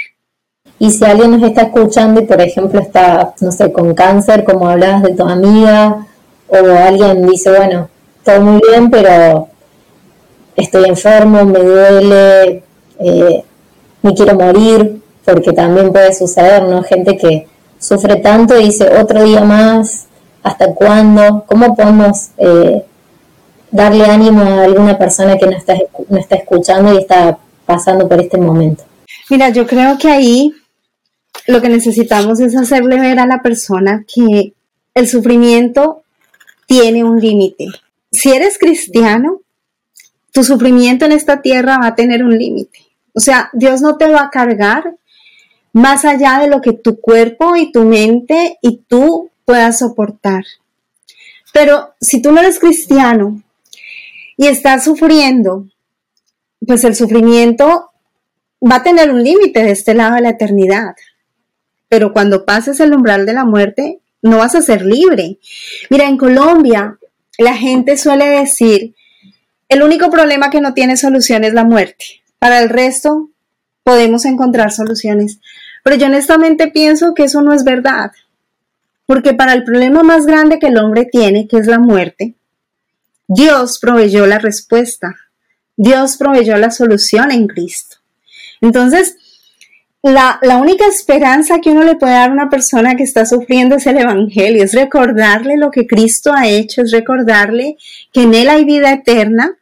Y 0.79 0.91
si 0.91 1.03
alguien 1.07 1.31
nos 1.31 1.43
está 1.43 1.63
escuchando 1.63 2.21
y, 2.21 2.27
por 2.27 2.43
ejemplo, 2.43 2.83
está, 2.83 3.33
no 3.41 3.51
sé, 3.51 3.73
con 3.73 3.95
cáncer, 3.95 4.45
como 4.45 4.69
hablabas 4.69 5.05
de 5.05 5.15
tu 5.15 5.23
amiga, 5.23 6.07
o 6.49 6.57
alguien 6.57 7.27
dice, 7.29 7.49
bueno, 7.49 7.89
todo 8.23 8.43
muy 8.43 8.61
bien, 8.69 8.91
pero 8.91 9.49
estoy 10.55 10.85
enfermo, 10.85 11.47
me 11.47 11.61
duele, 11.61 12.63
eh, 12.99 13.45
me 14.03 14.15
quiero 14.15 14.35
morir, 14.35 15.00
porque 15.25 15.53
también 15.53 15.93
puede 15.93 16.15
suceder, 16.15 16.65
¿no? 16.65 16.83
Gente 16.83 17.17
que 17.17 17.47
sufre 17.79 18.17
tanto 18.17 18.59
y 18.59 18.65
dice 18.65 18.89
otro 18.99 19.25
día 19.25 19.43
más, 19.43 20.07
¿hasta 20.43 20.75
cuándo? 20.75 21.45
¿Cómo 21.47 21.75
podemos 21.75 22.31
eh, 22.39 22.85
darle 23.71 24.05
ánimo 24.05 24.43
a 24.43 24.65
alguna 24.65 24.99
persona 24.99 25.39
que 25.39 25.47
no 25.47 25.57
está, 25.57 25.75
no 26.09 26.19
está 26.19 26.37
escuchando 26.37 26.95
y 26.95 26.99
está 26.99 27.39
pasando 27.67 28.09
por 28.09 28.21
este 28.21 28.39
momento? 28.39 28.85
Mira, 29.29 29.51
yo 29.51 29.67
creo 29.67 29.97
que 29.99 30.09
ahí 30.09 30.53
lo 31.47 31.61
que 31.61 31.69
necesitamos 31.69 32.41
es 32.41 32.57
hacerle 32.57 32.99
ver 32.99 33.19
a 33.19 33.27
la 33.27 33.43
persona 33.43 34.05
que 34.13 34.53
el 34.95 35.09
sufrimiento 35.09 36.03
tiene 36.67 37.05
un 37.05 37.21
límite. 37.21 37.67
Si 38.13 38.31
eres 38.31 38.59
cristiano, 38.59 39.41
tu 40.33 40.45
sufrimiento 40.45 41.05
en 41.05 41.13
esta 41.13 41.43
tierra 41.43 41.79
va 41.79 41.89
a 41.89 41.95
tener 41.95 42.23
un 42.23 42.37
límite. 42.37 42.79
O 43.15 43.21
sea, 43.21 43.51
Dios 43.53 43.81
no 43.81 43.97
te 43.97 44.09
va 44.09 44.23
a 44.23 44.31
cargar 44.31 44.97
más 45.73 46.05
allá 46.05 46.39
de 46.41 46.49
lo 46.49 46.61
que 46.61 46.73
tu 46.73 47.01
cuerpo 47.01 47.57
y 47.57 47.73
tu 47.73 47.85
mente 47.85 48.59
y 48.63 48.79
tú 48.89 49.31
puedas 49.45 49.79
soportar. 49.79 50.45
Pero 51.53 51.95
si 52.01 52.23
tú 52.23 52.33
no 52.33 52.41
eres 52.41 52.59
cristiano 52.59 53.43
y 54.37 54.47
estás 54.47 54.85
sufriendo, 54.85 55.67
pues 56.67 56.85
el 56.85 56.95
sufrimiento 56.95 57.91
va 58.61 58.77
a 58.77 58.83
tener 58.83 59.11
un 59.11 59.23
límite 59.23 59.63
de 59.63 59.73
este 59.73 59.95
lado 59.95 60.17
de 60.17 60.23
la 60.23 60.31
eternidad. 60.31 60.95
Pero 61.89 62.13
cuando 62.13 62.45
pases 62.45 62.79
el 62.81 62.95
umbral 62.95 63.27
de 63.27 63.33
la 63.33 63.45
muerte, 63.45 64.01
no 64.23 64.39
vas 64.39 64.55
a 64.55 64.63
ser 64.63 64.85
libre. 64.85 65.39
Mira, 65.89 66.07
en 66.07 66.17
Colombia 66.17 66.99
la 67.39 67.57
gente 67.57 67.97
suele 67.97 68.27
decir, 68.29 68.95
el 69.69 69.83
único 69.83 70.11
problema 70.11 70.51
que 70.51 70.61
no 70.61 70.75
tiene 70.75 70.97
solución 70.97 71.43
es 71.45 71.55
la 71.55 71.65
muerte. 71.65 72.23
Para 72.39 72.61
el 72.61 72.69
resto, 72.69 73.31
podemos 73.83 74.25
encontrar 74.25 74.73
soluciones. 74.73 75.41
Pero 75.83 75.97
yo 75.97 76.07
honestamente 76.07 76.69
pienso 76.69 77.15
que 77.15 77.25
eso 77.25 77.43
no 77.43 77.53
es 77.53 77.65
verdad. 77.65 78.13
Porque 79.07 79.35
para 79.35 79.55
el 79.55 79.65
problema 79.65 80.03
más 80.03 80.27
grande 80.27 80.59
que 80.59 80.69
el 80.69 80.79
hombre 80.79 81.05
tiene, 81.05 81.49
que 81.49 81.59
es 81.59 81.67
la 81.67 81.79
muerte, 81.79 82.35
Dios 83.27 83.79
proveyó 83.81 84.27
la 84.27 84.39
respuesta. 84.39 85.17
Dios 85.77 86.17
proveyó 86.17 86.57
la 86.57 86.71
solución 86.71 87.31
en 87.31 87.47
Cristo. 87.47 87.97
Entonces, 88.61 89.17
la, 90.03 90.39
la, 90.43 90.57
única 90.57 90.87
esperanza 90.87 91.61
que 91.61 91.71
uno 91.71 91.85
le 91.85 91.97
puede 91.97 92.13
dar 92.13 92.31
a 92.31 92.33
una 92.33 92.49
persona 92.49 92.97
que 92.97 93.03
está 93.03 93.27
sufriendo 93.27 93.77
es 93.77 93.87
el 93.87 93.99
Evangelio, 93.99 94.65
es 94.65 94.75
recordarle 94.75 95.57
lo 95.57 95.71
que 95.71 95.87
Cristo 95.87 96.33
ha 96.35 96.49
hecho, 96.49 96.83
es 96.83 96.91
recordarle 96.91 97.77
que 98.13 98.23
en 98.23 98.35
Él 98.35 98.49
hay 98.49 98.65
vida 98.65 98.93
eterna, 98.93 99.59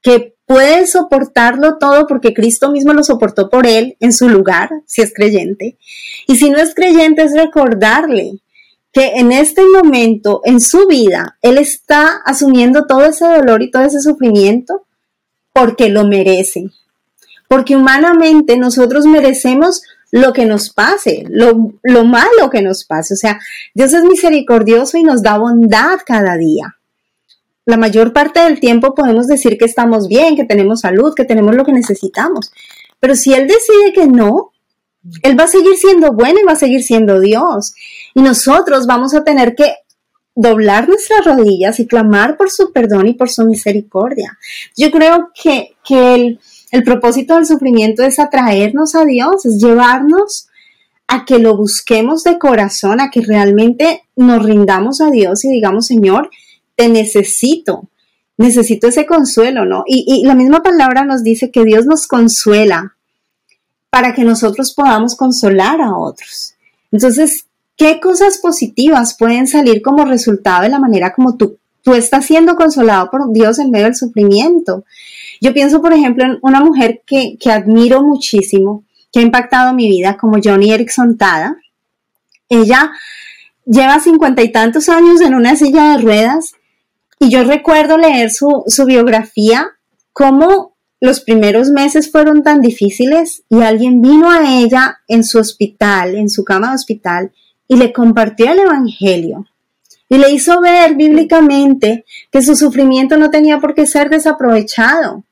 que 0.00 0.31
puede 0.46 0.86
soportarlo 0.86 1.78
todo 1.78 2.06
porque 2.06 2.34
Cristo 2.34 2.70
mismo 2.70 2.92
lo 2.92 3.02
soportó 3.02 3.48
por 3.48 3.66
él 3.66 3.96
en 4.00 4.12
su 4.12 4.28
lugar, 4.28 4.70
si 4.86 5.02
es 5.02 5.12
creyente. 5.14 5.78
Y 6.26 6.36
si 6.36 6.50
no 6.50 6.58
es 6.58 6.74
creyente, 6.74 7.22
es 7.22 7.34
recordarle 7.34 8.40
que 8.92 9.12
en 9.16 9.32
este 9.32 9.62
momento, 9.64 10.42
en 10.44 10.60
su 10.60 10.86
vida, 10.86 11.38
él 11.40 11.58
está 11.58 12.20
asumiendo 12.24 12.86
todo 12.86 13.04
ese 13.04 13.26
dolor 13.26 13.62
y 13.62 13.70
todo 13.70 13.84
ese 13.84 14.00
sufrimiento 14.00 14.84
porque 15.52 15.88
lo 15.88 16.04
merece. 16.04 16.66
Porque 17.48 17.76
humanamente 17.76 18.56
nosotros 18.56 19.06
merecemos 19.06 19.82
lo 20.10 20.34
que 20.34 20.44
nos 20.44 20.70
pase, 20.70 21.24
lo, 21.28 21.72
lo 21.82 22.04
malo 22.04 22.50
que 22.50 22.60
nos 22.60 22.84
pase. 22.84 23.14
O 23.14 23.16
sea, 23.16 23.40
Dios 23.74 23.94
es 23.94 24.04
misericordioso 24.04 24.98
y 24.98 25.02
nos 25.02 25.22
da 25.22 25.38
bondad 25.38 25.98
cada 26.04 26.36
día. 26.36 26.76
La 27.64 27.76
mayor 27.76 28.12
parte 28.12 28.40
del 28.40 28.58
tiempo 28.58 28.94
podemos 28.94 29.26
decir 29.26 29.56
que 29.56 29.64
estamos 29.64 30.08
bien, 30.08 30.36
que 30.36 30.44
tenemos 30.44 30.80
salud, 30.80 31.14
que 31.14 31.24
tenemos 31.24 31.54
lo 31.54 31.64
que 31.64 31.72
necesitamos. 31.72 32.52
Pero 32.98 33.14
si 33.14 33.32
Él 33.34 33.46
decide 33.46 33.92
que 33.94 34.06
no, 34.06 34.52
Él 35.22 35.38
va 35.38 35.44
a 35.44 35.48
seguir 35.48 35.76
siendo 35.76 36.12
bueno 36.12 36.40
y 36.40 36.44
va 36.44 36.52
a 36.52 36.56
seguir 36.56 36.82
siendo 36.82 37.20
Dios. 37.20 37.74
Y 38.14 38.22
nosotros 38.22 38.86
vamos 38.86 39.14
a 39.14 39.24
tener 39.24 39.54
que 39.54 39.74
doblar 40.34 40.88
nuestras 40.88 41.24
rodillas 41.24 41.78
y 41.78 41.86
clamar 41.86 42.36
por 42.36 42.50
su 42.50 42.72
perdón 42.72 43.08
y 43.08 43.14
por 43.14 43.30
su 43.30 43.44
misericordia. 43.44 44.38
Yo 44.76 44.90
creo 44.90 45.30
que, 45.34 45.76
que 45.84 46.14
el, 46.14 46.40
el 46.70 46.82
propósito 46.82 47.34
del 47.34 47.46
sufrimiento 47.46 48.02
es 48.02 48.18
atraernos 48.18 48.94
a 48.94 49.04
Dios, 49.04 49.44
es 49.44 49.62
llevarnos 49.62 50.48
a 51.06 51.24
que 51.26 51.38
lo 51.38 51.56
busquemos 51.56 52.24
de 52.24 52.38
corazón, 52.38 53.00
a 53.00 53.10
que 53.10 53.20
realmente 53.20 54.04
nos 54.16 54.42
rindamos 54.42 55.00
a 55.00 55.10
Dios 55.10 55.44
y 55.44 55.50
digamos, 55.50 55.86
Señor, 55.86 56.30
te 56.76 56.88
necesito, 56.88 57.88
necesito 58.36 58.88
ese 58.88 59.06
consuelo, 59.06 59.64
¿no? 59.64 59.84
Y, 59.86 60.24
la 60.24 60.34
misma 60.34 60.62
palabra 60.62 61.04
nos 61.04 61.22
dice 61.22 61.50
que 61.50 61.64
Dios 61.64 61.86
nos 61.86 62.06
consuela 62.06 62.96
para 63.90 64.14
que 64.14 64.24
nosotros 64.24 64.72
podamos 64.74 65.16
consolar 65.16 65.80
a 65.80 65.96
otros. 65.96 66.54
Entonces, 66.90 67.46
¿qué 67.76 68.00
cosas 68.00 68.38
positivas 68.38 69.16
pueden 69.18 69.46
salir 69.46 69.82
como 69.82 70.04
resultado 70.04 70.62
de 70.62 70.70
la 70.70 70.78
manera 70.78 71.12
como 71.12 71.36
tú, 71.36 71.58
tú 71.82 71.94
estás 71.94 72.24
siendo 72.24 72.56
consolado 72.56 73.10
por 73.10 73.32
Dios 73.32 73.58
en 73.58 73.70
medio 73.70 73.86
del 73.86 73.96
sufrimiento? 73.96 74.84
Yo 75.42 75.52
pienso, 75.52 75.82
por 75.82 75.92
ejemplo, 75.92 76.24
en 76.24 76.38
una 76.42 76.60
mujer 76.60 77.02
que, 77.04 77.36
admiro 77.50 78.00
muchísimo, 78.02 78.84
que 79.12 79.18
ha 79.18 79.22
impactado 79.22 79.74
mi 79.74 79.90
vida, 79.90 80.16
como 80.16 80.38
Johnny 80.42 80.72
Erickson 80.72 81.18
Tada. 81.18 81.56
Ella 82.48 82.92
lleva 83.66 83.98
cincuenta 83.98 84.42
y 84.42 84.52
tantos 84.52 84.88
años 84.88 85.20
en 85.20 85.34
una 85.34 85.56
silla 85.56 85.90
de 85.90 85.98
ruedas 85.98 86.54
y 87.22 87.30
yo 87.30 87.44
recuerdo 87.44 87.98
leer 87.98 88.32
su, 88.32 88.64
biografía, 88.84 89.70
cómo 90.12 90.74
los 91.00 91.20
primeros 91.20 91.70
meses 91.70 92.10
fueron 92.10 92.42
tan 92.42 92.60
difíciles 92.60 93.44
y 93.48 93.62
alguien 93.62 94.02
vino 94.02 94.28
a 94.28 94.58
ella 94.58 94.98
en 95.06 95.22
su 95.22 95.38
hospital, 95.38 96.16
en 96.16 96.28
su 96.28 96.42
cama 96.42 96.70
de 96.70 96.74
hospital, 96.74 97.32
y 97.68 97.76
le 97.76 97.92
compartió 97.92 98.50
el 98.50 98.58
Evangelio 98.58 99.46
y 100.08 100.18
le 100.18 100.32
hizo 100.32 100.60
ver 100.60 100.96
bíblicamente 100.96 102.04
que 102.32 102.42
su 102.42 102.56
sufrimiento 102.56 103.16
no 103.16 103.30
tenía 103.30 103.60
por 103.60 103.74
qué 103.74 103.86
ser 103.86 104.10
desaprovechado, 104.10 105.22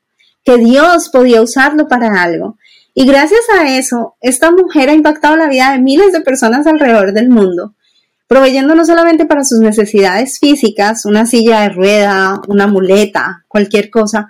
que 0.45 0.57
Dios 0.59 1.09
podía 1.09 1.41
usarlo 1.41 1.89
para 1.89 2.23
algo. 2.23 2.57
Y 2.93 3.05
gracias 3.05 3.41
a 3.53 3.77
eso, 3.77 4.15
esta 4.21 4.49
mujer 4.49 4.87
ha 4.87 4.93
impactado 4.93 5.35
la 5.35 5.49
vida 5.49 5.73
de 5.73 5.79
miles 5.79 6.13
de 6.13 6.21
personas 6.21 6.65
alrededor 6.67 7.11
del 7.11 7.27
mundo, 7.27 7.73
proveyendo 8.31 8.75
no 8.75 8.85
solamente 8.85 9.25
para 9.25 9.43
sus 9.43 9.59
necesidades 9.59 10.39
físicas, 10.39 11.03
una 11.03 11.25
silla 11.25 11.63
de 11.63 11.69
rueda, 11.69 12.39
una 12.47 12.65
muleta, 12.65 13.43
cualquier 13.49 13.89
cosa, 13.89 14.29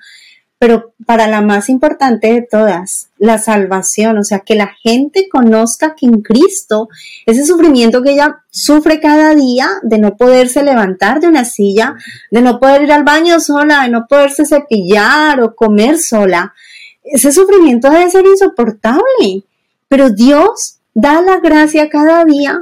pero 0.58 0.96
para 1.06 1.28
la 1.28 1.42
más 1.42 1.70
importante 1.70 2.34
de 2.34 2.42
todas, 2.42 3.10
la 3.20 3.38
salvación, 3.38 4.18
o 4.18 4.24
sea, 4.24 4.40
que 4.40 4.56
la 4.56 4.72
gente 4.82 5.30
conozca 5.32 5.94
que 5.94 6.08
en 6.08 6.24
Cristo, 6.24 6.90
ese 7.28 7.46
sufrimiento 7.46 8.02
que 8.02 8.14
ella 8.14 8.40
sufre 8.50 9.00
cada 9.00 9.36
día 9.36 9.68
de 9.84 10.00
no 10.00 10.18
poderse 10.18 10.64
levantar 10.64 11.20
de 11.20 11.28
una 11.28 11.46
silla, 11.46 11.94
de 12.32 12.42
no 12.42 12.60
poder 12.60 12.82
ir 12.82 12.94
al 12.94 13.04
baño 13.04 13.40
sola, 13.40 13.84
de 13.84 13.90
no 13.90 14.08
poderse 14.10 14.48
cepillar 14.48 15.42
o 15.42 15.54
comer 15.54 16.00
sola, 16.00 16.56
ese 17.04 17.32
sufrimiento 17.32 17.92
debe 17.92 18.10
ser 18.10 18.26
insoportable, 18.26 19.44
pero 19.88 20.10
Dios 20.10 20.80
da 20.96 21.22
la 21.22 21.40
gracia 21.40 21.88
cada 21.88 22.26
día 22.26 22.62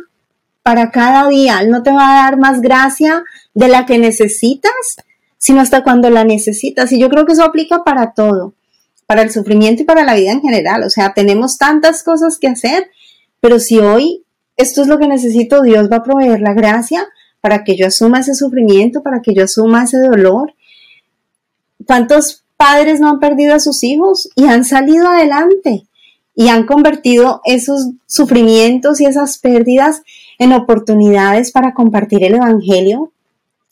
para 0.64 0.92
cada 0.92 1.28
día, 1.28 1.60
Él 1.62 1.70
no 1.70 1.84
te 1.84 1.92
va 1.92 2.12
a 2.12 2.24
dar 2.24 2.38
más 2.38 2.62
gracia 2.62 3.24
de 3.54 3.68
la 3.68 3.86
que 3.86 3.98
necesitas, 3.98 4.98
sino 5.38 5.62
hasta 5.62 5.84
cuando 5.84 6.10
la 6.10 6.24
necesitas. 6.24 6.92
Y 6.92 7.00
yo 7.00 7.10
creo 7.10 7.26
que 7.26 7.34
eso 7.34 7.44
aplica 7.44 7.84
para 7.84 8.14
todo, 8.14 8.54
para 9.08 9.22
el 9.22 9.32
sufrimiento 9.32 9.84
y 9.84 9.86
para 9.86 10.04
la 10.04 10.16
vida 10.16 10.32
en 10.32 10.42
general. 10.42 10.84
O 10.84 10.90
sea, 10.90 11.14
tenemos 11.14 11.58
tantas 11.58 12.04
cosas 12.04 12.38
que 12.38 12.48
hacer, 12.48 12.90
pero 13.40 13.60
si 13.60 13.80
hoy 13.80 14.24
esto 14.58 14.82
es 14.82 14.88
lo 14.88 15.00
que 15.00 15.08
necesito, 15.08 15.62
Dios 15.62 15.90
va 15.92 15.98
a 15.98 16.04
proveer 16.04 16.42
la 16.42 16.54
gracia 16.54 17.08
para 17.42 17.64
que 17.64 17.78
yo 17.78 17.88
asuma 17.88 18.20
ese 18.20 18.36
sufrimiento, 18.36 19.02
para 19.02 19.22
que 19.22 19.34
yo 19.34 19.46
asuma 19.46 19.84
ese 19.86 20.00
dolor. 20.00 20.54
¿Cuántos 21.86 22.44
padres 22.58 23.00
no 23.00 23.10
han 23.10 23.20
perdido 23.20 23.56
a 23.56 23.62
sus 23.62 23.84
hijos 23.86 24.30
y 24.36 24.46
han 24.46 24.66
salido 24.66 25.08
adelante 25.08 25.88
y 26.36 26.50
han 26.50 26.66
convertido 26.66 27.42
esos 27.46 27.92
sufrimientos 28.06 29.00
y 29.00 29.06
esas 29.06 29.40
pérdidas 29.40 30.02
en 30.40 30.54
oportunidades 30.54 31.52
para 31.52 31.74
compartir 31.74 32.24
el 32.24 32.36
Evangelio, 32.36 33.12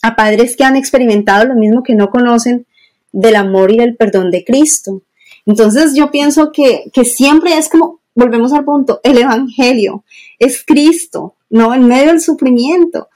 a 0.04 0.16
padres 0.16 0.56
que 0.56 0.64
han 0.64 0.76
experimentado 0.76 1.46
lo 1.46 1.56
mismo 1.56 1.82
que 1.82 1.96
no 1.96 2.10
conocen 2.10 2.68
del 3.12 3.36
amor 3.36 3.72
y 3.72 3.78
del 3.78 3.96
perdón 3.96 4.30
de 4.30 4.44
Cristo. 4.44 5.02
Entonces 5.46 5.96
yo 5.96 6.12
pienso 6.12 6.52
que, 6.52 6.92
que 6.94 7.04
siempre 7.04 7.58
es 7.58 7.70
como, 7.70 8.02
volvemos 8.14 8.54
al 8.54 8.66
punto, 8.66 9.00
el 9.04 9.18
Evangelio 9.18 10.04
es 10.38 10.64
Cristo, 10.64 11.36
¿no? 11.50 11.74
En 11.74 11.88
medio 11.88 12.08
del 12.08 12.22
sufrimiento. 12.22 13.08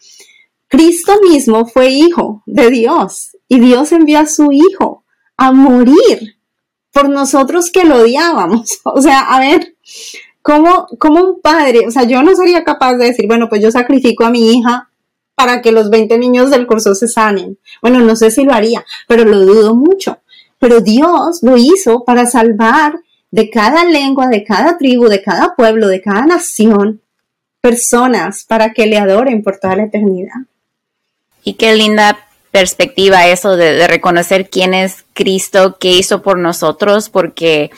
Cristo 0.67 1.19
mismo 1.21 1.67
fue 1.67 1.89
hijo 1.89 2.41
de 2.45 2.69
Dios 2.71 3.37
y 3.47 3.59
Dios 3.59 3.91
envió 3.91 4.19
a 4.19 4.25
su 4.25 4.51
hijo 4.51 5.03
a 5.35 5.51
morir 5.51 6.37
por 6.93 7.09
nosotros 7.09 7.69
que 7.71 7.83
lo 7.83 7.97
odiábamos. 7.97 8.79
O 8.85 9.01
sea, 9.01 9.21
a 9.21 9.39
ver, 9.39 9.75
¿cómo, 10.41 10.87
¿cómo 10.97 11.23
un 11.23 11.41
padre, 11.41 11.87
o 11.87 11.91
sea, 11.91 12.03
yo 12.03 12.23
no 12.23 12.35
sería 12.35 12.63
capaz 12.63 12.95
de 12.95 13.05
decir, 13.05 13.27
bueno, 13.27 13.49
pues 13.49 13.61
yo 13.61 13.71
sacrifico 13.71 14.25
a 14.25 14.29
mi 14.29 14.53
hija 14.53 14.89
para 15.35 15.61
que 15.61 15.71
los 15.71 15.89
20 15.89 16.17
niños 16.19 16.51
del 16.51 16.67
curso 16.67 16.93
se 16.93 17.07
sanen. 17.07 17.57
Bueno, 17.81 17.99
no 18.01 18.15
sé 18.15 18.29
si 18.29 18.43
lo 18.43 18.53
haría, 18.53 18.85
pero 19.07 19.25
lo 19.25 19.39
dudo 19.39 19.75
mucho. 19.75 20.19
Pero 20.59 20.81
Dios 20.81 21.39
lo 21.41 21.57
hizo 21.57 22.03
para 22.05 22.27
salvar 22.27 22.99
de 23.31 23.49
cada 23.49 23.85
lengua, 23.85 24.27
de 24.27 24.43
cada 24.43 24.77
tribu, 24.77 25.07
de 25.07 25.23
cada 25.23 25.55
pueblo, 25.55 25.87
de 25.87 26.01
cada 26.01 26.25
nación, 26.25 27.01
personas 27.59 28.45
para 28.47 28.73
que 28.73 28.85
le 28.85 28.99
adoren 28.99 29.41
por 29.41 29.57
toda 29.57 29.75
la 29.75 29.85
eternidad. 29.85 30.41
Y 31.43 31.53
qué 31.53 31.73
linda 31.73 32.19
perspectiva 32.51 33.27
eso 33.27 33.55
de, 33.55 33.73
de 33.73 33.87
reconocer 33.87 34.49
quién 34.49 34.73
es 34.75 35.05
Cristo, 35.13 35.77
qué 35.79 35.93
hizo 35.93 36.21
por 36.21 36.37
nosotros, 36.37 37.09
porque 37.09 37.71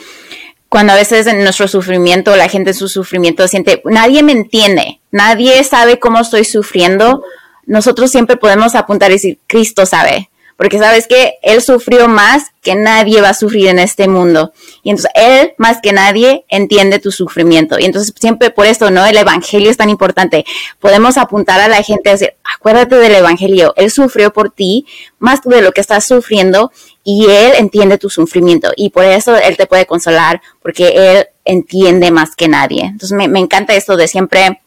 cuando 0.73 0.93
a 0.93 0.95
veces 0.95 1.27
en 1.27 1.43
nuestro 1.43 1.67
sufrimiento, 1.67 2.35
la 2.35 2.49
gente 2.49 2.71
en 2.71 2.75
su 2.75 2.87
sufrimiento 2.87 3.47
siente, 3.47 3.83
nadie 3.85 4.23
me 4.23 4.31
entiende, 4.31 5.01
nadie 5.11 5.63
sabe 5.63 5.99
cómo 5.99 6.19
estoy 6.19 6.45
sufriendo, 6.45 7.23
nosotros 7.67 8.09
siempre 8.09 8.37
podemos 8.37 8.73
apuntar 8.73 9.11
y 9.11 9.13
decir, 9.13 9.39
Cristo 9.45 9.85
sabe, 9.85 10.31
porque 10.57 10.79
sabes 10.79 11.05
que 11.05 11.35
Él 11.43 11.61
sufrió 11.61 12.07
más 12.07 12.45
que 12.63 12.73
nadie 12.73 13.21
va 13.21 13.29
a 13.29 13.33
sufrir 13.35 13.67
en 13.67 13.77
este 13.77 14.07
mundo. 14.07 14.51
Y 14.81 14.89
entonces 14.89 15.11
Él, 15.13 15.53
más 15.57 15.77
que 15.81 15.91
nadie, 15.91 16.45
entiende 16.47 16.97
tu 16.97 17.11
sufrimiento. 17.11 17.77
Y 17.77 17.85
entonces 17.85 18.13
siempre 18.19 18.49
por 18.49 18.65
eso, 18.65 18.89
¿no? 18.89 19.05
El 19.05 19.17
Evangelio 19.17 19.69
es 19.69 19.77
tan 19.77 19.89
importante. 19.91 20.43
Podemos 20.79 21.17
apuntar 21.17 21.59
a 21.59 21.67
la 21.67 21.83
gente 21.83 22.09
a 22.09 22.13
decir, 22.13 22.33
acuérdate 22.43 22.95
del 22.95 23.13
Evangelio. 23.13 23.73
Él 23.77 23.91
sufrió 23.91 24.33
por 24.33 24.49
ti 24.49 24.87
más 25.19 25.41
de 25.43 25.61
lo 25.61 25.71
que 25.71 25.81
estás 25.81 26.05
sufriendo 26.05 26.71
y 27.03 27.25
Él 27.25 27.53
entiende 27.57 27.97
tu 27.97 28.09
sufrimiento. 28.09 28.71
Y 28.75 28.89
por 28.89 29.05
eso 29.05 29.35
Él 29.35 29.57
te 29.57 29.67
puede 29.67 29.85
consolar, 29.85 30.41
porque 30.61 30.93
Él 30.95 31.27
entiende 31.45 32.11
más 32.11 32.35
que 32.35 32.47
nadie. 32.47 32.83
Entonces 32.85 33.11
me, 33.11 33.27
me 33.27 33.39
encanta 33.39 33.73
esto 33.73 33.97
de 33.97 34.07
siempre 34.07 34.61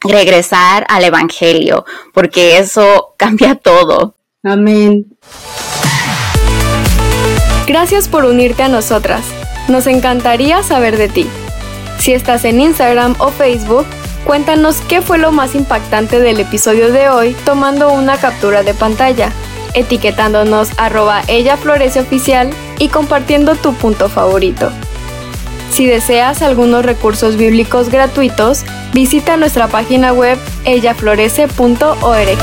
regresar 0.00 0.86
al 0.88 1.04
Evangelio, 1.04 1.84
porque 2.12 2.58
eso 2.58 3.14
cambia 3.16 3.54
todo. 3.54 4.14
Amén. 4.42 5.06
Gracias 7.66 8.08
por 8.08 8.24
unirte 8.24 8.62
a 8.62 8.68
nosotras. 8.68 9.24
Nos 9.68 9.88
encantaría 9.88 10.62
saber 10.62 10.96
de 10.96 11.08
ti. 11.08 11.26
Si 11.98 12.12
estás 12.12 12.44
en 12.44 12.60
Instagram 12.60 13.16
o 13.18 13.30
Facebook, 13.30 13.86
cuéntanos 14.24 14.80
qué 14.82 15.02
fue 15.02 15.18
lo 15.18 15.32
más 15.32 15.56
impactante 15.56 16.20
del 16.20 16.38
episodio 16.38 16.92
de 16.92 17.08
hoy 17.08 17.34
tomando 17.44 17.92
una 17.92 18.18
captura 18.18 18.62
de 18.62 18.74
pantalla, 18.74 19.32
etiquetándonos 19.76 20.70
arroba 20.76 21.22
ella 21.28 21.56
florece 21.56 22.00
oficial 22.00 22.50
y 22.80 22.88
compartiendo 22.88 23.54
tu 23.54 23.74
punto 23.74 24.08
favorito. 24.08 24.72
Si 25.70 25.86
deseas 25.86 26.42
algunos 26.42 26.84
recursos 26.84 27.36
bíblicos 27.36 27.90
gratuitos, 27.90 28.64
visita 28.92 29.36
nuestra 29.36 29.68
página 29.68 30.12
web 30.12 30.38
ellaflorece.org. 30.64 32.38